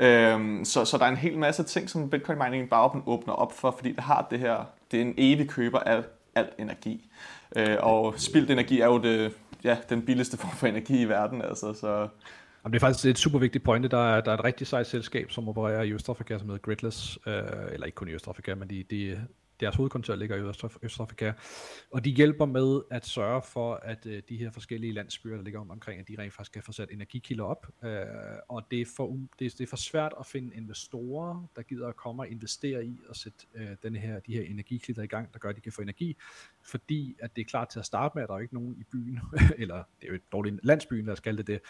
Øhm, 0.01 0.65
så, 0.65 0.85
så 0.85 0.99
der 0.99 1.05
er 1.05 1.09
en 1.09 1.17
hel 1.17 1.39
masse 1.39 1.63
ting, 1.63 1.91
som 1.91 2.11
Bitcoin 2.11 2.39
mining 2.39 2.71
bare 2.71 3.03
åbner 3.07 3.35
op 3.35 3.53
for, 3.53 3.71
fordi 3.71 3.93
det 3.93 4.05
har 4.05 4.27
det 4.31 4.39
her, 4.39 4.65
det 4.91 4.97
er 4.97 5.05
en 5.05 5.15
evig 5.19 5.49
køber 5.49 5.79
af 5.79 6.03
al 6.35 6.49
energi. 6.59 7.11
Øh, 7.57 7.77
og 7.81 8.15
spildt 8.17 8.51
energi 8.51 8.81
er 8.81 8.87
jo 8.87 8.99
det, 8.99 9.33
ja, 9.65 9.77
den 9.89 10.03
billigste 10.03 10.37
form 10.37 10.51
for 10.51 10.67
energi 10.67 11.03
i 11.03 11.09
verden, 11.09 11.43
altså, 11.43 11.73
så... 11.73 12.09
Jamen, 12.65 12.73
det 12.73 12.79
er 12.79 12.87
faktisk 12.87 13.07
et 13.07 13.19
super 13.19 13.39
vigtigt 13.39 13.65
point. 13.65 13.91
Der 13.91 14.15
er, 14.15 14.21
der 14.21 14.31
er 14.31 14.35
et 14.37 14.45
rigtig 14.45 14.67
sejt 14.67 14.87
selskab, 14.87 15.31
som 15.31 15.49
opererer 15.49 15.83
i 15.83 15.93
Østafrika, 15.93 16.39
som 16.39 16.49
hedder 16.49 16.61
Gridless, 16.61 17.19
øh, 17.27 17.35
eller 17.73 17.87
ikke 17.87 17.97
kun 17.97 18.09
i 18.09 18.13
Østafrika, 18.13 18.55
men 18.55 18.71
de, 18.71 18.85
de, 18.91 19.21
deres 19.61 19.77
hovedkontor 19.77 20.15
ligger 20.15 20.37
i 20.37 20.55
Østafrika, 20.83 21.33
og 21.91 22.05
de 22.05 22.11
hjælper 22.11 22.47
med 22.47 22.81
at 22.91 23.07
sørge 23.07 23.43
for, 23.43 23.75
at 23.75 24.07
øh, 24.07 24.23
de 24.29 24.37
her 24.37 24.51
forskellige 24.51 24.93
landsbyer, 24.93 25.37
der 25.37 25.43
ligger 25.43 25.61
omkring, 25.71 26.01
at 26.01 26.09
de 26.09 26.17
rent 26.19 26.35
faktisk 26.35 26.53
kan 26.53 26.63
få 26.63 26.73
sat 26.73 26.91
energikilder 26.91 27.45
op, 27.45 27.67
øh, 27.85 28.01
og 28.49 28.63
det 28.71 28.81
er, 28.81 28.87
for, 28.97 29.07
det, 29.39 29.47
er, 29.47 29.51
det 29.51 29.61
er 29.61 29.67
for 29.67 29.77
svært 29.77 30.13
at 30.21 30.27
finde 30.27 30.57
investorer, 30.57 31.51
der 31.57 31.63
gider 31.63 31.89
at 31.89 31.97
komme 31.97 32.23
og 32.23 32.29
investere 32.29 32.85
i 32.85 33.01
og 33.09 33.17
sætte 33.17 33.47
øh, 33.55 33.69
denne 33.83 33.99
her, 33.99 34.21
de 34.21 34.33
her 34.33 34.43
energikilder 34.43 35.03
i 35.03 35.07
gang, 35.07 35.33
der 35.33 35.39
gør, 35.39 35.49
at 35.49 35.57
de 35.57 35.61
kan 35.61 35.73
få 35.73 35.83
energi, 35.83 36.17
fordi 36.63 37.17
at 37.19 37.37
det 37.37 37.43
er 37.43 37.47
klart 37.47 37.69
til 37.69 37.79
at 37.79 37.87
starte 37.87 38.13
med, 38.15 38.23
at 38.23 38.29
der 38.29 38.35
er 38.35 38.39
ikke 38.39 38.55
nogen 38.55 38.77
i 38.81 38.85
byen, 38.93 39.21
eller 39.63 39.77
det 40.01 40.07
er 40.07 40.09
jo 40.09 40.15
et 40.15 40.33
dårligt 40.33 40.61
landsbyen, 40.63 41.07
der 41.07 41.15
skal 41.15 41.39
det 41.39 41.47
det, 41.47 41.61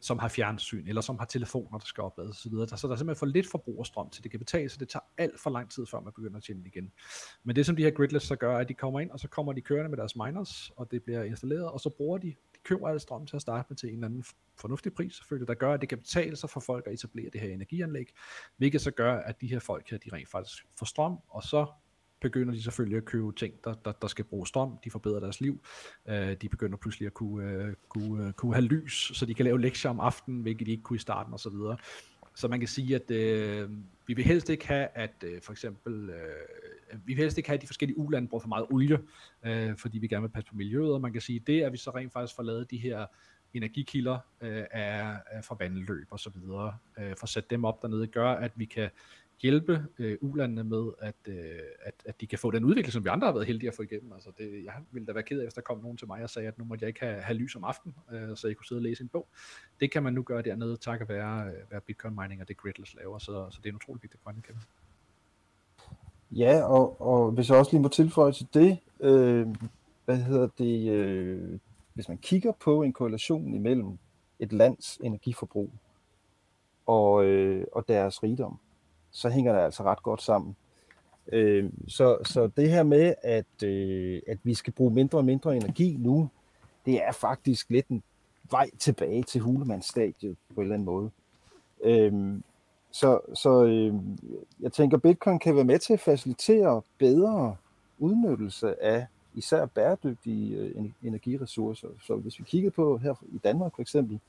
som 0.00 0.18
har 0.18 0.28
fjernsyn, 0.28 0.88
eller 0.88 1.00
som 1.00 1.18
har 1.18 1.24
telefoner, 1.26 1.78
der 1.78 1.86
skal 1.86 2.04
oplades 2.04 2.46
osv. 2.46 2.52
Så 2.52 2.66
der, 2.66 2.76
så 2.76 2.86
der 2.86 2.92
er 2.92 2.96
simpelthen 2.96 3.18
for 3.18 3.26
lidt 3.26 3.50
forbrugerstrøm 3.50 4.10
til 4.10 4.22
det 4.22 4.30
kan 4.30 4.40
betale, 4.40 4.68
så 4.68 4.76
det 4.80 4.88
tager 4.88 5.04
alt 5.18 5.40
for 5.40 5.50
lang 5.50 5.70
tid, 5.70 5.86
før 5.86 6.00
man 6.00 6.12
begynder 6.12 6.36
at 6.36 6.42
tjene 6.42 6.66
igen. 6.66 6.92
Men 7.44 7.56
det 7.56 7.66
som 7.66 7.76
de 7.76 7.82
her 7.82 7.90
gridless 7.90 8.26
så 8.26 8.36
gør, 8.36 8.54
er, 8.54 8.58
at 8.58 8.68
de 8.68 8.74
kommer 8.74 9.00
ind, 9.00 9.10
og 9.10 9.20
så 9.20 9.28
kommer 9.28 9.52
de 9.52 9.60
kørende 9.60 9.88
med 9.88 9.98
deres 9.98 10.16
miners, 10.16 10.70
og 10.76 10.90
det 10.90 11.02
bliver 11.02 11.22
installeret, 11.22 11.70
og 11.70 11.80
så 11.80 11.90
bruger 11.90 12.18
de, 12.18 12.26
de 12.26 12.58
køber 12.64 12.88
al 12.88 13.00
strøm 13.00 13.26
til 13.26 13.36
at 13.36 13.42
starte 13.42 13.66
med 13.68 13.76
til 13.76 13.88
en 13.88 13.94
eller 13.94 14.06
anden 14.06 14.24
fornuftig 14.56 14.94
pris 14.94 15.14
selvfølgelig, 15.14 15.48
der 15.48 15.54
gør, 15.54 15.72
at 15.72 15.80
det 15.80 15.88
kan 15.88 15.98
betale 15.98 16.36
sig 16.36 16.50
for 16.50 16.60
folk 16.60 16.86
at 16.86 16.92
etablere 16.92 17.30
det 17.32 17.40
her 17.40 17.48
energianlæg, 17.48 18.06
hvilket 18.56 18.80
så 18.80 18.90
gør, 18.90 19.16
at 19.16 19.40
de 19.40 19.46
her 19.46 19.58
folk 19.58 19.90
her, 19.90 19.98
de 19.98 20.10
rent 20.12 20.28
faktisk 20.28 20.66
får 20.78 20.86
strøm, 20.86 21.18
og 21.28 21.42
så 21.42 21.66
begynder 22.20 22.54
de 22.54 22.62
selvfølgelig 22.62 22.96
at 22.96 23.04
købe 23.04 23.32
ting, 23.32 23.54
der, 23.64 23.74
der, 23.74 23.92
der 23.92 24.08
skal 24.08 24.24
bruge 24.24 24.46
strøm, 24.46 24.78
de 24.84 24.90
forbedrer 24.90 25.20
deres 25.20 25.40
liv, 25.40 25.60
øh, 26.08 26.36
de 26.42 26.48
begynder 26.48 26.76
pludselig 26.76 27.06
at 27.06 27.14
kunne, 27.14 27.50
øh, 27.50 27.74
kunne, 27.88 28.26
øh, 28.26 28.32
kunne 28.32 28.54
have 28.54 28.64
lys, 28.64 29.12
så 29.14 29.26
de 29.26 29.34
kan 29.34 29.44
lave 29.44 29.60
lektier 29.60 29.90
om 29.90 30.00
aftenen, 30.00 30.42
hvilket 30.42 30.66
de 30.66 30.70
ikke 30.70 30.82
kunne 30.82 30.96
i 30.96 31.00
starten 31.00 31.34
osv. 31.34 31.50
Så, 31.52 31.76
så 32.34 32.48
man 32.48 32.58
kan 32.58 32.68
sige, 32.68 32.94
at 32.94 33.10
øh, 33.10 33.70
vi 34.06 34.14
vil 34.14 34.24
helst 34.24 34.48
ikke 34.48 34.66
have, 34.66 34.88
at 34.94 35.24
øh, 35.24 35.42
for 35.42 35.52
eksempel, 35.52 36.10
øh, 36.10 36.98
vi 37.06 37.14
vil 37.14 37.22
helst 37.22 37.38
ikke 37.38 37.48
have, 37.48 37.56
at 37.56 37.62
de 37.62 37.66
forskellige 37.66 37.98
ulande 37.98 38.28
bruger 38.28 38.42
for 38.42 38.48
meget 38.48 38.66
olie, 38.70 38.98
øh, 39.46 39.76
fordi 39.76 39.98
vi 39.98 40.08
gerne 40.08 40.22
vil 40.22 40.28
passe 40.28 40.50
på 40.50 40.56
miljøet, 40.56 40.92
og 40.92 41.00
man 41.00 41.12
kan 41.12 41.20
sige, 41.20 41.40
det 41.46 41.58
er, 41.58 41.66
at 41.66 41.72
vi 41.72 41.76
så 41.76 41.90
rent 41.90 42.12
faktisk 42.12 42.36
får 42.36 42.42
lavet 42.42 42.70
de 42.70 42.76
her 42.76 43.06
energikilder 43.54 44.18
øh, 44.40 44.64
af, 44.70 45.16
af 45.26 45.44
fra 45.44 45.56
vandløb 45.58 46.06
og 46.10 46.20
så 46.20 46.30
videre, 46.30 46.76
øh, 46.98 47.16
for 47.16 47.24
at 47.24 47.28
sætte 47.28 47.48
dem 47.50 47.64
op 47.64 47.82
dernede, 47.82 48.06
gør, 48.06 48.30
at 48.30 48.52
vi 48.56 48.64
kan 48.64 48.90
hjælpe 49.42 49.84
øh, 49.98 50.18
ulandene 50.20 50.64
med, 50.64 50.90
at, 50.98 51.14
øh, 51.28 51.58
at, 51.82 51.94
at 52.04 52.20
de 52.20 52.26
kan 52.26 52.38
få 52.38 52.50
den 52.50 52.64
udvikling, 52.64 52.92
som 52.92 53.04
vi 53.04 53.08
andre 53.08 53.26
har 53.26 53.32
været 53.32 53.46
heldige 53.46 53.68
at 53.68 53.74
få 53.74 53.82
igennem. 53.82 54.12
Altså 54.12 54.30
det, 54.38 54.64
jeg 54.64 54.72
ville 54.90 55.06
da 55.06 55.12
være 55.12 55.22
ked 55.22 55.38
af, 55.38 55.44
hvis 55.44 55.54
der 55.54 55.60
kom 55.60 55.78
nogen 55.78 55.96
til 55.96 56.06
mig 56.06 56.22
og 56.22 56.30
sagde, 56.30 56.48
at 56.48 56.58
nu 56.58 56.64
måtte 56.64 56.82
jeg 56.82 56.88
ikke 56.88 57.00
have, 57.00 57.20
have 57.20 57.36
lys 57.36 57.56
om 57.56 57.64
aftenen, 57.64 57.94
øh, 58.12 58.36
så 58.36 58.46
jeg 58.48 58.56
kunne 58.56 58.66
sidde 58.66 58.78
og 58.78 58.82
læse 58.82 59.02
en 59.02 59.08
bog. 59.08 59.28
Det 59.80 59.90
kan 59.90 60.02
man 60.02 60.12
nu 60.12 60.22
gøre 60.22 60.42
dernede, 60.42 60.76
takket 60.76 61.08
være, 61.08 61.46
øh, 61.46 61.70
være 61.70 61.80
Bitcoin 61.80 62.14
mining 62.20 62.40
og 62.40 62.48
det 62.48 62.56
Gridless 62.56 62.94
laver, 62.94 63.18
så, 63.18 63.46
så 63.50 63.58
det 63.58 63.66
er 63.66 63.72
en 63.72 63.76
utrolig 63.76 64.02
vigtig 64.02 64.20
grønne 64.24 64.42
kæmpe. 64.42 64.60
Ja, 66.30 66.62
og, 66.62 67.00
og 67.00 67.30
hvis 67.30 67.48
jeg 67.48 67.58
også 67.58 67.72
lige 67.72 67.82
må 67.82 67.88
tilføje 67.88 68.32
til 68.32 68.46
det, 68.54 68.78
øh, 69.00 69.46
hvad 70.04 70.16
hedder 70.16 70.48
det, 70.58 70.90
øh, 70.90 71.58
hvis 71.94 72.08
man 72.08 72.18
kigger 72.18 72.52
på 72.52 72.82
en 72.82 72.92
korrelation 72.92 73.54
imellem 73.54 73.98
et 74.38 74.52
lands 74.52 74.96
energiforbrug 74.96 75.70
og, 76.86 77.24
øh, 77.24 77.66
og 77.72 77.88
deres 77.88 78.22
rigdom, 78.22 78.60
så 79.10 79.28
hænger 79.28 79.52
det 79.52 79.60
altså 79.60 79.82
ret 79.82 80.02
godt 80.02 80.22
sammen. 80.22 80.56
Øh, 81.32 81.70
så, 81.88 82.18
så 82.24 82.50
det 82.56 82.70
her 82.70 82.82
med, 82.82 83.14
at, 83.22 83.62
øh, 83.64 84.22
at 84.26 84.38
vi 84.42 84.54
skal 84.54 84.72
bruge 84.72 84.94
mindre 84.94 85.18
og 85.18 85.24
mindre 85.24 85.56
energi 85.56 85.96
nu, 86.00 86.28
det 86.86 87.04
er 87.04 87.12
faktisk 87.12 87.70
lidt 87.70 87.88
en 87.88 88.02
vej 88.50 88.70
tilbage 88.78 89.22
til 89.22 89.40
hulemandsstadiet 89.40 90.36
på 90.54 90.60
en 90.60 90.62
eller 90.62 90.74
anden 90.74 90.86
måde. 90.86 91.10
Øh, 91.84 92.40
så 92.90 93.20
så 93.34 93.64
øh, 93.64 93.94
jeg 94.60 94.72
tænker, 94.72 94.96
Bitcoin 94.98 95.38
kan 95.38 95.56
være 95.56 95.64
med 95.64 95.78
til 95.78 95.92
at 95.92 96.00
facilitere 96.00 96.82
bedre 96.98 97.56
udnyttelse 97.98 98.82
af 98.82 99.06
især 99.34 99.66
bæredygtige 99.66 100.56
øh, 100.56 100.90
energiressourcer. 101.02 101.88
Så 102.02 102.16
hvis 102.16 102.38
vi 102.38 102.44
kigger 102.44 102.70
på 102.70 102.98
her 102.98 103.14
i 103.32 103.38
Danmark 103.38 103.74
for 103.74 103.82
eksempel, 103.82 104.20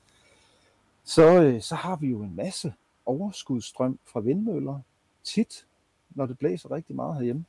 så, 1.04 1.42
øh, 1.44 1.62
så 1.62 1.76
har 1.76 1.96
vi 1.96 2.08
jo 2.08 2.22
en 2.22 2.36
masse 2.36 2.74
overskudsstrøm 3.10 4.00
fra 4.06 4.20
vindmøller, 4.20 4.80
tit, 5.24 5.66
når 6.10 6.26
det 6.26 6.38
blæser 6.38 6.72
rigtig 6.72 6.96
meget 6.96 7.16
herhjemme. 7.16 7.46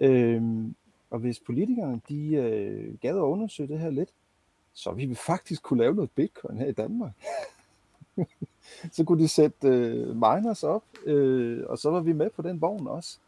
Øhm, 0.00 0.74
og 1.10 1.18
hvis 1.18 1.40
politikerne 1.40 2.00
de 2.08 2.34
øh, 2.34 2.98
gad 3.00 3.16
at 3.16 3.20
undersøge 3.20 3.68
det 3.68 3.78
her 3.78 3.90
lidt, 3.90 4.10
så 4.72 4.92
vi 4.92 5.06
vil 5.06 5.16
faktisk 5.16 5.62
kunne 5.62 5.78
lave 5.82 5.94
noget 5.94 6.10
bitcoin 6.10 6.58
her 6.58 6.66
i 6.66 6.72
Danmark. 6.72 7.12
så 8.92 9.04
kunne 9.04 9.22
de 9.22 9.28
sætte 9.28 9.68
øh, 9.68 10.08
miners 10.08 10.62
op, 10.62 10.84
øh, 11.04 11.64
og 11.66 11.78
så 11.78 11.90
var 11.90 12.00
vi 12.00 12.12
med 12.12 12.30
på 12.30 12.42
den 12.42 12.60
vogn 12.60 12.86
også. 12.86 13.18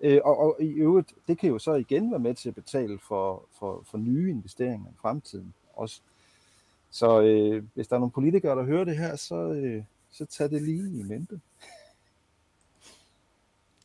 Øh, 0.00 0.20
og, 0.24 0.38
og 0.38 0.56
i 0.60 0.68
øvrigt, 0.68 1.14
det 1.28 1.38
kan 1.38 1.50
jo 1.50 1.58
så 1.58 1.74
igen 1.74 2.10
være 2.10 2.20
med 2.20 2.34
til 2.34 2.48
at 2.48 2.54
betale 2.54 2.98
for, 2.98 3.42
for, 3.58 3.82
for 3.84 3.98
nye 3.98 4.30
investeringer 4.30 4.90
i 4.90 4.96
fremtiden 4.96 5.54
også. 5.74 6.00
Så 6.90 7.22
øh, 7.22 7.64
hvis 7.74 7.88
der 7.88 7.96
er 7.96 8.00
nogle 8.00 8.12
politikere, 8.12 8.56
der 8.56 8.64
hører 8.64 8.84
det 8.84 8.96
her, 8.96 9.16
så, 9.16 9.36
øh, 9.36 9.82
så 10.16 10.26
tag 10.26 10.50
det 10.50 10.62
lige 10.62 11.00
i 11.00 11.02
mente. 11.02 11.40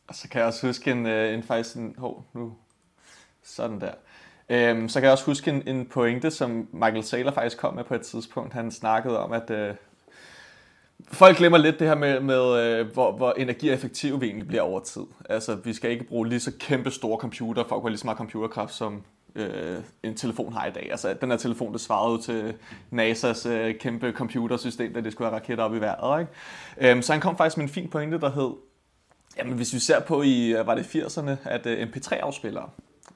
Og 0.07 0.15
så 0.15 0.29
kan 0.29 0.39
jeg 0.39 0.47
også 0.47 0.67
huske 0.67 0.91
en, 0.91 1.05
øh, 1.05 1.33
en 1.33 1.43
faktisk 1.43 1.75
en, 1.75 1.95
hov, 1.97 2.25
nu, 2.33 2.53
sådan 3.43 3.81
der. 3.81 3.93
Øhm, 4.49 4.89
så 4.89 4.99
kan 4.99 5.03
jeg 5.03 5.11
også 5.11 5.25
huske 5.25 5.51
en, 5.51 5.67
en 5.67 5.85
pointe, 5.85 6.31
som 6.31 6.67
Michael 6.71 7.03
Saylor 7.03 7.31
faktisk 7.31 7.57
kom 7.57 7.73
med 7.73 7.83
på 7.83 7.95
et 7.95 8.01
tidspunkt. 8.01 8.53
Han 8.53 8.71
snakkede 8.71 9.19
om, 9.19 9.31
at 9.31 9.49
øh, 9.49 9.75
folk 11.07 11.37
glemmer 11.37 11.57
lidt 11.57 11.79
det 11.79 11.87
her 11.87 11.95
med, 11.95 12.19
med 12.19 12.63
øh, 12.63 12.93
hvor, 12.93 13.11
hvor 13.11 13.31
energieffektive 13.31 14.19
vi 14.19 14.25
egentlig 14.25 14.47
bliver 14.47 14.61
over 14.61 14.79
tid. 14.79 15.05
Altså, 15.29 15.55
vi 15.55 15.73
skal 15.73 15.91
ikke 15.91 16.03
bruge 16.03 16.27
lige 16.27 16.39
så 16.39 16.51
kæmpe 16.59 16.91
store 16.91 17.19
computer 17.19 17.63
for 17.67 17.75
at 17.75 17.81
gå 17.81 17.87
lige 17.87 17.97
så 17.97 18.07
meget 18.07 18.17
computerkraft, 18.17 18.73
som 18.73 19.03
øh, 19.39 19.83
en 20.03 20.15
telefon 20.15 20.53
har 20.53 20.65
i 20.65 20.71
dag. 20.71 20.87
Altså, 20.91 21.15
den 21.21 21.31
her 21.31 21.37
telefon, 21.37 21.73
det 21.73 21.81
svarede 21.81 22.11
jo 22.11 22.21
til 22.21 22.53
NASA's 22.93 23.49
øh, 23.49 23.75
kæmpe 23.75 24.11
computersystem, 24.11 24.93
da 24.93 25.01
det 25.01 25.11
skulle 25.11 25.29
have 25.29 25.39
raketter 25.39 25.63
op 25.63 25.75
i 25.75 25.79
vejret. 25.79 26.19
Ikke? 26.19 26.91
Øhm, 26.91 27.01
så 27.01 27.11
han 27.13 27.21
kom 27.21 27.37
faktisk 27.37 27.57
med 27.57 27.65
en 27.65 27.69
fin 27.69 27.89
pointe, 27.89 28.19
der 28.19 28.31
hed, 28.31 28.51
jamen 29.37 29.53
hvis 29.53 29.73
vi 29.73 29.79
ser 29.79 29.99
på 29.99 30.21
i, 30.21 30.47
øh, 30.47 30.67
var 30.67 30.75
det 30.75 30.83
80'erne, 30.83 31.49
at 31.49 31.65
øh, 31.65 31.87
MP3-afspillere, 31.87 32.69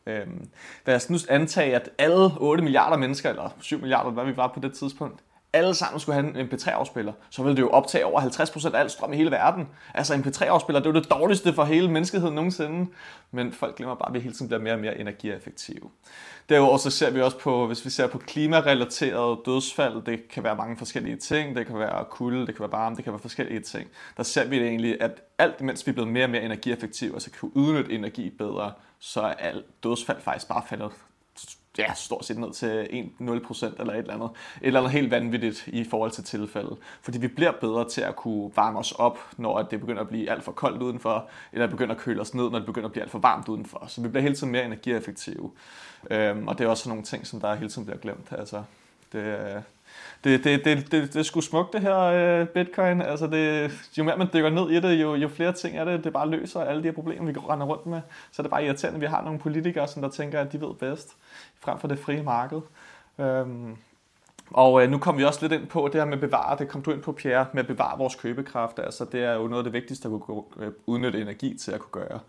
øhm, 0.06 0.48
lad 0.86 0.96
os 0.96 1.10
nu 1.10 1.18
antage, 1.30 1.76
at 1.76 1.90
alle 1.98 2.32
8 2.38 2.64
milliarder 2.64 2.98
mennesker, 2.98 3.30
eller 3.30 3.50
7 3.60 3.80
milliarder, 3.80 4.12
hvad 4.12 4.26
vi 4.26 4.38
var 4.38 4.52
på 4.54 4.60
det 4.60 4.74
tidspunkt, 4.74 5.20
alle 5.54 5.74
sammen 5.76 6.00
skulle 6.00 6.22
have 6.22 6.40
en 6.40 6.48
MP3-afspiller, 6.48 7.14
så 7.30 7.44
ville 7.44 7.56
det 7.56 7.62
jo 7.62 7.70
optage 7.70 8.06
over 8.06 8.22
50% 8.22 8.76
af 8.76 8.80
al 8.80 8.90
strøm 8.90 9.14
i 9.14 9.16
hele 9.16 9.32
verden. 9.32 9.68
Altså 9.94 10.14
MP3-afspiller, 10.14 10.80
det 10.80 10.90
er 10.90 10.94
jo 10.94 11.00
det 11.00 11.12
dårligste 11.12 11.54
for 11.54 11.64
hele 11.64 11.92
menneskeheden 11.92 12.36
nogensinde. 12.36 12.92
Men 13.32 13.52
folk 13.52 13.76
glemmer 13.76 13.96
bare, 13.96 14.10
at 14.10 14.14
vi 14.14 14.20
hele 14.20 14.34
tiden 14.36 14.48
bliver 14.48 14.62
mere 14.62 14.74
og 14.74 14.80
mere 14.80 15.00
energieffektive. 15.00 15.90
Derudover 16.50 16.78
så 16.78 16.90
ser 16.90 17.12
vi 17.12 17.22
også 17.22 17.40
på, 17.40 17.68
hvis 17.68 17.86
vi 17.86 17.90
ser 17.90 18.08
på 18.08 18.18
klimarelaterede 18.18 19.40
dødsfald, 19.46 20.02
det 20.02 20.28
kan 20.28 20.44
være 20.44 20.56
mange 20.56 20.78
forskellige 20.78 21.16
ting, 21.16 21.56
det 21.56 21.68
kan 21.68 21.80
være 21.80 22.06
kulde, 22.10 22.48
det 22.48 22.56
kan 22.56 22.60
være 22.60 22.72
varme, 22.72 22.96
det 22.96 23.04
kan 23.04 23.14
være 23.14 23.20
forskellige 23.20 23.60
ting. 23.60 23.88
Der 24.18 24.24
ser 24.24 24.46
vi 24.46 24.60
det 24.60 24.68
egentlig, 24.68 25.02
at 25.02 25.22
alt 25.38 25.56
imens 25.62 25.88
vi 25.88 25.90
er 25.90 25.94
blevet 25.94 26.12
mere 26.12 26.24
og 26.24 26.30
mere 26.30 26.44
energieffektive, 26.44 27.14
altså 27.14 27.32
kan 27.32 27.52
udnytte 27.54 27.92
energi 27.92 28.30
bedre, 28.30 28.72
så 29.00 29.22
er 29.22 29.34
alt 29.34 29.84
dødsfald 29.84 30.22
faktisk 30.22 30.48
bare 30.48 30.64
faldet 30.70 30.92
ja, 31.78 31.94
stort 31.94 32.26
set 32.26 32.38
ned 32.38 32.54
til 32.54 32.84
1-0% 33.20 33.82
eller 33.82 33.94
et 33.94 33.98
eller 33.98 34.14
andet. 34.14 34.30
Et 34.62 34.68
eller 34.68 34.80
andet 34.80 34.92
helt 34.92 35.12
vanvittigt 35.12 35.68
i 35.68 35.84
forhold 35.84 36.12
til 36.12 36.24
tilfældet. 36.24 36.78
Fordi 37.02 37.18
vi 37.18 37.28
bliver 37.28 37.52
bedre 37.52 37.90
til 37.90 38.02
at 38.02 38.16
kunne 38.16 38.52
varme 38.56 38.80
os 38.80 38.92
op, 38.92 39.20
når 39.38 39.62
det 39.62 39.80
begynder 39.80 40.02
at 40.02 40.08
blive 40.08 40.32
alt 40.32 40.44
for 40.44 40.52
koldt 40.52 40.82
udenfor, 40.82 41.30
eller 41.54 41.68
begynder 41.68 41.96
at 41.96 42.02
køle 42.02 42.22
os 42.22 42.34
ned, 42.34 42.50
når 42.50 42.60
det 42.60 42.66
begynder 42.66 42.88
at 42.88 42.92
blive 42.92 43.04
alt 43.04 43.12
for 43.12 43.20
varmt 43.20 43.48
udenfor. 43.48 43.86
Så 43.88 44.02
vi 44.02 44.08
bliver 44.08 44.22
hele 44.22 44.36
tiden 44.36 44.52
mere 44.52 44.66
energieffektive. 44.66 45.52
Øhm, 46.12 46.48
og 46.48 46.58
det 46.58 46.66
er 46.66 46.70
også 46.70 46.90
nogle 46.90 47.04
ting, 47.04 47.28
som 47.28 47.42
der 47.42 47.56
hele 47.56 47.70
tiden 47.70 47.86
bliver 47.86 48.00
glemt. 48.00 48.28
Altså, 48.32 48.64
det, 49.12 49.20
øh, 49.20 49.62
det, 50.24 50.44
det, 50.44 50.66
det, 50.66 50.92
det, 50.92 51.14
det 51.14 51.16
er 51.16 51.24
sgu 51.24 51.42
smukt 51.42 51.74
det 51.74 51.82
her 51.82 52.00
øh, 52.00 52.48
bitcoin. 52.48 53.02
Altså 53.02 53.28
det, 53.28 53.72
jo 53.98 54.04
mere 54.04 54.18
man 54.18 54.28
dykker 54.34 54.50
ned 54.50 54.70
i 54.70 54.80
det, 54.80 55.02
jo, 55.02 55.16
jo 55.16 55.28
flere 55.28 55.52
ting 55.54 55.78
er 55.78 55.86
det, 55.86 56.04
det 56.04 56.14
bare 56.14 56.30
løser 56.30 56.62
alle 56.62 56.82
de 56.82 56.88
her 56.88 56.94
problemer, 56.94 57.32
vi 57.32 57.40
render 57.40 57.66
rundt 57.66 57.86
med. 57.86 58.02
Så 58.32 58.42
er 58.42 58.44
det 58.44 58.52
bare 58.52 58.66
irriterende, 58.66 58.98
at 58.98 59.02
vi 59.02 59.06
har 59.06 59.24
nogle 59.24 59.40
politikere, 59.40 59.88
som 59.88 60.02
der 60.02 60.10
tænker, 60.10 60.42
at 60.42 60.52
de 60.54 60.62
ved 60.62 60.74
bedst, 60.80 61.16
frem 61.60 61.80
for 61.80 61.88
det 61.88 62.00
frie 62.00 62.24
marked. 62.24 62.62
Øhm, 63.20 63.76
og 64.52 64.84
øh, 64.84 64.92
nu 64.92 64.98
kommer 64.98 65.18
vi 65.18 65.26
også 65.26 65.40
lidt 65.42 65.62
ind 65.62 65.68
på 65.68 65.88
det 65.88 66.02
her 66.02 66.06
med 66.06 66.14
at 66.14 66.20
bevare, 66.20 66.58
det 66.58 66.68
kom 66.68 66.82
du 66.82 66.92
ind 66.92 67.02
på, 67.02 67.12
Pierre, 67.12 67.46
med 67.54 67.62
at 67.62 67.68
bevare 67.68 67.98
vores 67.98 68.16
købekraft. 68.16 68.80
Altså, 68.80 69.06
det 69.12 69.24
er 69.24 69.34
jo 69.34 69.48
noget 69.48 69.58
af 69.58 69.64
det 69.64 69.74
vigtigste 69.74 70.10
at 70.14 70.22
kunne 70.22 70.44
øh, 70.60 70.72
udnytte 70.86 71.22
energi 71.22 71.58
til 71.58 71.72
at 71.72 71.80
kunne 71.80 72.04
gøre. 72.04 72.20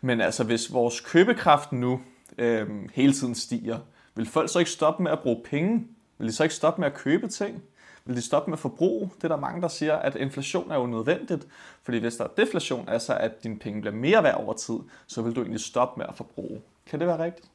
Men 0.00 0.20
altså, 0.20 0.44
hvis 0.44 0.72
vores 0.72 1.00
købekraft 1.00 1.72
nu 1.72 2.00
øh, 2.38 2.68
hele 2.94 3.12
tiden 3.12 3.34
stiger, 3.34 3.78
vil 4.14 4.26
folk 4.26 4.52
så 4.52 4.58
ikke 4.58 4.70
stoppe 4.70 5.02
med 5.02 5.10
at 5.10 5.20
bruge 5.20 5.40
penge 5.44 5.86
vil 6.18 6.28
de 6.28 6.32
så 6.32 6.42
ikke 6.42 6.54
stoppe 6.54 6.80
med 6.80 6.88
at 6.88 6.94
købe 6.94 7.28
ting? 7.28 7.62
Vil 8.04 8.16
de 8.16 8.22
stoppe 8.22 8.50
med 8.50 8.58
forbrug? 8.58 9.12
Det 9.16 9.24
er 9.24 9.28
der 9.28 9.36
mange, 9.36 9.62
der 9.62 9.68
siger, 9.68 9.96
at 9.96 10.16
inflation 10.16 10.70
er 10.70 10.76
jo 10.76 10.86
nødvendigt. 10.86 11.46
Fordi 11.82 11.98
hvis 11.98 12.16
der 12.16 12.24
er 12.24 12.28
deflation, 12.36 12.88
altså 12.88 13.16
at 13.16 13.42
dine 13.42 13.58
penge 13.58 13.80
bliver 13.80 13.94
mere 13.94 14.22
værd 14.22 14.34
over 14.34 14.54
tid, 14.54 14.78
så 15.06 15.22
vil 15.22 15.36
du 15.36 15.40
egentlig 15.40 15.60
stoppe 15.60 15.98
med 15.98 16.06
at 16.08 16.14
forbruge. 16.14 16.62
Kan 16.86 17.00
det 17.00 17.08
være 17.08 17.24
rigtigt? 17.24 17.50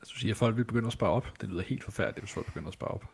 Altså, 0.00 0.12
du 0.14 0.18
siger, 0.18 0.34
at 0.34 0.38
folk 0.38 0.56
vil 0.56 0.64
begynde 0.64 0.86
at 0.86 0.92
spare 0.92 1.10
op. 1.10 1.26
Det 1.40 1.48
lyder 1.48 1.62
helt 1.62 1.84
forfærdeligt, 1.84 2.20
hvis 2.24 2.32
folk 2.32 2.46
begynder 2.46 2.68
at 2.68 2.74
spare 2.74 2.90
op. 2.90 3.04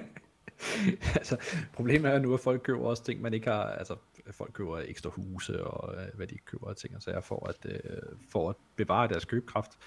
altså, 1.18 1.36
problemet 1.72 2.12
er 2.12 2.18
nu, 2.18 2.34
at 2.34 2.40
folk 2.40 2.62
køber 2.62 2.84
også 2.84 3.04
ting, 3.04 3.22
man 3.22 3.34
ikke 3.34 3.50
har, 3.50 3.62
altså 3.62 3.96
folk 4.32 4.52
køber 4.52 4.78
ekstra 4.78 5.10
huse 5.10 5.64
og 5.64 5.94
øh, 5.94 6.08
hvad 6.14 6.26
de 6.26 6.38
køber 6.38 6.68
af 6.68 6.76
ting 6.76 6.96
og 6.96 7.02
sager 7.02 7.20
for 7.20 7.48
at, 7.48 7.56
øh, 7.64 8.02
for 8.28 8.50
at 8.50 8.56
bevare 8.76 9.08
deres 9.08 9.24
købekraft. 9.24 9.78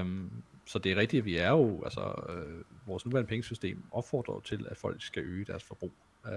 Um, 0.00 0.42
så 0.66 0.78
det 0.78 0.92
er 0.92 0.96
rigtigt, 0.96 1.20
at 1.20 1.24
vi 1.24 1.36
er 1.36 1.50
jo, 1.50 1.82
altså 1.84 2.24
øh, 2.28 2.64
vores 2.86 3.06
nuværende 3.06 3.28
pengesystem 3.28 3.82
opfordrer 3.90 4.40
til, 4.40 4.66
at 4.70 4.76
folk 4.76 5.02
skal 5.02 5.22
øge 5.22 5.44
deres 5.44 5.64
forbrug. 5.64 5.92
Øh, 6.26 6.32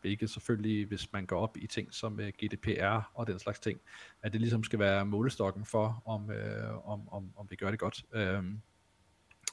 hvilket 0.00 0.30
selvfølgelig, 0.30 0.86
hvis 0.86 1.12
man 1.12 1.26
går 1.26 1.40
op 1.40 1.56
i 1.56 1.66
ting 1.66 1.94
som 1.94 2.20
øh, 2.20 2.28
GDPR 2.28 3.10
og 3.14 3.26
den 3.26 3.38
slags 3.38 3.60
ting, 3.60 3.80
at 4.22 4.32
det 4.32 4.40
ligesom 4.40 4.64
skal 4.64 4.78
være 4.78 5.06
målestokken 5.06 5.64
for, 5.64 6.02
om, 6.06 6.30
øh, 6.30 6.88
om, 6.88 7.08
om, 7.08 7.30
om 7.36 7.46
vi 7.50 7.56
gør 7.56 7.70
det 7.70 7.80
godt. 7.80 8.04
Øh, 8.12 8.44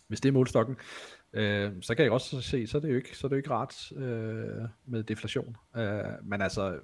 hvis 0.07 0.21
det 0.21 0.29
er 0.29 0.33
målstokken, 0.33 0.75
øh, 1.33 1.71
så 1.81 1.95
kan 1.95 2.03
jeg 2.03 2.11
også 2.11 2.41
se, 2.41 2.67
så 2.67 2.77
er 2.77 2.81
det 2.81 2.89
jo 2.89 2.95
ikke, 2.95 3.17
så 3.17 3.27
er 3.27 3.29
det 3.29 3.35
jo 3.35 3.37
ikke 3.37 3.49
rart 3.49 3.91
øh, 3.91 4.67
med 4.85 5.03
deflation. 5.03 5.57
Øh, 5.77 6.03
men 6.23 6.41
altså, 6.41 6.79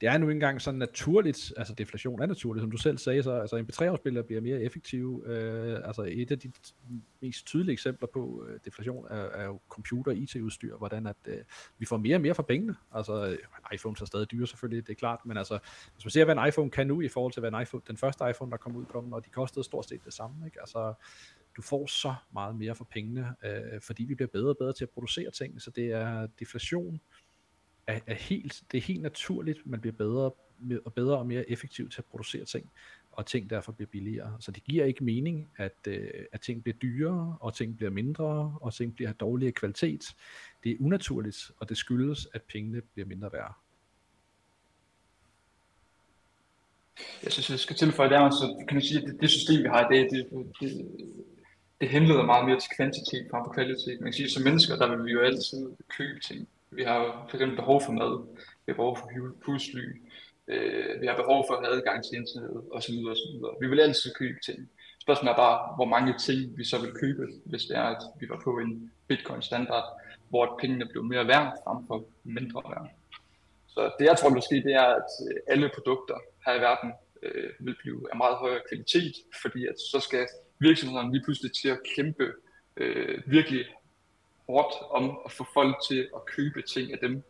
det 0.00 0.08
er 0.08 0.18
nu 0.18 0.30
engang 0.30 0.62
sådan 0.62 0.78
naturligt, 0.78 1.52
altså 1.56 1.74
deflation 1.74 2.22
er 2.22 2.26
naturligt, 2.26 2.62
som 2.62 2.70
du 2.70 2.76
selv 2.76 2.98
sagde, 2.98 3.22
så 3.22 3.32
altså 3.32 3.56
MP3-afspillere 3.56 4.24
bliver 4.24 4.40
mere 4.40 4.60
effektive. 4.60 5.22
Øh, 5.26 5.80
altså 5.84 6.02
et 6.08 6.30
af 6.30 6.38
de 6.38 6.52
mest 7.20 7.46
tydelige 7.46 7.72
eksempler 7.72 8.08
på 8.12 8.46
øh, 8.48 8.60
deflation 8.64 9.06
er, 9.10 9.16
er 9.16 9.44
jo 9.44 9.60
computer- 9.68 10.12
IT-udstyr, 10.12 10.76
hvordan 10.76 11.06
at 11.06 11.16
øh, 11.26 11.38
vi 11.78 11.86
får 11.86 11.96
mere 11.96 12.16
og 12.16 12.20
mere 12.20 12.34
for 12.34 12.42
pengene. 12.42 12.76
Altså 12.94 13.26
øh, 13.26 13.38
iPhone 13.74 13.96
er 14.00 14.04
stadig 14.04 14.30
dyre 14.30 14.46
selvfølgelig, 14.46 14.86
det 14.86 14.92
er 14.92 14.96
klart, 14.96 15.20
men 15.24 15.36
altså 15.36 15.58
hvis 15.94 16.04
man 16.04 16.10
ser, 16.10 16.24
hvad 16.24 16.36
en 16.36 16.48
iPhone 16.48 16.70
kan 16.70 16.86
nu 16.86 17.00
i 17.00 17.08
forhold 17.08 17.32
til, 17.32 17.40
hvad 17.40 17.52
en 17.52 17.62
iPhone, 17.62 17.82
den 17.88 17.96
første 17.96 18.24
iPhone, 18.30 18.50
der 18.50 18.56
kom 18.56 18.76
ud 18.76 18.84
på 18.84 19.00
den, 19.00 19.12
og 19.12 19.24
de 19.24 19.30
kostede 19.30 19.64
stort 19.64 19.88
set 19.88 20.04
det 20.04 20.14
samme, 20.14 20.46
ikke? 20.46 20.60
Altså 20.60 20.94
du 21.56 21.62
får 21.62 21.86
så 21.86 22.14
meget 22.32 22.56
mere 22.56 22.74
for 22.74 22.84
pengene, 22.84 23.34
øh, 23.44 23.80
fordi 23.80 24.04
vi 24.04 24.14
bliver 24.14 24.28
bedre 24.28 24.48
og 24.48 24.56
bedre 24.58 24.72
til 24.72 24.84
at 24.84 24.90
producere 24.90 25.30
ting, 25.30 25.62
så 25.62 25.70
det 25.70 25.92
er 25.92 26.26
deflation, 26.38 27.00
er, 27.86 28.00
er 28.06 28.14
helt, 28.14 28.62
det 28.72 28.78
er 28.78 28.82
helt 28.82 29.02
naturligt, 29.02 29.66
man 29.66 29.80
bliver 29.80 29.96
bedre 29.96 30.30
og 30.84 30.92
bedre 30.94 31.18
og 31.18 31.26
mere 31.26 31.50
effektiv 31.50 31.90
til 31.90 32.00
at 32.00 32.04
producere 32.04 32.44
ting, 32.44 32.70
og 33.12 33.26
ting 33.26 33.50
derfor 33.50 33.72
bliver 33.72 33.88
billigere. 33.88 34.36
Så 34.40 34.50
det 34.50 34.64
giver 34.64 34.84
ikke 34.84 35.04
mening, 35.04 35.50
at, 35.56 35.76
øh, 35.88 36.10
at 36.32 36.40
ting 36.40 36.62
bliver 36.62 36.76
dyrere, 36.76 37.36
og 37.40 37.54
ting 37.54 37.76
bliver 37.76 37.90
mindre, 37.90 38.58
og 38.60 38.74
ting 38.74 38.94
bliver 38.94 39.12
dårligere 39.12 39.52
kvalitet. 39.52 40.04
Det 40.64 40.72
er 40.72 40.76
unaturligt, 40.80 41.50
og 41.58 41.68
det 41.68 41.76
skyldes, 41.76 42.28
at 42.34 42.42
pengene 42.42 42.80
bliver 42.80 43.06
mindre 43.06 43.32
værd. 43.32 43.54
Jeg 47.22 47.32
synes, 47.32 47.50
jeg 47.50 47.58
skal 47.58 47.76
tilføje 47.76 48.10
der, 48.10 48.30
så 48.30 48.64
kan 48.68 48.74
man 48.74 48.82
sige, 48.82 49.00
at 49.00 49.08
det, 49.08 49.20
det 49.20 49.30
system, 49.30 49.62
vi 49.62 49.68
har 49.68 49.90
i 49.90 49.94
dag, 49.94 50.10
det, 50.10 50.28
det, 50.60 50.88
det 51.82 51.90
henleder 51.90 52.22
meget 52.22 52.44
mere 52.48 52.60
til 52.60 52.70
kvantitet 52.76 53.26
frem 53.30 53.42
for 53.46 53.52
kvalitet. 53.52 54.00
Man 54.00 54.08
kan 54.10 54.12
sige, 54.12 54.30
som 54.30 54.42
mennesker, 54.42 54.76
der 54.76 54.86
vil 54.90 55.04
vi 55.04 55.12
jo 55.12 55.20
altid 55.20 55.62
købe 55.96 56.20
ting. 56.20 56.48
Vi 56.70 56.82
har 56.82 56.96
jo 57.02 57.08
for 57.28 57.36
eksempel 57.36 57.56
behov 57.56 57.82
for 57.86 57.92
mad, 57.92 58.14
vi 58.64 58.68
har 58.72 58.74
behov 58.74 58.96
for 58.96 59.06
husly, 59.46 59.86
øh, 60.48 61.00
vi 61.00 61.06
har 61.06 61.16
behov 61.16 61.44
for 61.48 61.54
at 61.54 61.64
have 61.64 61.76
adgang 61.76 62.04
til 62.04 62.14
internettet 62.20 62.62
osv. 62.76 62.94
osv. 63.12 63.34
Vi 63.60 63.66
vil 63.68 63.80
altid 63.80 64.14
købe 64.20 64.38
ting. 64.48 64.58
Spørgsmålet 65.04 65.32
er 65.32 65.36
bare, 65.36 65.58
hvor 65.76 65.88
mange 65.94 66.14
ting 66.26 66.58
vi 66.58 66.64
så 66.64 66.76
vil 66.84 66.92
købe, 66.92 67.24
hvis 67.44 67.64
det 67.64 67.76
er, 67.76 67.88
at 67.94 68.02
vi 68.20 68.28
var 68.28 68.40
på 68.44 68.52
en 68.58 68.92
bitcoin-standard, 69.08 69.86
hvor 70.28 70.58
pengene 70.60 70.86
blev 70.86 71.04
mere 71.04 71.26
værd 71.26 71.48
frem 71.64 71.86
for 71.86 72.04
mindre 72.24 72.62
værd. 72.70 72.88
Så 73.66 73.80
det 73.98 74.04
jeg 74.04 74.16
tror, 74.18 74.30
der 74.30 74.40
ske, 74.40 74.56
det 74.68 74.74
er, 74.74 74.88
at 75.00 75.10
øh, 75.26 75.36
alle 75.52 75.70
produkter 75.74 76.16
her 76.46 76.54
i 76.54 76.60
verden 76.60 76.92
øh, 77.22 77.50
vil 77.60 77.76
blive 77.82 78.00
af 78.12 78.16
meget 78.16 78.36
højere 78.36 78.62
kvalitet, 78.68 79.14
fordi 79.42 79.66
at 79.66 79.78
så 79.92 80.00
skal 80.00 80.26
virksomhederne 80.62 81.12
lige 81.12 81.24
pludselig 81.24 81.52
til 81.52 81.68
at 81.68 81.80
kæmpe 81.96 82.32
øh, 82.76 83.22
virkelig 83.26 83.64
hårdt 84.48 84.74
om 84.90 85.18
at 85.26 85.32
få 85.32 85.44
folk 85.54 85.76
til 85.88 86.00
at 86.16 86.24
købe 86.26 86.62
ting 86.62 86.92
af 86.92 86.98
dem. 86.98 87.22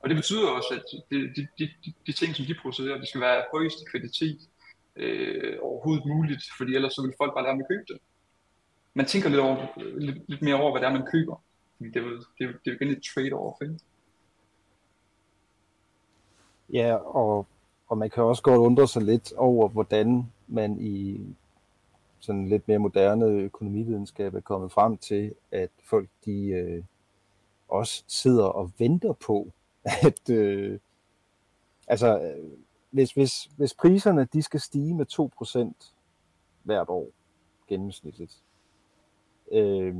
Og 0.00 0.08
det 0.08 0.16
betyder 0.16 0.48
også, 0.48 0.70
at 0.78 0.84
de, 1.10 1.34
de, 1.36 1.48
de, 1.58 1.64
de, 2.06 2.12
ting, 2.12 2.36
som 2.36 2.46
de 2.46 2.54
producerer, 2.62 2.98
de 2.98 3.06
skal 3.06 3.20
være 3.20 3.36
af 3.36 3.44
højeste 3.54 3.84
kvalitet 3.90 4.40
øh, 4.96 5.58
overhovedet 5.62 6.06
muligt, 6.06 6.44
fordi 6.58 6.74
ellers 6.74 6.92
så 6.92 7.02
vil 7.02 7.14
folk 7.18 7.34
bare 7.34 7.44
lade 7.44 7.56
med 7.56 7.64
at 7.64 7.68
købe 7.68 7.84
det. 7.88 7.98
Man 8.94 9.06
tænker 9.06 9.28
lidt, 9.28 9.40
over, 9.40 9.66
lidt, 9.98 10.18
lidt 10.28 10.42
mere 10.42 10.60
over, 10.60 10.70
hvad 10.70 10.80
det 10.80 10.88
er, 10.88 10.98
man 10.98 11.10
køber. 11.12 11.42
Fordi 11.76 11.90
det 11.90 12.02
er 12.02 12.08
det 12.38 12.44
er, 12.46 12.52
det 12.64 12.70
er 12.70 12.74
igen 12.74 12.88
et 12.96 13.02
trade-off, 13.08 13.56
ikke? 13.62 13.78
Ja, 16.72 16.94
og, 16.94 17.46
og 17.88 17.98
man 17.98 18.10
kan 18.10 18.22
også 18.22 18.42
godt 18.42 18.58
undre 18.58 18.88
sig 18.88 19.02
lidt 19.02 19.32
over, 19.32 19.68
hvordan 19.68 20.32
man 20.48 20.80
i 20.80 21.20
sådan 22.20 22.48
lidt 22.48 22.68
mere 22.68 22.78
moderne 22.78 23.26
økonomividenskab 23.26 24.34
er 24.34 24.40
kommet 24.40 24.72
frem 24.72 24.96
til, 24.96 25.34
at 25.52 25.70
folk 25.84 26.08
de 26.24 26.46
øh, 26.46 26.84
også 27.68 28.04
sidder 28.08 28.44
og 28.44 28.70
venter 28.78 29.12
på, 29.12 29.52
at 30.08 30.30
øh, 30.30 30.78
altså 31.88 32.20
øh, 32.20 32.50
hvis, 32.90 33.12
hvis, 33.12 33.32
hvis 33.56 33.74
priserne 33.74 34.28
de 34.32 34.42
skal 34.42 34.60
stige 34.60 34.94
med 34.94 35.06
2% 35.82 35.94
hvert 36.62 36.88
år 36.88 37.08
gennemsnitligt, 37.68 38.42
øh, 39.52 39.94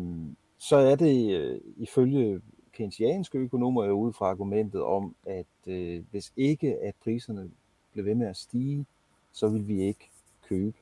så 0.58 0.76
er 0.76 0.96
det 0.96 1.36
øh, 1.38 1.60
ifølge 1.76 2.40
keynesianske 2.72 3.38
økonomer 3.38 3.84
jo 3.84 3.92
ud 3.92 4.12
fra 4.12 4.26
argumentet 4.26 4.82
om, 4.82 5.14
at 5.26 5.46
øh, 5.66 6.04
hvis 6.10 6.32
ikke 6.36 6.78
at 6.82 6.94
priserne 7.04 7.50
blev 7.92 8.04
ved 8.04 8.14
med 8.14 8.26
at 8.26 8.36
stige, 8.36 8.86
så 9.32 9.48
vil 9.48 9.68
vi 9.68 9.82
ikke 9.82 10.10
købe 10.48 10.76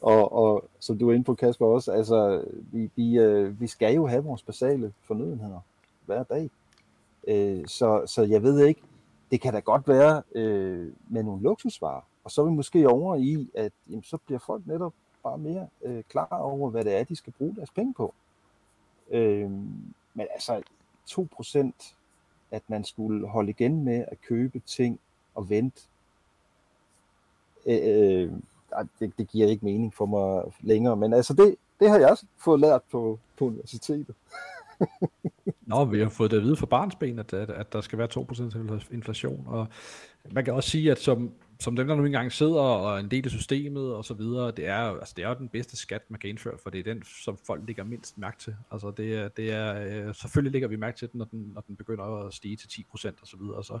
og, 0.00 0.32
og 0.32 0.64
som 0.80 0.98
du 0.98 1.10
er 1.10 1.14
inde 1.14 1.24
på, 1.24 1.34
Kasper, 1.34 1.66
også, 1.66 1.92
altså, 1.92 2.44
vi, 2.72 2.90
vi, 2.96 3.18
øh, 3.18 3.60
vi 3.60 3.66
skal 3.66 3.94
jo 3.94 4.06
have 4.06 4.24
vores 4.24 4.42
basale 4.42 4.92
fornødenheder 5.02 5.60
hver 6.06 6.22
dag. 6.22 6.50
Øh, 7.28 7.66
så, 7.66 8.02
så 8.06 8.22
jeg 8.22 8.42
ved 8.42 8.66
ikke, 8.66 8.82
det 9.30 9.40
kan 9.40 9.52
da 9.52 9.60
godt 9.60 9.88
være 9.88 10.22
øh, 10.34 10.92
med 11.08 11.22
nogle 11.22 11.42
luksusvarer, 11.42 12.00
og 12.24 12.30
så 12.30 12.42
er 12.42 12.46
vi 12.46 12.52
måske 12.52 12.88
over 12.88 13.16
i, 13.16 13.50
at 13.54 13.72
jamen, 13.88 14.02
så 14.02 14.18
bliver 14.26 14.38
folk 14.38 14.66
netop 14.66 14.92
bare 15.22 15.38
mere 15.38 15.68
øh, 15.82 16.02
klar 16.08 16.38
over, 16.38 16.70
hvad 16.70 16.84
det 16.84 16.94
er, 16.94 17.04
de 17.04 17.16
skal 17.16 17.32
bruge 17.38 17.56
deres 17.56 17.70
penge 17.70 17.94
på. 17.94 18.14
Øh, 19.10 19.50
men 20.14 20.26
altså, 20.34 20.62
2% 21.10 21.96
at 22.50 22.62
man 22.68 22.84
skulle 22.84 23.28
holde 23.28 23.50
igen 23.50 23.84
med 23.84 24.04
at 24.08 24.20
købe 24.20 24.58
ting 24.58 25.00
og 25.34 25.50
vente, 25.50 25.82
øh, 27.66 27.78
øh 27.84 28.32
det, 29.00 29.12
det 29.18 29.28
giver 29.28 29.48
ikke 29.48 29.64
mening 29.64 29.94
for 29.94 30.06
mig 30.06 30.52
længere, 30.60 30.96
men 30.96 31.12
altså 31.12 31.34
det, 31.34 31.56
det 31.80 31.90
har 31.90 31.98
jeg 31.98 32.10
også 32.10 32.26
fået 32.38 32.60
lært 32.60 32.80
på, 32.92 33.18
på 33.38 33.44
universitetet. 33.44 34.14
Nå, 35.66 35.84
vi 35.84 36.00
har 36.00 36.08
fået 36.08 36.30
det 36.30 36.36
at 36.36 36.42
vide 36.42 36.56
fra 36.56 36.66
barnsben, 36.66 37.18
at, 37.18 37.32
at, 37.32 37.50
at 37.50 37.72
der 37.72 37.80
skal 37.80 37.98
være 37.98 38.08
2% 38.90 38.94
inflation, 38.94 39.44
og 39.46 39.66
man 40.30 40.44
kan 40.44 40.54
også 40.54 40.70
sige, 40.70 40.90
at 40.90 40.98
som, 40.98 41.30
som 41.60 41.76
dem, 41.76 41.86
der 41.86 41.94
nu 41.94 42.04
engang 42.04 42.32
sidder 42.32 42.60
og 42.60 42.96
er 42.96 43.00
en 43.00 43.10
del 43.10 43.24
af 43.24 43.30
systemet 43.30 43.94
og 43.94 44.04
så 44.04 44.14
videre, 44.14 44.50
det 44.50 44.66
er, 44.66 44.76
altså, 44.76 45.14
det 45.16 45.24
er 45.24 45.28
jo 45.28 45.34
den 45.34 45.48
bedste 45.48 45.76
skat, 45.76 46.02
man 46.08 46.20
kan 46.20 46.30
indføre, 46.30 46.58
for 46.62 46.70
det 46.70 46.78
er 46.78 46.94
den, 46.94 47.02
som 47.24 47.38
folk 47.46 47.62
lægger 47.66 47.84
mindst 47.84 48.18
mærke 48.18 48.38
til. 48.38 48.56
Altså, 48.70 48.90
det 48.90 49.14
er, 49.14 49.28
det 49.28 49.52
er, 49.52 50.06
øh, 50.08 50.14
selvfølgelig 50.14 50.52
lægger 50.52 50.68
vi 50.68 50.76
mærke 50.76 50.98
til 50.98 51.12
den, 51.12 51.18
når 51.18 51.24
den, 51.24 51.50
når 51.54 51.60
den 51.60 51.76
begynder 51.76 52.04
at 52.04 52.34
stige 52.34 52.56
til 52.56 52.68
10% 52.68 53.08
og 53.20 53.26
så 53.26 53.36
videre, 53.36 53.64
så, 53.64 53.78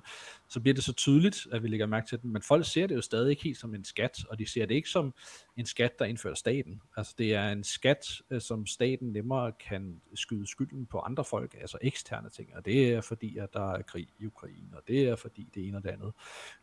så 0.48 0.60
bliver 0.60 0.74
det 0.74 0.84
så 0.84 0.92
tydeligt, 0.92 1.46
at 1.52 1.62
vi 1.62 1.68
lægger 1.68 1.86
mærke 1.86 2.08
til 2.08 2.22
den, 2.22 2.32
men 2.32 2.42
folk 2.42 2.66
ser 2.66 2.86
det 2.86 2.94
jo 2.94 3.00
stadig 3.00 3.30
ikke 3.30 3.42
helt 3.42 3.58
som 3.58 3.74
en 3.74 3.84
skat, 3.84 4.24
og 4.30 4.38
de 4.38 4.46
ser 4.50 4.66
det 4.66 4.74
ikke 4.74 4.88
som 4.88 5.14
en 5.56 5.66
skat, 5.66 5.98
der 5.98 6.04
indfører 6.04 6.34
staten. 6.34 6.80
Altså, 6.96 7.14
det 7.18 7.34
er 7.34 7.48
en 7.48 7.64
skat, 7.64 8.22
øh, 8.30 8.40
som 8.40 8.66
staten 8.66 9.12
nemmere 9.12 9.52
kan 9.52 10.00
skyde 10.14 10.46
skylden 10.46 10.86
på 10.86 10.98
andre 10.98 11.24
folk, 11.24 11.56
altså 11.60 11.78
eksterne 11.82 12.30
ting, 12.30 12.56
og 12.56 12.64
det 12.64 12.92
er 12.94 13.00
fordi, 13.00 13.38
at 13.38 13.52
der 13.52 13.72
er 13.72 13.82
krig 13.82 14.08
i 14.18 14.26
Ukraine, 14.26 14.76
og 14.76 14.82
det 14.88 15.08
er 15.08 15.16
fordi 15.16 15.48
det 15.54 15.68
ene 15.68 15.76
og 15.76 15.82
det 15.82 15.88
andet. 15.88 16.12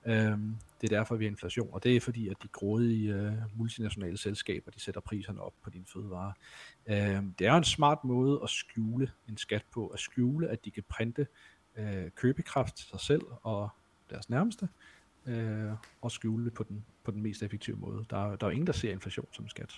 Øhm, 0.06 0.56
det 0.84 0.94
er 0.94 0.98
derfor, 0.98 1.16
vi 1.16 1.26
har 1.26 1.32
inflation, 1.32 1.70
og 1.72 1.84
det 1.84 1.96
er 1.96 2.00
fordi, 2.00 2.28
at 2.28 2.38
de 2.44 2.48
grådige 2.48 3.14
øh, 3.14 3.34
multinationale 3.56 4.18
selskaber, 4.18 4.72
de 4.72 4.80
sætter 4.80 5.02
priserne 5.02 5.42
op 5.42 5.54
på 5.64 5.70
dine 5.70 5.86
fødevarer. 5.94 6.32
Øhm, 6.88 7.34
det 7.40 7.48
er 7.48 7.52
jo 7.52 7.58
en 7.58 7.64
smart 7.64 8.04
måde 8.04 8.40
at 8.44 8.50
skjule 8.50 9.12
en 9.30 9.38
skat 9.38 9.64
på, 9.74 9.88
at 9.88 10.00
skjule, 10.00 10.50
at 10.50 10.66
de 10.66 10.72
kan 10.72 10.84
printe 10.90 11.28
øh, 11.76 12.12
købekraft 12.16 12.76
til 12.76 12.88
sig 12.88 13.00
selv 13.00 13.22
og 13.44 13.70
deres 14.10 14.30
nærmeste, 14.30 14.70
øh, 15.26 15.72
og 16.02 16.12
skjule 16.12 16.46
det 16.46 16.54
på 16.54 16.64
den, 16.64 16.86
på 17.04 17.12
den 17.12 17.22
mest 17.22 17.44
effektive 17.44 17.78
måde. 17.78 18.06
Der, 18.10 18.32
er, 18.32 18.36
der 18.36 18.48
er 18.48 18.52
ingen, 18.52 18.68
der 18.68 18.74
ser 18.74 18.92
inflation 18.92 19.28
som 19.32 19.50
skat. 19.50 19.74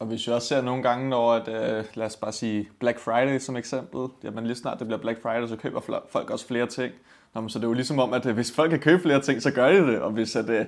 Og 0.00 0.06
hvis 0.06 0.26
vi 0.26 0.32
også 0.32 0.48
ser 0.48 0.62
nogle 0.62 0.82
gange, 0.82 1.08
når, 1.08 1.32
at, 1.32 1.48
øh, 1.48 1.84
lad 1.94 2.06
os 2.06 2.16
bare 2.16 2.32
sige 2.32 2.70
Black 2.80 2.98
Friday 2.98 3.38
som 3.38 3.56
eksempel, 3.56 4.08
jamen 4.22 4.46
lige 4.46 4.56
snart 4.56 4.78
det 4.78 4.86
bliver 4.86 5.00
Black 5.00 5.22
Friday, 5.22 5.46
så 5.46 5.56
køber 5.56 6.04
folk 6.08 6.30
også 6.30 6.46
flere 6.46 6.66
ting. 6.66 6.94
Nå, 7.34 7.48
så 7.48 7.58
det 7.58 7.64
er 7.64 7.68
jo 7.68 7.74
ligesom 7.74 7.98
om, 7.98 8.12
at 8.12 8.26
øh, 8.26 8.34
hvis 8.34 8.52
folk 8.52 8.70
kan 8.70 8.80
købe 8.80 9.02
flere 9.02 9.20
ting, 9.20 9.42
så 9.42 9.50
gør 9.50 9.72
de 9.72 9.92
det, 9.92 10.00
og 10.00 10.10
hvis 10.10 10.36
at, 10.36 10.50
øh, 10.50 10.66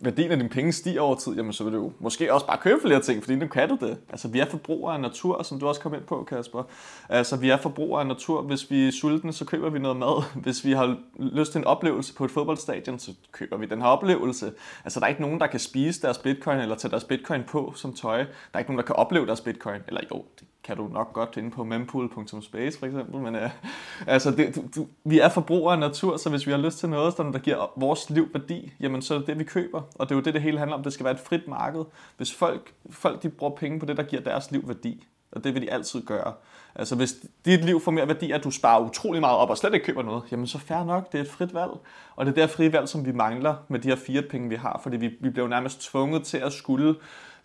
værdien 0.00 0.30
af 0.30 0.36
dine 0.36 0.48
penge 0.48 0.72
stiger 0.72 1.00
over 1.00 1.14
tid, 1.14 1.34
jamen 1.36 1.52
så 1.52 1.64
vil 1.64 1.72
du 1.72 1.78
jo 1.78 1.92
måske 2.00 2.34
også 2.34 2.46
bare 2.46 2.58
købe 2.58 2.80
flere 2.80 3.00
ting, 3.00 3.22
fordi 3.22 3.36
nu 3.36 3.46
kan 3.46 3.68
du 3.68 3.78
det. 3.80 3.98
Altså 4.10 4.28
vi 4.28 4.38
er 4.38 4.46
forbrugere 4.46 4.94
af 4.94 5.00
natur, 5.00 5.42
som 5.42 5.60
du 5.60 5.68
også 5.68 5.80
kom 5.80 5.94
ind 5.94 6.02
på, 6.02 6.24
Kasper. 6.24 6.62
Altså 7.08 7.36
vi 7.36 7.50
er 7.50 7.56
forbrugere 7.56 8.00
af 8.00 8.06
natur. 8.06 8.42
Hvis 8.42 8.70
vi 8.70 8.88
er 8.88 8.92
sultne, 8.92 9.32
så 9.32 9.44
køber 9.44 9.70
vi 9.70 9.78
noget 9.78 9.96
mad. 9.96 10.22
Hvis 10.44 10.64
vi 10.64 10.72
har 10.72 10.96
lyst 11.18 11.52
til 11.52 11.58
en 11.58 11.64
oplevelse 11.64 12.14
på 12.14 12.24
et 12.24 12.30
fodboldstadion, 12.30 12.98
så 12.98 13.12
køber 13.32 13.56
vi 13.56 13.66
den 13.66 13.82
her 13.82 13.88
oplevelse. 13.88 14.52
Altså 14.84 15.00
der 15.00 15.06
er 15.06 15.10
ikke 15.10 15.22
nogen, 15.22 15.40
der 15.40 15.46
kan 15.46 15.60
spise 15.60 16.02
deres 16.02 16.18
bitcoin 16.18 16.58
eller 16.58 16.76
tage 16.76 16.90
deres 16.90 17.04
bitcoin 17.04 17.42
på 17.48 17.72
som 17.76 17.92
tøj. 17.92 18.18
Der 18.18 18.24
er 18.54 18.58
ikke 18.58 18.70
nogen, 18.70 18.78
der 18.78 18.86
kan 18.86 18.96
opleve 18.96 19.26
deres 19.26 19.40
bitcoin. 19.40 19.80
Eller 19.88 20.00
jo, 20.12 20.24
det 20.40 20.46
kan 20.68 20.76
du 20.76 20.88
nok 20.88 21.12
godt 21.12 21.36
inde 21.36 21.50
på 21.50 21.64
mempool.space 21.64 22.78
for 22.78 22.86
eksempel, 22.86 23.20
men 23.20 23.34
øh, 23.34 23.50
altså 24.06 24.30
det, 24.30 24.56
du, 24.56 24.62
du, 24.76 24.86
vi 25.04 25.18
er 25.18 25.28
forbrugere 25.28 25.72
af 25.72 25.78
natur, 25.78 26.16
så 26.16 26.30
hvis 26.30 26.46
vi 26.46 26.50
har 26.50 26.58
lyst 26.58 26.78
til 26.78 26.88
noget, 26.88 27.16
der 27.16 27.38
giver 27.38 27.72
vores 27.76 28.10
liv 28.10 28.28
værdi, 28.32 28.72
jamen 28.80 29.02
så 29.02 29.14
er 29.14 29.18
det 29.18 29.26
det, 29.26 29.38
vi 29.38 29.44
køber. 29.44 29.82
Og 29.94 30.08
det 30.08 30.14
er 30.14 30.16
jo 30.16 30.22
det, 30.22 30.34
det 30.34 30.42
hele 30.42 30.58
handler 30.58 30.76
om. 30.76 30.82
Det 30.82 30.92
skal 30.92 31.04
være 31.04 31.14
et 31.14 31.20
frit 31.20 31.48
marked. 31.48 31.84
Hvis 32.16 32.34
folk, 32.34 32.72
folk 32.90 33.22
de 33.22 33.28
bruger 33.28 33.56
penge 33.56 33.80
på 33.80 33.86
det, 33.86 33.96
der 33.96 34.02
giver 34.02 34.22
deres 34.22 34.50
liv 34.50 34.68
værdi, 34.68 35.06
og 35.32 35.44
det 35.44 35.54
vil 35.54 35.62
de 35.62 35.72
altid 35.72 36.02
gøre. 36.02 36.32
Altså 36.74 36.96
hvis 36.96 37.14
dit 37.44 37.64
liv 37.64 37.80
får 37.80 37.90
mere 37.90 38.08
værdi, 38.08 38.30
at 38.32 38.44
du 38.44 38.50
sparer 38.50 38.80
utrolig 38.80 39.20
meget 39.20 39.36
op 39.36 39.50
og 39.50 39.58
slet 39.58 39.74
ikke 39.74 39.86
køber 39.86 40.02
noget, 40.02 40.22
jamen 40.30 40.46
så 40.46 40.58
fair 40.58 40.84
nok, 40.84 41.12
det 41.12 41.18
er 41.18 41.22
et 41.22 41.30
frit 41.30 41.54
valg. 41.54 41.70
Og 42.16 42.26
det 42.26 42.32
er 42.32 42.34
der 42.34 42.46
frie 42.46 42.72
valg, 42.72 42.88
som 42.88 43.06
vi 43.06 43.12
mangler 43.12 43.54
med 43.68 43.78
de 43.78 43.88
her 43.88 43.96
fire 43.96 44.22
penge, 44.22 44.48
vi 44.48 44.54
har, 44.54 44.80
fordi 44.82 44.96
vi, 44.96 45.10
vi 45.20 45.30
bliver 45.30 45.44
jo 45.44 45.50
nærmest 45.50 45.90
tvunget 45.90 46.22
til 46.24 46.38
at 46.38 46.52
skulle 46.52 46.94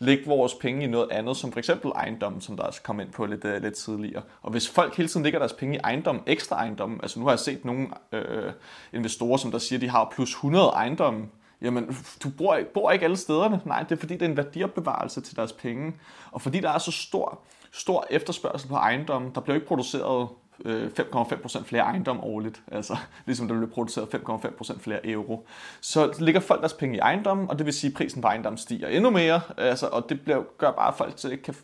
lægge 0.04 0.26
vores 0.26 0.54
penge 0.54 0.84
i 0.84 0.88
noget 0.88 1.12
andet, 1.12 1.38
som 1.38 1.52
for 1.52 1.60
eksempel 1.60 1.92
ejendom, 1.96 2.42
som 2.42 2.58
der 2.58 2.64
også 2.64 2.82
kom 2.82 3.00
ind 3.00 3.12
på 3.12 3.26
lidt, 3.26 3.46
uh, 3.46 3.62
lidt 3.62 3.74
tidligere. 3.74 4.24
Og 4.42 4.52
hvis 4.52 4.70
folk 4.70 4.96
hele 4.96 5.10
tiden 5.10 5.24
lægger 5.24 5.40
deres 5.40 5.54
penge 5.54 5.76
i 5.76 5.80
ejendom, 5.84 6.24
ekstra 6.26 6.56
ejendom, 6.56 7.00
altså 7.04 7.20
nu 7.20 7.26
har 7.26 7.32
jeg 7.32 7.40
set 7.40 7.66
nogle 7.66 7.88
øh, 8.12 8.52
investorer, 8.94 9.38
som 9.38 9.52
der 9.52 9.58
siger, 9.58 9.80
de 9.80 9.90
har 9.90 10.12
plus 10.16 10.30
100 10.30 10.68
ejendomme, 10.68 11.26
jamen, 11.62 11.98
du 12.24 12.30
bor, 12.30 12.60
bor 12.74 12.92
ikke 12.92 13.06
alle 13.06 13.18
stederne. 13.18 13.62
Nej, 13.66 13.84
det 13.84 13.92
er 13.92 14.00
fordi, 14.00 14.14
det 14.14 14.22
er 14.22 14.30
en 14.30 14.38
værdiopbevarelse 14.38 15.22
til 15.22 15.36
deres 15.36 15.54
penge. 15.54 15.94
Og 16.32 16.42
fordi 16.42 16.60
der 16.60 16.70
er 16.70 16.78
så 16.78 16.92
stor, 16.92 17.40
stor 17.72 18.06
efterspørgsel 18.10 18.70
på 18.70 18.76
ejendommen, 18.76 19.32
der 19.36 19.42
bliver 19.42 19.56
ikke 19.56 19.68
produceret 19.68 20.28
Øh, 20.66 20.92
5,5% 21.00 21.64
flere 21.64 21.84
ejendom 21.84 22.20
årligt, 22.24 22.62
altså 22.72 22.98
ligesom 23.26 23.48
der 23.48 23.56
bliver 23.56 23.70
produceret 23.70 24.08
5,5% 24.16 24.80
flere 24.80 25.08
euro. 25.08 25.48
Så 25.82 26.16
ligger 26.20 26.42
folk 26.42 26.62
deres 26.62 26.74
penge 26.74 26.96
i 26.96 27.00
ejendommen, 27.00 27.50
og 27.50 27.58
det 27.58 27.66
vil 27.66 27.74
sige, 27.74 27.92
at 27.92 27.98
prisen 27.98 28.22
på 28.22 28.28
ejendom 28.28 28.58
stiger 28.58 28.88
endnu 28.88 29.10
mere, 29.10 29.42
altså, 29.58 29.88
og 29.88 30.10
det 30.10 30.22
bliver, 30.22 30.44
gør 30.58 30.72
bare, 30.72 30.88
at 30.88 30.94
folk 30.94 31.24
ikke 31.32 31.44
kan 31.44 31.56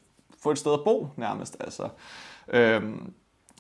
få 0.44 0.52
et 0.52 0.58
sted 0.58 0.74
at 0.74 0.84
bo 0.84 1.08
nærmest. 1.18 1.58
Altså. 1.60 1.90
Øhm, 2.48 3.14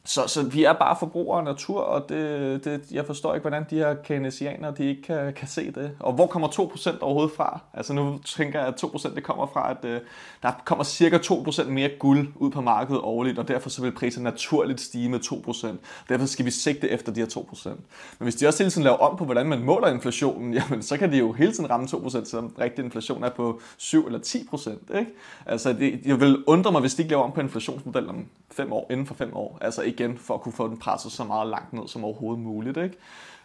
så, 0.05 0.27
så 0.27 0.43
vi 0.43 0.63
er 0.63 0.73
bare 0.73 0.95
forbrugere 0.99 1.39
af 1.39 1.43
natur, 1.45 1.81
og 1.81 2.09
det, 2.09 2.65
det, 2.65 2.81
jeg 2.91 3.05
forstår 3.05 3.33
ikke, 3.33 3.41
hvordan 3.41 3.65
de 3.69 3.75
her 3.75 3.93
keynesianere 3.93 4.73
de 4.77 4.85
ikke 4.85 5.01
kan, 5.01 5.33
kan 5.33 5.47
se 5.47 5.71
det. 5.71 5.91
Og 5.99 6.13
hvor 6.13 6.27
kommer 6.27 6.47
2% 6.47 7.01
overhovedet 7.01 7.35
fra? 7.35 7.59
Altså 7.73 7.93
nu 7.93 8.19
tænker 8.25 8.59
jeg, 8.59 8.67
at 8.67 8.83
2% 8.83 9.15
det 9.15 9.23
kommer 9.23 9.47
fra, 9.47 9.71
at 9.71 9.77
uh, 9.85 9.97
der 10.43 10.51
kommer 10.65 10.83
cirka 10.83 11.17
2% 11.17 11.69
mere 11.69 11.89
guld 11.99 12.27
ud 12.35 12.51
på 12.51 12.61
markedet 12.61 13.01
årligt, 13.01 13.39
og 13.39 13.47
derfor 13.47 13.69
så 13.69 13.81
vil 13.81 13.91
prisen 13.91 14.23
naturligt 14.23 14.81
stige 14.81 15.09
med 15.09 15.19
2%. 15.19 15.67
Derfor 16.09 16.25
skal 16.25 16.45
vi 16.45 16.51
sigte 16.51 16.89
efter 16.89 17.11
de 17.11 17.19
her 17.19 17.27
2%. 17.27 17.69
Men 17.69 17.77
hvis 18.19 18.35
de 18.35 18.47
også 18.47 18.63
hele 18.63 18.71
tiden 18.71 18.83
laver 18.83 18.97
om 18.97 19.17
på, 19.17 19.25
hvordan 19.25 19.47
man 19.47 19.63
måler 19.63 19.87
inflationen, 19.87 20.53
jamen 20.59 20.81
så 20.81 20.97
kan 20.97 21.11
de 21.11 21.17
jo 21.17 21.31
hele 21.31 21.51
tiden 21.51 21.69
ramme 21.69 21.87
2%, 21.87 22.25
selvom 22.25 22.55
rigtig 22.59 22.85
inflation 22.85 23.23
er 23.23 23.29
på 23.29 23.61
7 23.77 24.05
eller 24.05 24.19
10%. 24.19 24.99
Ikke? 24.99 25.11
Altså 25.45 25.73
det, 25.73 25.99
jeg 26.05 26.19
vil 26.19 26.43
undre 26.47 26.71
mig, 26.71 26.81
hvis 26.81 26.95
de 26.95 27.01
ikke 27.01 27.11
laver 27.11 27.23
om 27.23 27.31
på 27.31 27.41
inflationsmodellen 27.41 28.09
om 28.09 28.25
fem 28.51 28.73
år, 28.73 28.87
inden 28.91 29.05
for 29.05 29.13
fem 29.13 29.35
år. 29.35 29.57
Altså 29.61 29.81
igen, 29.89 30.17
for 30.17 30.33
at 30.33 30.41
kunne 30.41 30.53
få 30.53 30.67
den 30.67 30.77
presset 30.77 31.11
så 31.11 31.23
meget 31.23 31.47
langt 31.47 31.73
ned 31.73 31.87
som 31.87 32.03
overhovedet 32.03 32.43
muligt. 32.43 32.77
Ikke? 32.77 32.97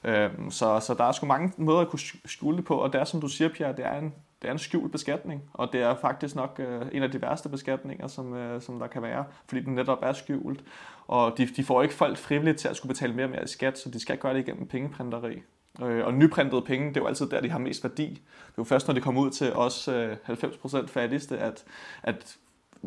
Øhm, 0.04 0.50
så, 0.50 0.80
så 0.80 0.94
der 0.94 1.04
er 1.04 1.12
sgu 1.12 1.26
mange 1.26 1.52
måder 1.56 1.80
at 1.80 1.88
kunne 1.88 2.00
skjule 2.24 2.56
det 2.56 2.64
på, 2.64 2.74
og 2.74 2.92
det 2.92 3.00
er, 3.00 3.04
som 3.04 3.20
du 3.20 3.28
siger, 3.28 3.48
Pierre, 3.48 3.76
det 3.76 3.86
er 3.86 3.98
en, 3.98 4.14
det 4.42 4.48
er 4.48 4.52
en 4.52 4.58
skjult 4.58 4.92
beskatning, 4.92 5.42
og 5.52 5.68
det 5.72 5.82
er 5.82 5.94
faktisk 5.94 6.36
nok 6.36 6.60
øh, 6.64 6.82
en 6.92 7.02
af 7.02 7.10
de 7.10 7.22
værste 7.22 7.48
beskatninger, 7.48 8.06
som, 8.06 8.34
øh, 8.34 8.62
som 8.62 8.78
der 8.78 8.86
kan 8.86 9.02
være, 9.02 9.24
fordi 9.46 9.60
den 9.60 9.74
netop 9.74 9.98
er 10.02 10.12
skjult. 10.12 10.60
Og 11.06 11.38
de, 11.38 11.46
de 11.46 11.64
får 11.64 11.82
ikke 11.82 11.94
folk 11.94 12.16
frivilligt 12.16 12.58
til 12.58 12.68
at 12.68 12.76
skulle 12.76 12.94
betale 12.94 13.14
mere 13.14 13.26
og 13.26 13.30
mere 13.30 13.44
i 13.44 13.46
skat, 13.46 13.78
så 13.78 13.90
de 13.90 14.00
skal 14.00 14.18
gøre 14.18 14.34
det 14.34 14.40
igennem 14.40 14.66
pengeprinteri. 14.66 15.42
Øh, 15.82 16.06
og 16.06 16.14
nyprintede 16.14 16.62
penge, 16.62 16.88
det 16.88 16.96
er 16.96 17.00
jo 17.00 17.06
altid 17.06 17.26
der, 17.26 17.40
de 17.40 17.50
har 17.50 17.58
mest 17.58 17.84
værdi. 17.84 18.08
Det 18.08 18.18
er 18.48 18.54
jo 18.58 18.64
først, 18.64 18.86
når 18.86 18.94
det 18.94 19.02
kommer 19.02 19.20
ud 19.20 19.30
til 19.30 19.52
os 19.52 19.88
øh, 19.88 20.16
90% 20.28 20.86
fattigste, 20.86 21.38
at, 21.38 21.64
at 22.02 22.36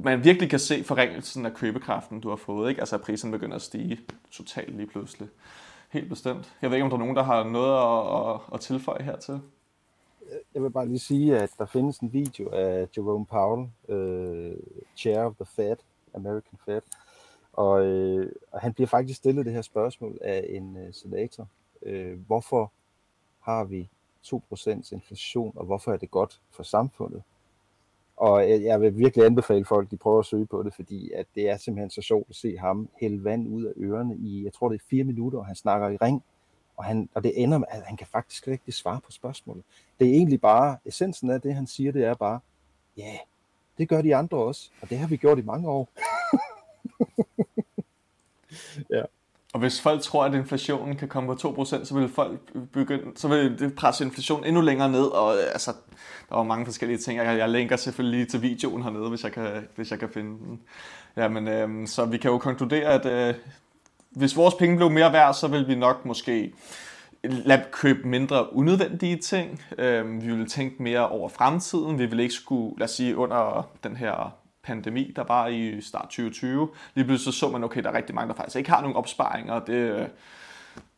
man 0.04 0.24
virkelig 0.24 0.50
kan 0.50 0.60
se 0.60 0.84
forringelsen 0.84 1.45
af 1.45 1.54
købekraften, 1.54 2.20
du 2.20 2.30
har 2.30 2.36
fået. 2.36 2.70
Ikke? 2.70 2.82
Altså 2.82 2.95
at 2.95 3.02
prisen 3.02 3.32
begynder 3.32 3.56
at 3.56 3.62
stige 3.62 4.00
totalt 4.32 4.76
lige 4.76 4.88
pludselig. 4.88 5.30
Helt 5.89 6.10
bestemt. 6.10 6.54
Jeg 6.62 6.70
ved 6.70 6.78
ikke, 6.78 6.84
om 6.84 6.89
der 6.89 6.98
er 6.98 7.00
nogen, 7.00 7.16
der 7.16 7.24
har 7.24 7.43
noget 7.43 7.74
at, 7.78 8.36
at, 8.36 8.54
at 8.54 8.60
tilføje 8.60 9.04
hertil. 9.04 9.39
Jeg 10.54 10.64
vil 10.64 10.70
bare 10.70 10.88
lige 10.88 11.00
sige, 11.00 11.38
at 11.38 11.50
der 11.58 11.66
findes 11.66 11.98
en 11.98 12.14
video 12.14 12.50
af 12.50 12.88
Jerome 12.98 13.26
Powell, 13.26 13.70
uh, 13.88 14.58
Chair 14.95 15.20
of 15.20 15.36
the 15.36 15.45
Fed, 15.45 15.76
American 16.14 16.60
Fed, 16.66 16.82
og, 17.54 17.88
uh, 17.88 18.26
og 18.52 18.62
han 18.62 18.74
bliver 18.74 18.88
faktisk 18.88 19.18
stillet 19.18 19.45
det 19.45 19.54
her 19.54 19.62
spørgsmål 19.62 20.18
af 20.22 20.45
en 20.50 20.78
uh, 20.78 20.93
senator. 20.93 21.48
Uh, 21.82 22.14
hvorfor 22.28 22.72
har 23.39 23.64
vi 23.64 23.89
2% 24.26 24.89
inflation, 24.91 25.54
og 25.56 25.66
hvorfor 25.66 25.93
er 25.93 25.98
det 25.98 26.12
godt 26.12 26.41
for 26.52 26.64
samfundet? 26.64 27.24
Og 28.18 28.49
jeg 28.49 28.82
vil 28.82 28.97
virkelig 28.97 29.26
anbefale 29.26 29.65
folk, 29.65 29.91
de 29.91 29.97
prøver 29.97 30.20
at 30.20 30.26
søge 30.26 30.45
på 30.45 30.63
det, 30.63 30.74
fordi 30.74 31.11
at 31.11 31.26
det 31.36 31.49
er 31.49 31.57
simpelthen 31.57 31.89
så 31.89 32.01
sjovt 32.01 32.30
at 32.30 32.36
se 32.36 32.57
ham 32.57 32.89
hælde 33.01 33.24
vand 33.24 33.47
ud 33.47 33.63
af 33.63 33.74
ørerne 33.78 34.15
i, 34.15 34.43
jeg 34.43 34.53
tror 34.53 34.70
det 34.70 34.76
er 34.76 34.86
fire 34.89 35.03
minutter, 35.03 35.39
og 35.39 35.45
han 35.45 35.55
snakker 35.55 35.89
i 35.89 35.97
ring, 35.97 36.24
og, 36.78 36.86
han, 36.86 37.09
og 37.13 37.24
det 37.24 37.43
ender 37.43 37.57
med, 37.57 37.68
at 37.70 37.82
han 37.82 37.97
kan 37.97 38.07
faktisk 38.07 38.47
ikke 38.47 38.72
svare 38.72 39.01
på 39.05 39.11
spørgsmålet. 39.11 39.63
Det 39.99 40.07
er 40.07 40.11
egentlig 40.11 40.41
bare, 40.41 40.78
essensen 40.86 41.30
af 41.30 41.41
det, 41.41 41.55
han 41.55 41.68
siger, 41.68 41.91
det 41.91 42.05
er 42.05 42.13
bare, 42.13 42.39
ja, 42.97 43.03
yeah, 43.03 43.20
det 43.78 43.89
gør 43.89 44.01
de 44.01 44.15
andre 44.15 44.38
også, 44.38 44.70
og 44.82 44.89
det 44.89 44.97
har 44.97 45.07
vi 45.07 45.18
gjort 45.18 45.39
i 45.39 45.41
mange 45.41 45.70
år. 45.70 45.89
ja. 48.95 49.03
Og 49.58 49.62
hvis 49.62 49.82
folk 49.82 50.01
tror, 50.01 50.26
at 50.26 50.34
inflationen 50.34 50.95
kan 50.95 51.08
komme 51.08 51.36
på 51.36 51.62
2%, 51.62 51.86
så 51.86 51.93
vil 51.93 52.10
folk 52.10 52.39
begynde, 52.74 53.03
så 53.16 53.28
vil 53.28 53.60
det 53.60 53.76
presse 53.76 54.03
inflationen 54.03 54.45
endnu 54.45 54.62
længere 54.62 54.89
ned, 54.89 55.03
og 55.03 55.36
øh, 55.36 55.43
altså, 55.51 55.72
der 56.30 56.36
var 56.36 56.43
mange 56.43 56.66
forskellige 56.66 56.97
ting. 56.97 57.20
Jeg, 57.20 57.38
jeg 57.38 57.49
linker 57.49 57.76
selvfølgelig 57.76 58.20
lige 58.20 58.30
til 58.30 58.41
videoen 58.41 58.84
hernede, 58.84 59.10
hvis 59.10 59.24
jeg 59.24 59.32
kan, 59.32 59.68
hvis 59.76 59.91
jeg 59.91 59.99
kan 59.99 60.10
finde 60.10 60.30
den. 60.30 60.60
Jamen, 61.16 61.47
øh, 61.47 61.88
så 61.88 62.05
vi 62.05 62.18
kan 62.18 62.32
jo 62.32 62.38
konkludere, 62.38 62.86
at 62.86 63.05
øh, 63.05 63.36
hvis 64.10 64.38
vores 64.38 64.53
penge 64.53 64.76
blev 64.78 64.91
mere 64.91 65.14
værd, 65.14 65.34
så 65.34 65.47
vil 65.47 65.68
vi 65.68 65.76
nok 65.76 66.05
måske 66.05 66.53
lade 67.24 67.64
købe 67.72 68.08
mindre 68.08 68.53
unødvendige 68.53 69.18
ting. 69.18 69.62
Øh, 69.78 70.22
vi 70.22 70.28
ville 70.28 70.47
tænke 70.47 70.84
mere 70.84 71.10
over 71.10 71.30
fremtiden. 71.30 71.99
Vi 71.99 72.05
vil 72.05 72.20
ikke 72.20 72.34
skulle, 72.34 72.80
lad 72.80 72.86
os 72.86 72.91
sige, 72.91 73.18
under 73.18 73.70
den 73.84 73.95
her 73.95 74.37
pandemi, 74.68 75.13
der 75.15 75.24
var 75.24 75.47
i 75.47 75.82
start 75.82 76.03
2020, 76.03 76.70
lige 76.95 77.05
pludselig 77.05 77.34
så, 77.34 77.39
så 77.39 77.49
man, 77.49 77.63
okay, 77.63 77.84
der 77.84 77.89
er 77.89 77.93
rigtig 77.93 78.15
mange, 78.15 78.30
der 78.30 78.36
faktisk 78.36 78.55
ikke 78.55 78.70
har 78.70 78.82
nogen 78.82 78.95
opsparinger. 78.95 79.59
Det, 79.59 79.74
øh, 79.74 80.07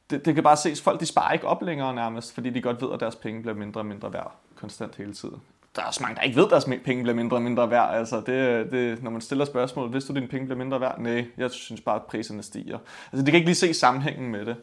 det, 0.10 0.26
det 0.26 0.36
kan 0.36 0.44
bare 0.44 0.58
ses, 0.58 0.82
folk 0.82 1.00
de 1.00 1.06
sparer 1.06 1.34
ikke 1.34 1.48
op 1.48 1.62
længere 1.62 1.96
nærmest, 1.96 2.34
fordi 2.34 2.50
de 2.50 2.62
godt 2.62 2.82
ved, 2.82 2.90
at 2.94 3.00
deres 3.00 3.16
penge 3.16 3.42
bliver 3.42 3.56
mindre 3.56 3.82
og 3.82 3.86
mindre 3.86 4.14
værd 4.14 4.36
konstant 4.56 4.96
hele 4.96 5.14
tiden. 5.14 5.42
Der 5.76 5.82
er 5.82 5.86
også 5.86 6.04
mange, 6.04 6.16
der 6.16 6.22
ikke 6.22 6.36
ved, 6.36 6.46
at 6.46 6.52
deres 6.52 6.66
penge 6.66 7.04
bliver 7.04 7.16
mindre 7.16 7.38
og 7.38 7.42
mindre 7.42 7.70
værd. 7.70 7.96
Altså 7.96 8.22
det, 8.26 8.72
det, 8.72 9.04
når 9.04 9.12
man 9.12 9.22
stiller 9.22 9.46
spørgsmål, 9.46 9.90
hvis 9.90 10.06
du, 10.06 10.14
dine 10.14 10.28
penge 10.28 10.46
bliver 10.46 10.58
mindre 10.58 10.82
værd? 10.82 11.00
Nej, 11.00 11.26
jeg 11.38 11.52
synes 11.52 11.82
bare, 11.82 11.96
at 11.96 12.04
priserne 12.04 12.44
stiger. 12.44 12.78
Altså 13.12 13.26
det 13.26 13.26
kan 13.26 13.36
ikke 13.36 13.48
lige 13.48 13.56
se 13.56 13.74
sammenhængen 13.74 14.32
med 14.32 14.46
det. 14.46 14.56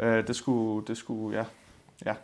Øh, 0.00 0.26
det 0.26 0.36
skulle, 0.36 0.86
det 0.86 0.96
skulle 0.96 1.38
ja, 1.38 1.44
ja, 2.06 2.14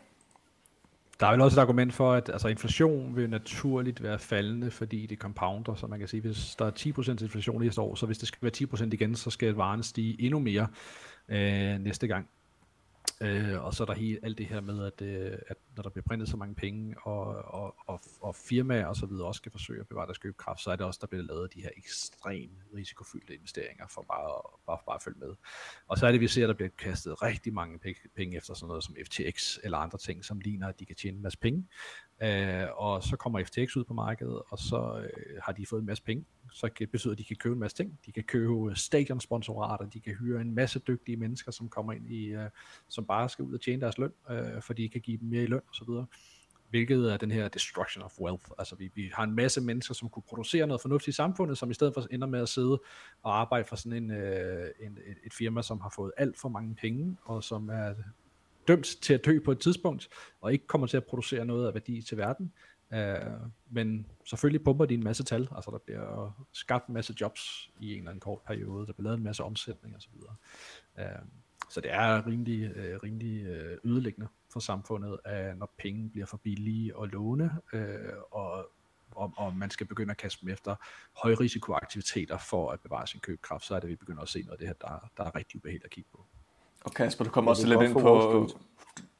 der 1.20 1.26
er 1.26 1.30
vel 1.30 1.40
også 1.40 1.60
et 1.60 1.62
argument 1.62 1.94
for, 1.94 2.12
at 2.12 2.28
altså, 2.28 2.48
inflation 2.48 3.16
vil 3.16 3.30
naturligt 3.30 4.02
være 4.02 4.18
faldende, 4.18 4.70
fordi 4.70 5.06
det 5.06 5.18
compounder, 5.18 5.74
så 5.74 5.86
man 5.86 5.98
kan 5.98 6.08
sige, 6.08 6.20
hvis 6.20 6.56
der 6.58 6.66
er 6.66 6.70
10% 6.70 7.10
inflation 7.10 7.64
i 7.64 7.70
år, 7.78 7.94
så 7.94 8.06
hvis 8.06 8.18
det 8.18 8.28
skal 8.28 8.38
være 8.42 8.84
10% 8.84 8.88
igen, 8.92 9.14
så 9.14 9.30
skal 9.30 9.54
varen 9.54 9.82
stige 9.82 10.22
endnu 10.22 10.38
mere 10.38 10.66
øh, 11.28 11.78
næste 11.78 12.06
gang. 12.06 12.28
Øh, 13.22 13.64
og 13.64 13.74
så 13.74 13.82
er 13.82 13.86
der 13.86 13.94
hele, 13.94 14.18
alt 14.22 14.38
det 14.38 14.46
her 14.46 14.60
med, 14.60 14.86
at, 14.86 15.02
øh, 15.02 15.38
at 15.48 15.56
når 15.76 15.82
der 15.82 15.90
bliver 15.90 16.04
printet 16.08 16.28
så 16.28 16.36
mange 16.36 16.54
penge, 16.54 16.96
og, 17.02 17.24
og, 17.26 17.74
og, 17.86 18.00
og 18.20 18.34
firmaer 18.34 18.86
og 18.86 18.96
så 18.96 19.06
videre 19.06 19.26
også 19.26 19.38
skal 19.38 19.52
forsøge 19.52 19.80
at 19.80 19.88
bevare 19.88 20.06
deres 20.06 20.18
købekraft, 20.18 20.60
så 20.60 20.70
er 20.70 20.76
det 20.76 20.86
også, 20.86 20.98
der 21.00 21.06
bliver 21.06 21.22
lavet 21.22 21.54
de 21.54 21.62
her 21.62 21.70
ekstremt 21.76 22.58
risikofyldte 22.74 23.34
investeringer 23.34 23.86
for 23.88 24.02
bare, 24.02 24.58
bare, 24.66 24.78
bare 24.86 24.94
at 24.94 25.02
følge 25.02 25.18
med. 25.18 25.34
Og 25.88 25.98
så 25.98 26.06
er 26.06 26.12
det, 26.12 26.20
vi 26.20 26.28
ser, 26.28 26.44
at 26.44 26.48
der 26.48 26.54
bliver 26.54 26.70
kastet 26.78 27.22
rigtig 27.22 27.54
mange 27.54 27.94
penge 28.16 28.36
efter 28.36 28.54
sådan 28.54 28.68
noget 28.68 28.84
som 28.84 28.96
FTX 29.06 29.58
eller 29.64 29.78
andre 29.78 29.98
ting, 29.98 30.24
som 30.24 30.40
ligner, 30.40 30.68
at 30.68 30.80
de 30.80 30.86
kan 30.86 30.96
tjene 30.96 31.16
en 31.16 31.22
masse 31.22 31.38
penge. 31.38 31.68
Øh, 32.22 32.66
og 32.76 33.02
så 33.02 33.16
kommer 33.16 33.44
FTX 33.44 33.76
ud 33.76 33.84
på 33.84 33.94
markedet, 33.94 34.42
og 34.50 34.58
så 34.58 35.08
øh, 35.16 35.42
har 35.42 35.52
de 35.52 35.66
fået 35.66 35.80
en 35.80 35.86
masse 35.86 36.02
penge. 36.02 36.24
Så 36.52 36.68
det 36.78 36.90
betyder, 36.90 37.12
at 37.12 37.18
de 37.18 37.24
kan 37.24 37.36
købe 37.36 37.52
en 37.52 37.58
masse 37.60 37.76
ting. 37.76 37.98
De 38.06 38.12
kan 38.12 38.22
købe 38.22 38.70
øh, 38.70 38.76
stadionsponsorater, 38.76 39.86
de 39.86 40.00
kan 40.00 40.14
hyre 40.14 40.40
en 40.40 40.54
masse 40.54 40.78
dygtige 40.78 41.16
mennesker, 41.16 41.52
som 41.52 41.68
kommer 41.68 41.92
ind 41.92 42.10
i, 42.10 42.26
øh, 42.26 42.50
som 42.88 43.04
bare 43.06 43.28
skal 43.28 43.44
ud 43.44 43.54
og 43.54 43.60
tjene 43.60 43.82
deres 43.82 43.98
løn, 43.98 44.12
øh, 44.30 44.62
for 44.62 44.72
de 44.72 44.88
kan 44.88 45.00
give 45.00 45.18
dem 45.18 45.28
mere 45.28 45.42
i 45.42 45.46
løn 45.46 45.60
osv. 45.70 45.88
Hvilket 46.70 47.12
er 47.12 47.16
den 47.16 47.30
her 47.30 47.48
destruction 47.48 48.04
of 48.04 48.20
wealth. 48.20 48.44
Altså 48.58 48.76
vi, 48.76 48.90
vi 48.94 49.10
har 49.14 49.24
en 49.24 49.34
masse 49.34 49.60
mennesker, 49.60 49.94
som 49.94 50.08
kunne 50.08 50.22
producere 50.28 50.66
noget 50.66 50.80
fornuftigt 50.80 51.14
i 51.14 51.16
samfundet, 51.16 51.58
som 51.58 51.70
i 51.70 51.74
stedet 51.74 51.94
for 51.94 52.06
ender 52.10 52.26
med 52.26 52.40
at 52.40 52.48
sidde 52.48 52.80
og 53.22 53.40
arbejde 53.40 53.64
for 53.64 53.76
sådan 53.76 54.02
en, 54.02 54.10
øh, 54.10 54.68
en, 54.80 54.98
et 55.26 55.34
firma, 55.34 55.62
som 55.62 55.80
har 55.80 55.92
fået 55.96 56.12
alt 56.16 56.38
for 56.38 56.48
mange 56.48 56.74
penge, 56.74 57.16
og 57.24 57.44
som 57.44 57.68
er 57.68 57.94
dømt 58.68 58.86
til 59.02 59.14
at 59.14 59.24
dø 59.24 59.38
på 59.44 59.52
et 59.52 59.60
tidspunkt, 59.60 60.08
og 60.40 60.52
ikke 60.52 60.66
kommer 60.66 60.86
til 60.86 60.96
at 60.96 61.04
producere 61.04 61.44
noget 61.44 61.66
af 61.66 61.74
værdi 61.74 62.02
til 62.02 62.16
verden. 62.16 62.52
Uh, 62.92 63.50
men 63.70 64.06
selvfølgelig 64.24 64.64
pumper 64.64 64.84
de 64.84 64.94
en 64.94 65.04
masse 65.04 65.24
tal, 65.24 65.48
altså 65.56 65.70
der 65.70 65.78
bliver 65.78 66.46
skabt 66.52 66.86
en 66.86 66.94
masse 66.94 67.14
jobs 67.20 67.70
i 67.80 67.92
en 67.92 67.98
eller 67.98 68.10
anden 68.10 68.20
kort 68.20 68.40
periode, 68.46 68.86
der 68.86 68.92
bliver 68.92 69.04
lavet 69.04 69.18
en 69.18 69.24
masse 69.24 69.44
omsætning 69.44 69.96
osv. 69.96 70.14
Uh, 70.14 71.04
øh, 71.04 71.06
så 71.70 71.80
det 71.80 71.92
er 71.92 72.26
rimelig, 72.26 72.70
uh, 72.70 73.02
rimelig 73.02 73.42
uh, 73.42 73.90
ødelæggende 73.90 74.28
for 74.52 74.60
samfundet, 74.60 75.10
uh, 75.10 75.58
når 75.58 75.74
penge 75.78 76.10
bliver 76.10 76.26
for 76.26 76.36
billige 76.36 76.92
at 77.02 77.12
låne, 77.12 77.50
uh, 77.72 77.80
og, 78.30 78.66
og, 79.10 79.32
og 79.36 79.56
man 79.56 79.70
skal 79.70 79.86
begynde 79.86 80.10
at 80.10 80.16
kaste 80.16 80.40
dem 80.40 80.52
efter 80.52 80.76
højrisikoaktiviteter 81.22 82.38
for 82.38 82.70
at 82.70 82.80
bevare 82.80 83.06
sin 83.06 83.20
købekraft, 83.20 83.64
så 83.64 83.74
er 83.74 83.80
det, 83.80 83.88
vi 83.88 83.96
begynder 83.96 84.22
at 84.22 84.28
se 84.28 84.42
noget 84.42 84.52
af 84.52 84.58
det 84.58 84.66
her, 84.66 84.74
der, 84.88 85.10
der 85.16 85.24
er 85.24 85.34
rigtig 85.34 85.56
ubehageligt 85.56 85.84
at 85.84 85.90
kigge 85.90 86.10
på. 86.12 86.26
Og 86.84 86.94
Kasper, 86.94 87.24
du 87.24 87.30
kommer 87.30 87.50
også 87.50 87.66
lidt 87.66 87.82
ind 87.82 87.92
på, 87.92 88.48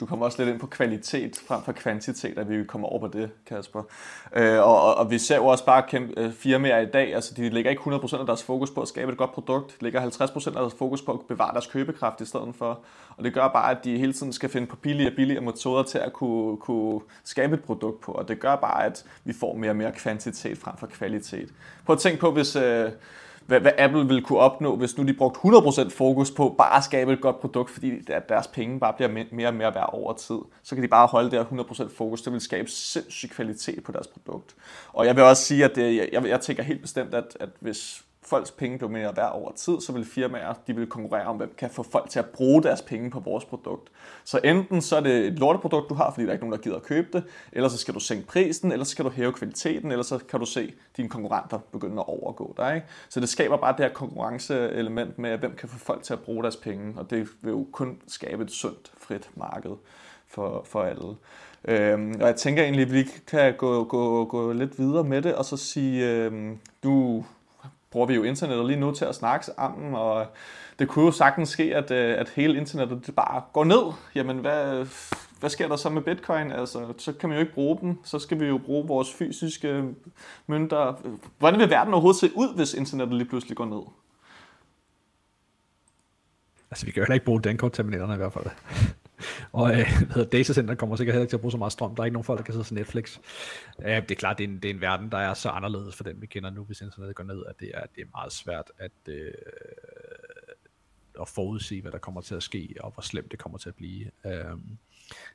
du 0.01 0.07
kommer 0.07 0.27
også 0.27 0.39
lidt 0.39 0.53
ind 0.53 0.61
på 0.61 0.67
kvalitet 0.67 1.43
frem 1.47 1.63
for 1.63 1.73
kvantitet, 1.73 2.39
at 2.39 2.51
vi 2.51 2.65
kommer 2.65 2.89
over 2.89 3.01
på 3.01 3.19
det, 3.19 3.31
Kasper. 3.47 3.83
Øh, 4.37 4.59
og, 4.59 4.95
og, 4.95 5.11
vi 5.11 5.19
ser 5.19 5.37
jo 5.37 5.47
også 5.47 5.65
bare 5.65 5.83
kæmpe 5.89 6.13
øh, 6.17 6.33
firmaer 6.33 6.79
i 6.79 6.87
dag, 6.87 7.15
altså 7.15 7.35
de 7.35 7.49
lægger 7.49 7.71
ikke 7.71 7.83
100% 7.83 8.21
af 8.21 8.27
deres 8.27 8.43
fokus 8.43 8.71
på 8.71 8.83
at 8.83 8.89
skabe 8.89 9.13
et 9.13 9.19
godt 9.19 9.33
produkt, 9.33 9.71
de 9.71 9.85
lægger 9.85 10.11
50% 10.11 10.47
af 10.47 10.53
deres 10.53 10.75
fokus 10.79 11.03
på 11.03 11.13
at 11.13 11.21
bevare 11.29 11.53
deres 11.53 11.67
købekraft 11.67 12.21
i 12.21 12.25
stedet 12.25 12.55
for. 12.55 12.81
Og 13.17 13.25
det 13.25 13.35
gør 13.35 13.49
bare, 13.49 13.71
at 13.71 13.85
de 13.85 13.99
hele 13.99 14.13
tiden 14.13 14.33
skal 14.33 14.49
finde 14.49 14.67
på 14.67 14.77
billige 14.77 15.09
og 15.09 15.17
billige 15.17 15.41
metoder 15.41 15.83
til 15.83 15.99
at 15.99 16.13
kunne, 16.13 16.57
kunne 16.57 17.01
skabe 17.25 17.55
et 17.55 17.65
produkt 17.65 18.01
på, 18.01 18.13
og 18.13 18.29
det 18.29 18.41
gør 18.41 18.57
bare, 18.57 18.85
at 18.85 19.05
vi 19.25 19.33
får 19.33 19.55
mere 19.55 19.71
og 19.71 19.77
mere 19.77 19.93
kvantitet 19.93 20.59
frem 20.59 20.77
for 20.77 20.87
kvalitet. 20.87 21.49
Prøv 21.87 21.95
at 21.95 22.01
tænke 22.01 22.21
på, 22.21 22.31
hvis... 22.31 22.57
Øh, 22.57 22.91
hvad, 23.51 23.61
hvad 23.61 23.73
Apple 23.79 24.07
ville 24.07 24.23
kunne 24.23 24.39
opnå, 24.39 24.77
hvis 24.77 24.99
nu 24.99 25.07
de 25.07 25.15
brugte 25.15 25.41
100% 25.41 25.91
fokus 25.91 26.31
på 26.31 26.55
bare 26.59 26.77
at 26.77 26.85
skabe 26.85 27.13
et 27.13 27.21
godt 27.21 27.41
produkt, 27.41 27.71
fordi 27.71 28.01
deres 28.29 28.47
penge 28.47 28.81
bare 28.81 28.93
bliver 28.93 29.25
mere 29.33 29.49
og 29.49 29.55
mere 29.55 29.75
værd 29.75 29.91
over 29.93 30.13
tid. 30.13 30.39
Så 30.63 30.75
kan 30.75 30.83
de 30.85 30.89
bare 30.89 31.07
holde 31.07 31.31
der 31.31 31.45
100% 31.45 31.97
fokus. 31.97 32.23
Det 32.23 32.33
vil 32.33 32.41
skabe 32.41 32.71
sindssyg 32.71 33.31
kvalitet 33.31 33.85
på 33.85 33.93
deres 33.93 34.07
produkt. 34.07 34.55
Og 34.93 35.07
jeg 35.07 35.17
vil 35.17 35.25
også 35.25 35.45
sige, 35.45 35.65
at 35.65 35.79
øh, 35.79 35.85
det, 35.85 36.09
jeg, 36.13 36.27
jeg 36.27 36.41
tænker 36.41 36.63
helt 36.63 36.81
bestemt, 36.81 37.15
at, 37.15 37.37
at 37.41 37.49
hvis 37.61 38.05
folks 38.23 38.51
penge 38.51 38.79
blev 38.79 38.91
mere 38.91 39.17
værd 39.17 39.33
over 39.33 39.53
tid, 39.53 39.81
så 39.81 39.93
vil 39.93 40.05
firmaer 40.05 40.55
de 40.67 40.77
vil 40.77 40.87
konkurrere 40.87 41.27
om, 41.27 41.37
hvem 41.37 41.55
kan 41.59 41.71
få 41.71 41.83
folk 41.83 42.11
til 42.11 42.19
at 42.19 42.27
bruge 42.27 42.63
deres 42.63 42.83
penge 42.83 43.11
på 43.11 43.21
vores 43.21 43.45
produkt. 43.45 43.91
Så 44.25 44.41
enten 44.45 44.83
så 44.83 44.97
er 44.97 45.01
det 45.01 45.27
et 45.27 45.39
lorteprodukt, 45.39 45.89
du 45.89 45.95
har, 45.95 46.11
fordi 46.11 46.23
der 46.23 46.29
er 46.29 46.33
ikke 46.33 46.45
nogen, 46.45 46.59
der 46.59 46.63
gider 46.63 46.77
at 46.77 46.83
købe 46.83 47.09
det, 47.13 47.25
eller 47.53 47.69
så 47.69 47.79
skal 47.79 47.95
du 47.95 48.01
sænke 48.01 48.27
prisen, 48.27 48.73
eller 48.73 48.85
så 48.85 48.91
skal 48.91 49.05
du 49.05 49.11
hæve 49.11 49.33
kvaliteten, 49.33 49.91
eller 49.91 50.03
så 50.03 50.19
kan 50.19 50.41
du 50.41 50.47
se 50.47 50.75
dine 50.97 51.09
konkurrenter 51.09 51.59
begynde 51.73 52.01
at 52.01 52.09
overgå 52.09 52.55
dig. 52.57 52.75
Ikke? 52.75 52.87
Så 53.09 53.21
det 53.21 53.29
skaber 53.29 53.57
bare 53.57 53.73
det 53.73 53.85
her 53.85 53.93
konkurrenceelement 53.93 55.19
med, 55.19 55.39
hvem 55.39 55.57
kan 55.57 55.69
få 55.69 55.79
folk 55.79 56.03
til 56.03 56.13
at 56.13 56.21
bruge 56.21 56.43
deres 56.43 56.57
penge, 56.57 56.95
og 56.97 57.11
det 57.11 57.29
vil 57.43 57.51
jo 57.51 57.67
kun 57.73 57.99
skabe 58.09 58.43
et 58.43 58.51
sundt, 58.51 58.93
frit 58.99 59.31
marked 59.35 59.77
for, 60.27 60.63
for 60.67 60.83
alle. 60.83 61.17
Øhm, 61.65 62.15
og 62.21 62.27
jeg 62.27 62.37
tænker 62.37 62.63
egentlig, 62.63 62.83
at 62.83 62.93
vi 62.93 63.03
kan 63.27 63.55
gå, 63.57 63.85
gå, 63.85 64.25
gå 64.25 64.53
lidt 64.53 64.79
videre 64.79 65.05
med 65.05 65.23
det, 65.23 65.35
og 65.35 65.45
så 65.45 65.57
sige, 65.57 66.11
øhm, 66.11 66.59
du 66.83 67.25
bruger 67.91 68.07
vi 68.07 68.15
jo 68.15 68.23
internettet 68.23 68.67
lige 68.67 68.81
nu 68.81 68.93
til 68.93 69.05
at 69.05 69.15
snakke 69.15 69.47
sammen, 69.47 69.95
og 69.95 70.27
det 70.79 70.89
kunne 70.89 71.05
jo 71.05 71.11
sagtens 71.11 71.49
ske, 71.49 71.77
at, 71.77 71.91
øh, 71.91 72.19
at 72.19 72.29
hele 72.29 72.57
internettet 72.57 73.07
det 73.07 73.15
bare 73.15 73.43
går 73.53 73.65
ned. 73.65 73.93
Jamen, 74.15 74.39
hvad, 74.39 74.87
hvad 75.41 75.51
sker 75.51 75.69
der 75.69 75.77
så 75.77 75.91
med 75.91 76.03
bitcoin? 76.03 76.53
Altså, 76.53 76.93
så 76.99 77.13
kan 77.13 77.29
man 77.29 77.39
jo 77.39 77.41
ikke 77.41 77.55
bruge 77.55 77.79
dem. 77.81 78.05
Så 78.05 78.19
skal 78.19 78.41
vi 78.41 78.47
jo 78.47 78.59
bruge 78.59 78.89
vores 78.89 79.15
fysiske 79.15 79.85
mønter. 80.47 81.01
Hvordan 81.39 81.61
vil 81.61 81.71
verden 81.71 81.95
overhovedet 81.95 82.21
se 82.21 82.31
ud, 82.35 82.55
hvis 82.57 82.75
internettet 82.75 83.17
lige 83.17 83.29
pludselig 83.29 83.57
går 83.57 83.65
ned? 83.65 83.83
Altså, 86.71 86.87
vi 86.87 86.93
kan 86.93 87.01
jo 87.01 87.05
heller 87.05 87.15
ikke 87.15 87.27
bruge 87.27 87.41
dankortterminalerne 87.41 88.15
i 88.15 88.17
hvert 88.17 88.33
fald. 88.33 88.47
Og 89.53 89.73
øh, 89.73 89.87
datacenter 90.33 90.75
kommer 90.75 90.97
sikkert 90.97 91.15
heller 91.15 91.23
ikke 91.23 91.31
til 91.31 91.37
at 91.37 91.41
bruge 91.41 91.53
så 91.53 91.59
meget 91.59 91.73
strøm. 91.73 91.95
Der 91.95 92.03
er 92.03 92.05
ikke 92.05 92.13
nogen 92.13 92.25
folk, 92.25 92.39
der 92.39 92.45
kan 92.45 92.55
sidde 92.55 92.65
til 92.65 92.75
Netflix. 92.75 93.19
Øh, 93.83 94.03
det 94.03 94.11
er 94.11 94.15
klart, 94.15 94.39
det 94.39 94.45
er, 94.45 94.49
en, 94.49 94.55
det 94.57 94.71
er 94.71 94.75
en 94.75 94.81
verden, 94.81 95.11
der 95.11 95.19
er 95.19 95.35
så 95.35 95.49
anderledes 95.49 95.97
for 95.97 96.05
den, 96.05 96.21
vi 96.21 96.27
kender 96.27 96.51
nu, 96.51 96.65
hvis 96.65 96.81
internettet 96.81 97.17
går 97.17 97.25
ned, 97.25 97.43
at 97.49 97.61
det 97.61 97.71
er, 97.75 97.87
det 97.95 98.01
er 98.03 98.07
meget 98.15 98.33
svært 98.33 98.73
at, 98.79 98.93
øh, 99.09 99.33
at 101.21 101.29
forudse, 101.29 101.81
hvad 101.81 101.93
der 101.93 101.99
kommer 101.99 102.21
til 102.21 102.35
at 102.35 102.43
ske, 102.43 102.75
og 102.81 102.91
hvor 102.91 103.03
slemt 103.03 103.31
det 103.31 103.39
kommer 103.39 103.59
til 103.59 103.69
at 103.69 103.75
blive. 103.75 104.11
Øh, 104.27 104.57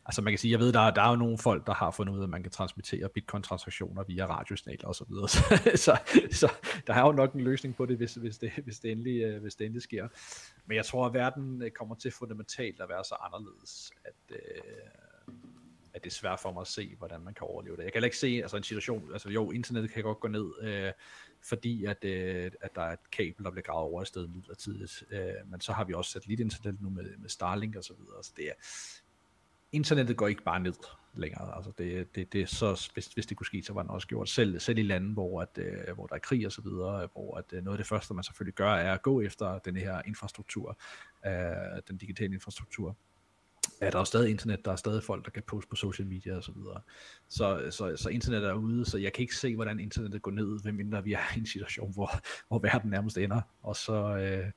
Altså 0.06 0.22
man 0.22 0.32
kan 0.32 0.38
sige, 0.38 0.52
jeg 0.52 0.60
ved, 0.60 0.74
der, 0.74 0.92
der 0.92 1.02
er 1.02 1.10
jo 1.10 1.16
nogle 1.16 1.38
folk, 1.38 1.68
der 1.68 1.74
har 1.74 1.92
fundet 1.92 2.14
ud 2.14 2.20
af, 2.20 2.24
at 2.24 2.30
man 2.30 2.44
kan 2.44 2.52
transmittere 2.52 3.10
bitcoin-transaktioner 3.10 4.04
via 4.04 4.26
radiosignaler 4.26 4.88
osv. 4.88 5.06
Så, 5.28 5.28
så, 5.76 5.98
så, 6.32 6.32
så 6.32 6.52
der 6.88 6.94
er 6.94 7.02
jo 7.02 7.12
nok 7.12 7.34
en 7.34 7.42
løsning 7.42 7.76
på 7.76 7.86
det, 7.86 7.98
hvis, 7.98 8.14
hvis, 8.14 8.38
det, 8.38 8.52
hvis, 8.64 8.80
det 8.80 8.92
endelig, 8.92 9.22
øh, 9.22 9.42
hvis 9.42 9.56
det 9.56 9.66
endelig 9.66 9.84
sker. 9.84 10.08
Men 10.66 10.78
jeg 10.78 10.86
tror, 10.86 11.06
at 11.06 11.14
verden 11.14 11.62
øh, 11.62 11.72
kommer 11.72 11.96
til 11.96 12.12
fundamentalt 12.12 12.82
at 12.82 12.90
være 12.90 13.04
så 13.04 13.16
anderledes, 13.16 13.92
at, 14.06 14.36
øh, 14.36 14.38
at 15.94 16.04
det 16.04 16.10
er 16.10 16.14
svært 16.14 16.40
for 16.40 16.52
mig 16.52 16.62
at 16.62 16.68
se, 16.68 16.96
hvordan 16.98 17.22
man 17.22 17.34
kan 17.34 17.48
overleve 17.48 17.78
det. 17.78 17.84
Jeg 17.84 17.92
kan 17.92 17.98
heller 17.98 18.08
ikke 18.08 18.18
se 18.18 18.40
altså 18.42 18.58
en 18.58 18.64
situation, 18.64 19.12
altså 19.14 19.30
jo, 19.30 19.52
internettet 19.52 19.92
kan 19.92 20.04
godt 20.04 20.20
gå 20.20 20.28
ned, 20.28 20.52
øh, 20.62 20.92
fordi 21.42 21.86
at, 21.86 22.06
øh, 22.06 22.52
at 22.62 22.76
der 22.76 22.82
er 22.82 22.94
et 22.94 23.12
kabel, 23.12 23.44
der 23.44 23.52
bliver 23.52 23.64
gravet 23.64 23.84
over 23.84 24.02
et 24.02 24.08
sted 24.08 24.28
midlertidigt. 24.28 25.04
Øh, 25.12 25.34
men 25.52 25.62
så 25.62 25.74
har 25.74 25.84
vi 25.84 25.94
også 25.94 26.12
satellitinternet 26.12 26.82
nu 26.82 26.90
med, 26.90 27.18
med 27.18 27.30
Starlink 27.30 27.76
og 27.76 27.84
så 27.84 27.94
videre. 27.94 28.24
Så 28.24 28.32
det 28.38 28.48
er, 28.48 28.54
internettet 29.72 30.18
går 30.18 30.28
ikke 30.28 30.44
bare 30.44 30.60
ned 30.60 30.74
længere. 31.18 31.56
Altså 31.56 31.72
det, 31.78 32.16
det, 32.16 32.34
det 32.34 32.50
så, 32.50 32.90
hvis, 32.94 33.08
hvis 33.08 33.26
det 33.26 33.38
kunne 33.38 33.46
ske, 33.46 33.64
så 33.64 33.74
var 33.74 33.82
den 33.82 33.92
også 33.92 34.08
gjort. 34.08 34.30
Selv, 34.30 34.60
selv 34.60 34.78
i 34.78 34.84
lande, 34.84 35.14
hvor, 35.14 35.42
at, 35.42 35.58
øh, 35.58 35.96
hvor 35.96 36.08
der 36.08 36.16
er 36.16 36.20
krig 36.20 36.46
og 36.46 36.52
så 36.52 36.62
videre, 36.62 37.08
hvor 37.14 37.38
at, 37.38 37.54
øh, 37.54 37.64
noget 37.64 37.78
af 37.78 37.84
det 37.84 37.88
første, 37.88 38.14
man 38.14 38.24
selvfølgelig 38.24 38.56
gør, 38.56 38.72
er 38.72 38.94
at 38.94 39.02
gå 39.02 39.22
efter 39.22 39.60
den 39.60 39.76
her 39.76 40.02
infrastruktur, 40.06 40.80
øh, 41.26 41.32
den 41.88 41.98
digitale 41.98 42.34
infrastruktur. 42.34 42.98
Ja, 43.82 43.90
der 43.90 44.00
er 44.00 44.04
stadig 44.04 44.30
internet, 44.30 44.66
der 44.66 44.72
er 44.72 44.76
stadig 44.76 45.04
folk, 45.04 45.26
der 45.26 45.32
kan 45.32 45.44
poste 45.48 45.70
på 45.70 45.76
social 45.76 46.08
media 46.08 46.36
og 46.36 46.44
så 46.44 46.52
videre. 46.52 46.82
Så, 47.28 47.68
så, 47.72 47.96
så 47.98 48.10
internet 48.10 48.44
er 48.44 48.54
ude, 48.54 48.86
så 48.86 48.98
jeg 48.98 49.14
kan 49.14 49.22
ikke 49.22 49.36
se, 49.36 49.56
hvordan 49.56 49.80
internettet 49.80 50.22
går 50.22 50.32
ned, 50.32 50.60
medmindre 50.64 51.04
vi 51.04 51.14
er 51.14 51.36
i 51.36 51.40
en 51.40 51.46
situation, 51.46 51.94
hvor, 51.94 52.12
hvor 52.48 52.60
verden 52.60 52.90
nærmest 52.90 53.18
ender. 53.18 53.42
Og 53.62 53.76
så, 53.76 54.18
øh, 54.18 54.52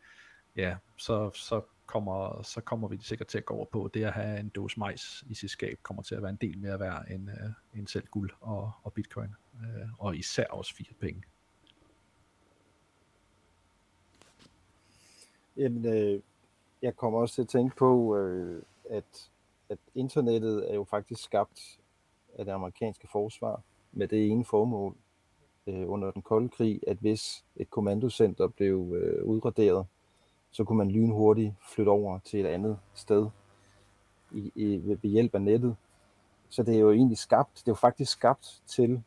ja, 0.57 0.77
så, 0.97 1.31
så 1.35 1.63
kommer, 1.89 2.43
så 2.43 2.61
kommer 2.61 2.89
vi 2.89 2.99
sikkert 3.01 3.29
til 3.29 3.39
at 3.39 3.45
gå 3.45 3.55
over 3.55 3.65
på, 3.65 3.91
det 3.95 4.05
at 4.05 4.13
have 4.13 4.41
en 4.41 4.49
dåse 4.49 4.79
majs 4.79 5.25
i 5.31 5.35
sit 5.35 5.51
skab, 5.51 5.79
kommer 5.83 6.03
til 6.03 6.15
at 6.15 6.23
være 6.23 6.31
en 6.31 6.39
del 6.41 6.59
mere 6.59 6.81
værd 6.81 7.05
end, 7.11 7.29
uh, 7.29 7.79
end 7.79 7.87
selv 7.87 8.07
guld 8.07 8.31
og, 8.41 8.73
og 8.83 8.93
bitcoin, 8.93 9.35
uh, 9.55 10.05
og 10.07 10.17
især 10.17 10.47
også 10.51 10.75
fire 10.75 10.95
penge. 11.01 11.23
Jamen, 15.57 15.87
øh, 15.87 16.21
jeg 16.83 16.97
kommer 16.97 17.19
også 17.19 17.35
til 17.35 17.43
at 17.43 17.49
tænke 17.49 17.77
på, 17.77 18.17
øh, 18.17 18.63
at, 18.91 19.31
at 19.69 19.79
internettet 19.95 20.71
er 20.71 20.75
jo 20.75 20.85
faktisk 20.85 21.23
skabt 21.23 21.81
af 22.39 22.45
det 22.45 22.53
amerikanske 22.53 23.09
forsvar 23.13 23.63
med 23.93 24.09
det 24.09 24.29
ene 24.31 24.45
formål 24.45 24.97
øh, 25.67 25.91
under 25.91 26.11
den 26.11 26.23
kolde 26.23 26.49
krig, 26.49 26.81
at 26.87 26.97
hvis 26.97 27.45
et 27.57 27.71
kommandocenter 27.71 28.49
blev 28.49 28.95
øh, 28.97 29.25
udraderet, 29.25 29.87
så 30.51 30.65
kunne 30.65 30.79
man 30.79 30.91
lynhurtigt 30.91 31.55
flytte 31.75 31.91
over 31.91 32.19
til 32.25 32.41
et 32.41 32.47
andet 32.47 32.79
sted 32.95 33.27
i, 34.33 34.53
i, 34.55 34.83
ved 34.85 35.11
hjælp 35.11 35.35
af 35.35 35.43
nettet. 35.43 35.77
Så 36.49 36.63
det 36.63 36.75
er 36.75 36.79
jo 36.79 36.93
egentlig 36.93 37.19
skabt, 37.19 37.55
det 37.55 37.69
er 37.69 37.73
jo 37.73 37.75
faktisk 37.75 38.13
skabt 38.13 38.63
til 38.67 39.03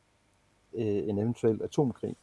øh, 0.74 1.10
en 1.10 1.18
eventuel 1.18 1.62
atomkrig. 1.64 2.16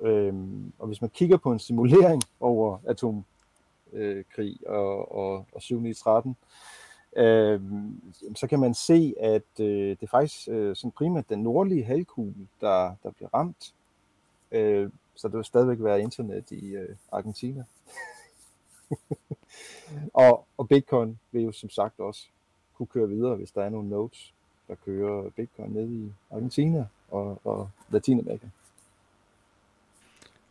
Øhm, 0.00 0.72
og 0.78 0.86
hvis 0.86 1.00
man 1.00 1.10
kigger 1.10 1.36
på 1.36 1.52
en 1.52 1.58
simulering 1.58 2.22
over 2.40 2.78
atomkrig 2.86 4.56
øh, 4.66 4.66
og, 4.66 5.14
og, 5.14 5.46
og 5.52 5.62
13, 5.96 6.36
øh, 7.16 7.60
så 8.36 8.46
kan 8.46 8.60
man 8.60 8.74
se, 8.74 9.14
at 9.20 9.60
øh, 9.60 9.88
det 9.90 10.02
er 10.02 10.06
faktisk 10.06 10.48
øh, 10.48 10.76
sådan 10.76 10.90
primært 10.90 11.28
den 11.28 11.42
nordlige 11.42 11.84
halvkugle, 11.84 12.48
der, 12.60 12.94
der 13.02 13.10
bliver 13.10 13.34
ramt. 13.34 13.74
Øh, 14.52 14.90
så 15.14 15.28
det 15.28 15.36
vil 15.36 15.44
stadigvæk 15.44 15.78
være 15.80 16.00
internet 16.00 16.50
i 16.50 16.66
øh, 16.66 16.96
Argentina. 17.12 17.64
og, 20.14 20.46
og 20.58 20.68
Bitcoin 20.68 21.18
vil 21.32 21.42
jo 21.42 21.52
som 21.52 21.70
sagt 21.70 22.00
også 22.00 22.26
kunne 22.74 22.86
køre 22.86 23.08
videre, 23.08 23.36
hvis 23.36 23.50
der 23.50 23.62
er 23.62 23.68
nogle 23.68 23.88
nodes, 23.88 24.34
der 24.68 24.74
kører 24.74 25.30
Bitcoin 25.30 25.70
ned 25.70 25.88
i 25.88 26.12
Argentina 26.30 26.86
og, 27.10 27.40
og 27.44 27.70
Latinamerika. 27.90 28.46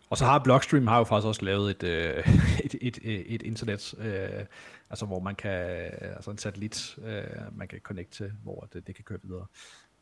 Og 0.10 0.18
så 0.18 0.26
har 0.26 0.40
Blockstream 0.44 0.88
har 0.88 0.98
jo 0.98 1.04
faktisk 1.04 1.28
også 1.28 1.46
lavet 1.46 1.72
et, 1.72 1.84
øh, 1.84 2.28
et, 2.66 2.76
et, 2.82 3.00
et, 3.04 3.36
et 3.36 3.42
internet, 3.42 3.94
øh, 3.98 4.46
altså 4.90 5.06
hvor 5.06 5.20
man 5.20 5.36
kan, 5.36 5.52
altså 6.02 6.32
en 6.32 6.38
satellit, 6.38 6.98
øh, 7.02 7.58
man 7.58 7.68
kan 7.68 7.80
connecte 7.80 8.24
til, 8.24 8.32
hvor 8.44 8.68
det, 8.74 8.88
det 8.88 8.96
kan 8.96 9.04
køre 9.04 9.20
videre. 9.24 9.46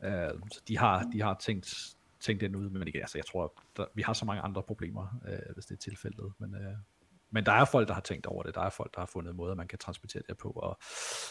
Øh, 0.02 0.40
så 0.52 0.60
de 0.68 0.78
har, 0.78 1.02
de 1.12 1.22
har 1.22 1.36
tænkt, 1.40 1.96
tænkt 2.20 2.40
den 2.40 2.56
ud, 2.56 2.70
men 2.70 2.86
ikke, 2.86 3.00
altså 3.00 3.18
jeg 3.18 3.26
tror, 3.26 3.52
der, 3.76 3.84
vi 3.94 4.02
har 4.02 4.12
så 4.12 4.24
mange 4.24 4.42
andre 4.42 4.62
problemer, 4.62 5.20
øh, 5.28 5.54
hvis 5.54 5.66
det 5.66 5.74
er 5.74 5.80
tilfældet, 5.80 6.32
men 6.38 6.54
øh, 6.54 6.74
men 7.30 7.46
der 7.46 7.52
er 7.52 7.64
folk, 7.64 7.88
der 7.88 7.94
har 7.94 8.00
tænkt 8.00 8.26
over 8.26 8.42
det. 8.42 8.54
Der 8.54 8.60
er 8.60 8.70
folk, 8.70 8.94
der 8.94 9.00
har 9.00 9.10
fundet 9.12 9.36
måder, 9.36 9.54
man 9.54 9.68
kan 9.68 9.78
transportere 9.78 10.22
det 10.28 10.38
på. 10.38 10.48
Og, 10.48 10.78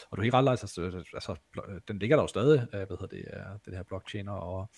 og 0.09 0.17
du 0.17 0.21
er 0.21 0.23
helt 0.23 0.35
ret, 0.35 0.49
altså, 0.49 1.01
altså, 1.13 1.35
øh, 1.69 1.81
den 1.87 1.99
ligger 1.99 2.15
der 2.15 2.23
jo 2.23 2.27
stadig, 2.27 2.67
øh, 2.73 2.87
hvad 2.87 2.97
hedder 2.99 3.07
det, 3.07 3.25
øh, 3.33 3.43
den 3.65 3.73
her 3.73 3.83
blockchain, 3.83 4.27
og, 4.27 4.69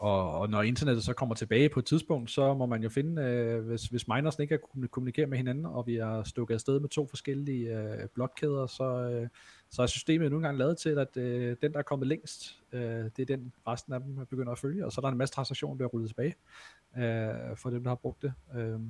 og, 0.00 0.38
og 0.38 0.50
når 0.50 0.62
internettet 0.62 1.04
så 1.04 1.12
kommer 1.12 1.34
tilbage 1.34 1.68
på 1.68 1.78
et 1.78 1.86
tidspunkt, 1.86 2.30
så 2.30 2.54
må 2.54 2.66
man 2.66 2.82
jo 2.82 2.88
finde, 2.88 3.22
øh, 3.22 3.66
hvis, 3.66 3.84
hvis 3.84 4.08
minersne 4.08 4.42
ikke 4.42 4.58
kan 4.58 4.88
kommunikere 4.88 5.26
med 5.26 5.36
hinanden, 5.36 5.66
og 5.66 5.86
vi 5.86 5.96
har 5.96 6.22
stukket 6.22 6.54
afsted 6.54 6.80
med 6.80 6.88
to 6.88 7.06
forskellige 7.06 7.78
øh, 7.78 8.08
blokkæder, 8.14 8.66
så, 8.66 8.84
øh, 8.84 9.28
så 9.70 9.82
er 9.82 9.86
systemet 9.86 10.30
nogle 10.30 10.46
gange 10.46 10.58
lavet 10.58 10.78
til, 10.78 10.98
at 10.98 11.16
øh, 11.16 11.56
den, 11.62 11.72
der 11.72 11.78
er 11.78 11.82
kommet 11.82 12.08
længst, 12.08 12.62
øh, 12.72 12.80
det 12.80 13.18
er 13.18 13.36
den, 13.36 13.52
resten 13.66 13.92
af 13.92 14.00
dem 14.00 14.26
begynder 14.26 14.52
at 14.52 14.58
følge, 14.58 14.86
og 14.86 14.92
så 14.92 15.00
er 15.00 15.02
der 15.02 15.08
en 15.12 15.18
masse 15.18 15.34
transaktioner, 15.34 15.78
der 15.78 15.84
er 15.84 15.88
rullet 15.88 16.08
tilbage 16.08 16.34
øh, 16.96 17.56
for 17.56 17.70
dem, 17.70 17.82
der 17.82 17.90
har 17.90 17.96
brugt 17.96 18.22
det. 18.22 18.32
Øh, 18.56 18.80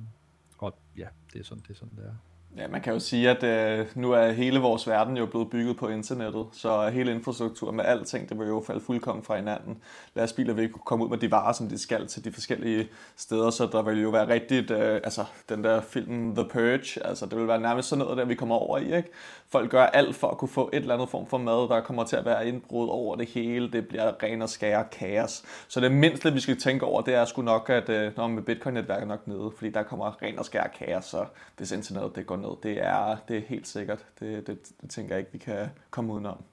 og 0.57 0.77
ja, 0.97 1.07
det 1.33 1.39
er 1.39 1.43
sådan, 1.43 1.63
det 1.63 1.69
er 1.69 1.75
sådan, 1.75 1.97
det 1.97 2.05
er. 2.05 2.15
Ja, 2.57 2.67
man 2.67 2.81
kan 2.81 2.93
jo 2.93 2.99
sige, 2.99 3.29
at 3.29 3.43
øh, 3.43 3.85
nu 3.95 4.11
er 4.11 4.31
hele 4.31 4.59
vores 4.59 4.87
verden 4.87 5.17
jo 5.17 5.25
blevet 5.25 5.49
bygget 5.49 5.77
på 5.77 5.87
internettet, 5.87 6.45
så 6.51 6.89
hele 6.89 7.11
infrastrukturen 7.11 7.75
med 7.75 7.85
alting, 7.85 8.29
det 8.29 8.39
vil 8.39 8.47
jo 8.47 8.63
falde 8.67 8.81
fuldkommen 8.81 9.23
fra 9.23 9.35
hinanden. 9.35 9.77
Lastbiler 10.13 10.53
vil 10.53 10.61
ikke 10.61 10.73
kunne 10.73 10.81
komme 10.85 11.05
ud 11.05 11.09
med 11.09 11.17
de 11.17 11.31
varer, 11.31 11.53
som 11.53 11.69
de 11.69 11.77
skal 11.77 12.07
til 12.07 12.23
de 12.23 12.31
forskellige 12.31 12.89
steder, 13.17 13.49
så 13.49 13.69
der 13.71 13.81
vil 13.81 14.01
jo 14.01 14.09
være 14.09 14.27
rigtigt, 14.27 14.71
øh, 14.71 14.95
altså 15.03 15.25
den 15.49 15.63
der 15.63 15.81
film 15.81 16.35
The 16.35 16.45
Purge, 16.49 17.05
altså 17.07 17.25
det 17.25 17.37
vil 17.37 17.47
være 17.47 17.61
nærmest 17.61 17.89
sådan 17.89 18.05
noget, 18.05 18.17
der 18.17 18.25
vi 18.25 18.35
kommer 18.35 18.55
over 18.55 18.77
i, 18.77 18.97
ikke? 18.97 19.09
Folk 19.49 19.71
gør 19.71 19.83
alt 19.83 20.15
for 20.15 20.27
at 20.27 20.37
kunne 20.37 20.49
få 20.49 20.69
et 20.73 20.79
eller 20.79 20.93
andet 20.93 21.09
form 21.09 21.27
for 21.27 21.37
mad, 21.37 21.69
der 21.69 21.81
kommer 21.81 22.03
til 22.03 22.15
at 22.15 22.25
være 22.25 22.47
indbrud 22.47 22.89
over 22.89 23.15
det 23.15 23.27
hele, 23.27 23.71
det 23.71 23.87
bliver 23.87 24.23
ren 24.23 24.41
og 24.41 24.49
skære 24.49 24.85
kaos. 24.91 25.43
Så 25.67 25.79
det 25.79 25.91
mindste, 25.91 26.33
vi 26.33 26.39
skal 26.39 26.59
tænke 26.59 26.85
over, 26.85 27.01
det 27.01 27.13
er 27.13 27.25
sgu 27.25 27.41
nok, 27.41 27.69
at 27.69 27.89
øh, 27.89 28.11
når 28.17 28.27
med 28.27 28.43
Bitcoin-netværket 28.43 29.07
nok 29.07 29.27
nede, 29.27 29.51
fordi 29.57 29.71
der 29.71 29.83
kommer 29.83 30.21
ren 30.23 30.39
og 30.39 30.45
skære 30.45 30.67
kaos, 30.79 31.05
så 31.05 31.25
hvis 31.57 31.71
internettet 31.71 32.15
det 32.15 32.25
går 32.25 32.37
ned. 32.45 32.57
Det 32.63 32.83
er, 32.83 33.17
det 33.27 33.37
er 33.37 33.41
helt 33.41 33.67
sikkert. 33.67 34.05
Det, 34.19 34.47
det, 34.47 34.71
det 34.81 34.89
tænker 34.89 35.15
jeg 35.15 35.19
ikke, 35.19 35.31
vi 35.31 35.37
kan 35.37 35.67
komme 35.89 36.13
udenom. 36.13 36.43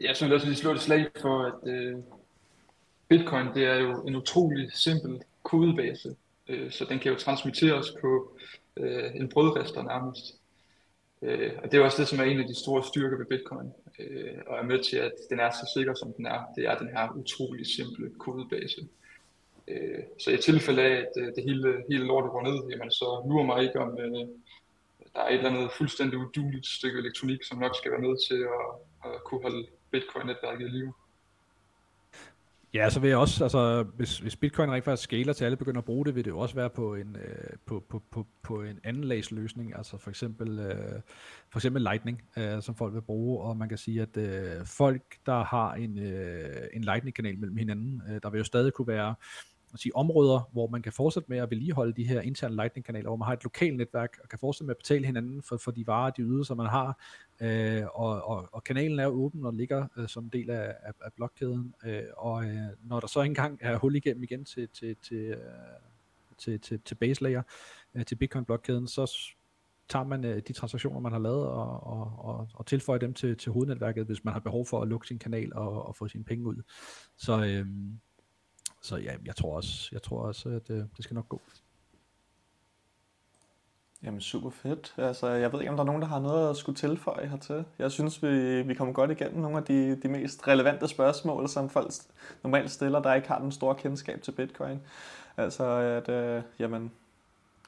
Jeg 0.00 0.16
synes 0.16 0.32
også 0.32 0.48
vi 0.48 0.54
slå 0.54 0.72
et 0.72 0.80
slag 0.80 1.06
for, 1.20 1.42
at 1.42 1.68
øh, 1.68 1.98
Bitcoin 3.08 3.46
det 3.54 3.64
er 3.64 3.74
jo 3.74 4.06
en 4.06 4.16
utrolig 4.16 4.72
simpel 4.72 5.22
kodebase, 5.42 6.16
øh, 6.48 6.70
så 6.70 6.84
den 6.84 6.98
kan 6.98 7.12
jo 7.12 7.18
transmitteres 7.18 7.86
på 8.00 8.38
øh, 8.76 9.14
en 9.14 9.28
brødrester 9.28 9.82
nærmest. 9.82 10.40
Øh, 11.22 11.52
og 11.62 11.72
det 11.72 11.80
er 11.80 11.84
også 11.84 12.00
det, 12.02 12.08
som 12.08 12.20
er 12.20 12.24
en 12.24 12.40
af 12.40 12.46
de 12.46 12.60
store 12.60 12.84
styrker 12.84 13.18
ved 13.18 13.26
Bitcoin, 13.26 13.72
øh, 13.98 14.38
og 14.46 14.58
er 14.58 14.62
med 14.62 14.84
til, 14.84 14.96
at 14.96 15.12
den 15.30 15.40
er 15.40 15.50
så 15.50 15.70
sikker, 15.76 15.94
som 15.94 16.12
den 16.12 16.26
er. 16.26 16.40
Det 16.56 16.66
er 16.66 16.78
den 16.78 16.88
her 16.88 17.08
utrolig 17.16 17.66
simple 17.66 18.10
kodebase. 18.18 18.88
Øh, 19.70 20.02
så 20.18 20.30
i 20.30 20.36
tilfælde 20.36 20.82
af, 20.82 20.96
at 21.04 21.12
øh, 21.22 21.26
det 21.36 21.44
hele, 21.44 21.84
hele 21.90 22.04
lortet 22.04 22.30
går 22.30 22.42
ned, 22.42 22.58
jamen 22.70 22.90
så 22.90 23.26
lurer 23.28 23.46
mig 23.46 23.62
ikke 23.62 23.80
om, 23.80 23.98
øh, 23.98 24.26
der 25.14 25.20
er 25.20 25.28
et 25.28 25.34
eller 25.34 25.50
andet 25.50 25.70
fuldstændig 25.78 26.18
uduligt 26.18 26.66
stykke 26.66 26.98
elektronik, 26.98 27.44
som 27.44 27.58
nok 27.58 27.76
skal 27.76 27.92
være 27.92 28.00
med 28.00 28.16
til 28.28 28.40
at, 28.58 28.66
at 29.04 29.24
kunne 29.24 29.42
holde 29.42 29.66
Bitcoin-netværket 29.90 30.66
i 30.66 30.70
live. 30.70 30.92
Ja, 32.74 32.90
så 32.90 33.00
vil 33.00 33.08
jeg 33.08 33.18
også, 33.18 33.44
altså, 33.44 33.82
hvis, 33.82 34.18
hvis 34.18 34.36
Bitcoin 34.36 34.70
rigtig 34.70 34.84
faktisk 34.84 35.04
skaler 35.04 35.32
til 35.32 35.44
alle 35.44 35.56
begynder 35.56 35.78
at 35.78 35.84
bruge 35.84 36.06
det, 36.06 36.14
vil 36.14 36.24
det 36.24 36.30
jo 36.30 36.38
også 36.38 36.54
være 36.54 36.70
på 36.70 36.94
en, 36.94 37.16
øh, 37.16 37.56
på, 37.66 37.84
på, 37.88 38.02
på, 38.10 38.26
på 38.42 38.62
en 38.62 38.80
anden 38.84 39.04
lags 39.04 39.30
løsning, 39.30 39.76
altså 39.76 39.98
for 39.98 40.10
eksempel, 40.10 40.58
øh, 40.58 41.00
for 41.50 41.58
eksempel 41.58 41.82
Lightning, 41.82 42.22
øh, 42.36 42.62
som 42.62 42.74
folk 42.74 42.94
vil 42.94 43.00
bruge, 43.00 43.40
og 43.40 43.56
man 43.56 43.68
kan 43.68 43.78
sige, 43.78 44.02
at 44.02 44.16
øh, 44.16 44.66
folk, 44.66 45.02
der 45.26 45.44
har 45.44 45.74
en, 45.74 45.98
øh, 45.98 46.66
en 46.72 46.84
Lightning-kanal 46.84 47.38
mellem 47.38 47.56
hinanden, 47.56 48.02
øh, 48.08 48.20
der 48.22 48.30
vil 48.30 48.38
jo 48.38 48.44
stadig 48.44 48.72
kunne 48.72 48.88
være 48.88 49.14
sige, 49.78 49.96
områder, 49.96 50.48
hvor 50.52 50.66
man 50.66 50.82
kan 50.82 50.92
fortsætte 50.92 51.26
med 51.28 51.38
at 51.38 51.50
vedligeholde 51.50 51.92
de 51.92 52.04
her 52.04 52.20
interne 52.20 52.56
Lightning-kanaler, 52.56 53.08
hvor 53.08 53.16
man 53.16 53.26
har 53.26 53.32
et 53.32 53.44
lokalt 53.44 53.76
netværk 53.76 54.18
og 54.22 54.28
kan 54.28 54.38
fortsætte 54.38 54.66
med 54.66 54.74
at 54.74 54.78
betale 54.78 55.06
hinanden 55.06 55.42
for, 55.42 55.56
for 55.56 55.70
de 55.70 55.86
varer, 55.86 56.10
de 56.10 56.22
ydelser, 56.22 56.54
man 56.54 56.66
har. 56.66 56.98
Øh, 57.40 57.82
og, 57.94 58.22
og, 58.22 58.48
og 58.52 58.64
kanalen 58.64 58.98
er 58.98 59.06
åben 59.06 59.46
og 59.46 59.54
ligger 59.54 59.86
øh, 59.96 60.08
som 60.08 60.30
del 60.30 60.50
af, 60.50 60.74
af, 60.82 60.92
af 61.04 61.12
blokkæden. 61.12 61.74
Øh, 61.84 62.02
og 62.16 62.44
øh, 62.44 62.68
når 62.82 63.00
der 63.00 63.06
så 63.06 63.20
engang 63.20 63.58
er 63.60 63.78
hul 63.78 63.96
igennem 63.96 64.22
igen 64.22 64.44
til, 64.44 64.68
til, 64.68 64.96
til, 65.02 65.16
øh, 65.16 65.36
til, 66.38 66.60
til, 66.60 66.80
til 66.80 66.94
base 66.94 67.22
layer, 67.22 67.42
øh, 67.94 68.04
til 68.04 68.16
Bitcoin-blokkæden, 68.16 68.86
så 68.86 69.34
tager 69.88 70.04
man 70.04 70.24
øh, 70.24 70.42
de 70.48 70.52
transaktioner, 70.52 71.00
man 71.00 71.12
har 71.12 71.18
lavet, 71.18 71.46
og, 71.46 71.86
og, 71.86 72.12
og, 72.18 72.48
og 72.54 72.66
tilføjer 72.66 72.98
dem 72.98 73.14
til, 73.14 73.36
til 73.36 73.52
hovednetværket, 73.52 74.06
hvis 74.06 74.24
man 74.24 74.32
har 74.32 74.40
behov 74.40 74.66
for 74.66 74.82
at 74.82 74.88
lukke 74.88 75.06
sin 75.06 75.18
kanal 75.18 75.54
og, 75.54 75.86
og 75.86 75.96
få 75.96 76.08
sine 76.08 76.24
penge 76.24 76.46
ud. 76.46 76.62
Så, 77.16 77.44
øh, 77.44 77.66
så 78.80 78.96
ja, 78.96 79.12
jeg 79.24 79.36
tror 79.36 79.56
også, 79.56 79.88
jeg 79.92 80.02
tror 80.02 80.18
også 80.18 80.48
at 80.48 80.70
øh, 80.70 80.76
det 80.76 81.04
skal 81.04 81.14
nok 81.14 81.28
gå. 81.28 81.40
Jamen 84.02 84.20
super 84.20 84.50
fedt. 84.50 84.94
Altså, 84.96 85.28
jeg 85.28 85.52
ved 85.52 85.60
ikke, 85.60 85.70
om 85.70 85.76
der 85.76 85.82
er 85.82 85.86
nogen, 85.86 86.02
der 86.02 86.08
har 86.08 86.20
noget 86.20 86.50
at 86.50 86.56
skulle 86.56 86.76
tilføje 86.76 87.26
hertil. 87.26 87.64
Jeg 87.78 87.90
synes, 87.90 88.22
vi, 88.22 88.62
vi 88.62 88.74
kommer 88.74 88.94
godt 88.94 89.10
igennem 89.10 89.40
nogle 89.40 89.56
af 89.56 89.64
de, 89.64 89.96
de 90.02 90.08
mest 90.08 90.48
relevante 90.48 90.88
spørgsmål, 90.88 91.48
som 91.48 91.70
folk 91.70 91.92
normalt 92.42 92.70
stiller, 92.70 93.02
der 93.02 93.14
ikke 93.14 93.28
har 93.28 93.38
den 93.38 93.52
store 93.52 93.74
kendskab 93.74 94.22
til 94.22 94.32
Bitcoin. 94.32 94.80
Altså, 95.36 95.64
at, 95.64 96.08
øh, 96.08 96.42
jamen, 96.58 96.92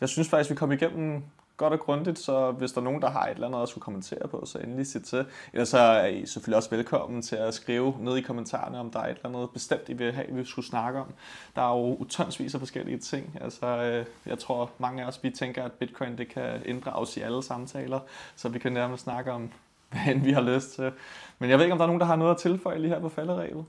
jeg 0.01 0.09
synes 0.09 0.29
faktisk, 0.29 0.51
vi 0.51 0.57
kom 0.57 0.73
igennem 0.73 1.25
godt 1.57 1.73
og 1.73 1.81
grundigt, 1.81 2.19
så 2.19 2.51
hvis 2.51 2.73
der 2.73 2.81
er 2.81 2.85
nogen, 2.85 3.03
der 3.03 3.11
har 3.11 3.27
et 3.27 3.31
eller 3.31 3.47
andet 3.47 3.63
at 3.63 3.69
skulle 3.69 3.83
kommentere 3.83 4.29
på, 4.29 4.43
så 4.47 4.59
endelig 4.59 4.87
sig 4.87 5.05
til. 5.05 5.27
Ellers 5.53 5.69
så 5.69 5.79
er 5.79 6.07
I 6.07 6.27
selvfølgelig 6.27 6.57
også 6.57 6.71
velkommen 6.71 7.23
til 7.23 7.37
at 7.37 7.55
skrive 7.55 7.97
ned 8.01 8.17
i 8.17 8.21
kommentarerne, 8.21 8.79
om 8.79 8.91
der 8.91 9.01
er 9.01 9.05
et 9.05 9.17
eller 9.17 9.39
andet 9.39 9.51
bestemt, 9.51 9.89
I 9.89 9.93
vil 9.93 10.13
have, 10.13 10.27
vi 10.31 10.45
skulle 10.45 10.67
snakke 10.67 11.01
om. 11.01 11.13
Der 11.57 11.63
er 11.63 11.77
jo 11.77 11.97
utonsvis 11.97 12.55
af 12.55 12.61
forskellige 12.61 12.99
ting. 12.99 13.39
Altså, 13.41 13.67
øh, 13.67 14.07
jeg 14.27 14.39
tror, 14.39 14.71
mange 14.79 15.03
af 15.03 15.07
os, 15.07 15.23
vi 15.23 15.31
tænker, 15.31 15.65
at 15.65 15.73
bitcoin 15.73 16.19
det 16.19 16.29
kan 16.29 16.63
inddrages 16.65 17.17
i 17.17 17.21
alle 17.21 17.43
samtaler, 17.43 18.01
så 18.37 18.49
vi 18.49 18.59
kan 18.59 18.73
nærmest 18.73 19.03
snakke 19.03 19.33
om, 19.33 19.51
hvad 19.91 20.15
end 20.15 20.23
vi 20.23 20.33
har 20.33 20.43
lyst 20.43 20.75
til. 20.75 20.93
Men 21.39 21.51
jeg 21.51 21.59
ved 21.59 21.65
ikke, 21.65 21.73
om 21.73 21.79
der 21.79 21.85
er 21.85 21.89
nogen, 21.89 22.01
der 22.01 22.07
har 22.07 22.17
noget 22.17 22.35
at 22.35 22.41
tilføje 22.41 22.79
lige 22.79 22.89
her 22.89 23.01
på 23.01 23.09
falderevet. 23.09 23.65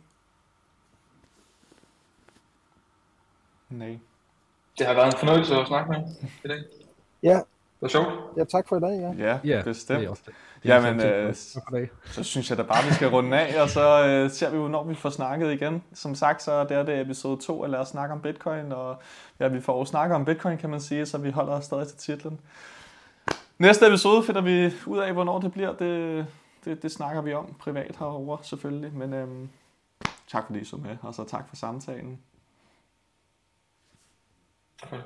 Nej. 3.70 4.00
Det 4.78 4.88
har 4.88 4.94
været 4.94 5.14
en 5.14 5.20
fornøjelse 5.20 5.56
at 5.56 5.68
snakke 5.68 5.92
med 5.92 6.00
i 6.46 6.48
dag. 6.48 6.64
Ja, 7.24 7.40
var 7.84 7.90
sjovt. 7.90 8.38
Ja, 8.38 8.44
tak 8.44 8.68
for 8.68 8.78
i 8.78 8.80
dag, 8.80 9.16
ja. 9.18 9.28
Ja, 9.28 9.40
ja 9.44 9.62
bestemt. 9.64 10.00
Det 10.00 10.06
er 10.06 10.10
også 10.10 10.24
det. 10.26 10.34
Det 10.64 10.70
Jamen, 10.70 11.02
øh, 11.02 11.36
så 12.06 12.24
synes 12.24 12.50
jeg 12.50 12.58
da 12.58 12.64
bare, 12.64 12.88
vi 12.88 12.94
skal 12.94 13.08
runde 13.08 13.40
af, 13.40 13.62
og 13.62 13.70
så 13.70 14.06
øh, 14.06 14.32
ser 14.32 14.50
vi 14.50 14.58
jo, 14.58 14.68
når 14.68 14.84
vi 14.84 14.96
får 14.96 15.10
snakket 15.10 15.52
igen. 15.52 15.84
Som 15.94 16.16
sagt, 16.16 16.44
så 16.44 16.52
er 16.52 16.64
det, 16.64 16.88
det 16.88 17.02
episode 17.02 17.42
2 17.42 17.64
at 17.64 17.70
lade 17.70 17.82
os 17.82 17.88
snakke 17.88 18.14
om 18.14 18.22
Bitcoin, 18.22 18.72
og 18.72 18.98
ja, 19.40 19.48
vi 19.48 19.62
får 19.62 19.78
jo 19.78 19.86
snakket 19.86 20.16
om 20.16 20.26
Bitcoin, 20.26 20.58
kan 20.58 20.70
man 20.70 20.82
sige, 20.82 21.06
så 21.06 21.18
vi 21.18 21.30
holder 21.30 21.54
os 21.54 21.66
stadig 21.66 21.88
til 21.88 21.98
titlen. 21.98 22.40
Næste 23.58 23.88
episode 23.88 24.24
finder 24.24 24.42
vi 24.42 24.74
ud 24.86 25.00
af, 25.00 25.14
hvornår 25.14 25.40
det 25.40 25.52
bliver. 25.52 25.74
Det, 25.74 26.26
det, 26.66 26.84
det 26.84 26.92
snakker 26.92 27.22
vi 27.22 27.34
om 27.34 27.56
privat 27.60 27.96
herovre, 28.00 28.38
selvfølgelig. 28.42 28.94
Men 28.94 29.14
øhm, 29.14 29.50
tak 30.28 30.46
fordi 30.46 30.60
I 30.60 30.66
så 30.66 30.78
med, 30.78 30.98
og 31.02 31.14
så 31.14 31.24
tak 31.24 31.50
for 31.50 31.56
samtalen. 31.56 32.20
Okay. 34.84 35.04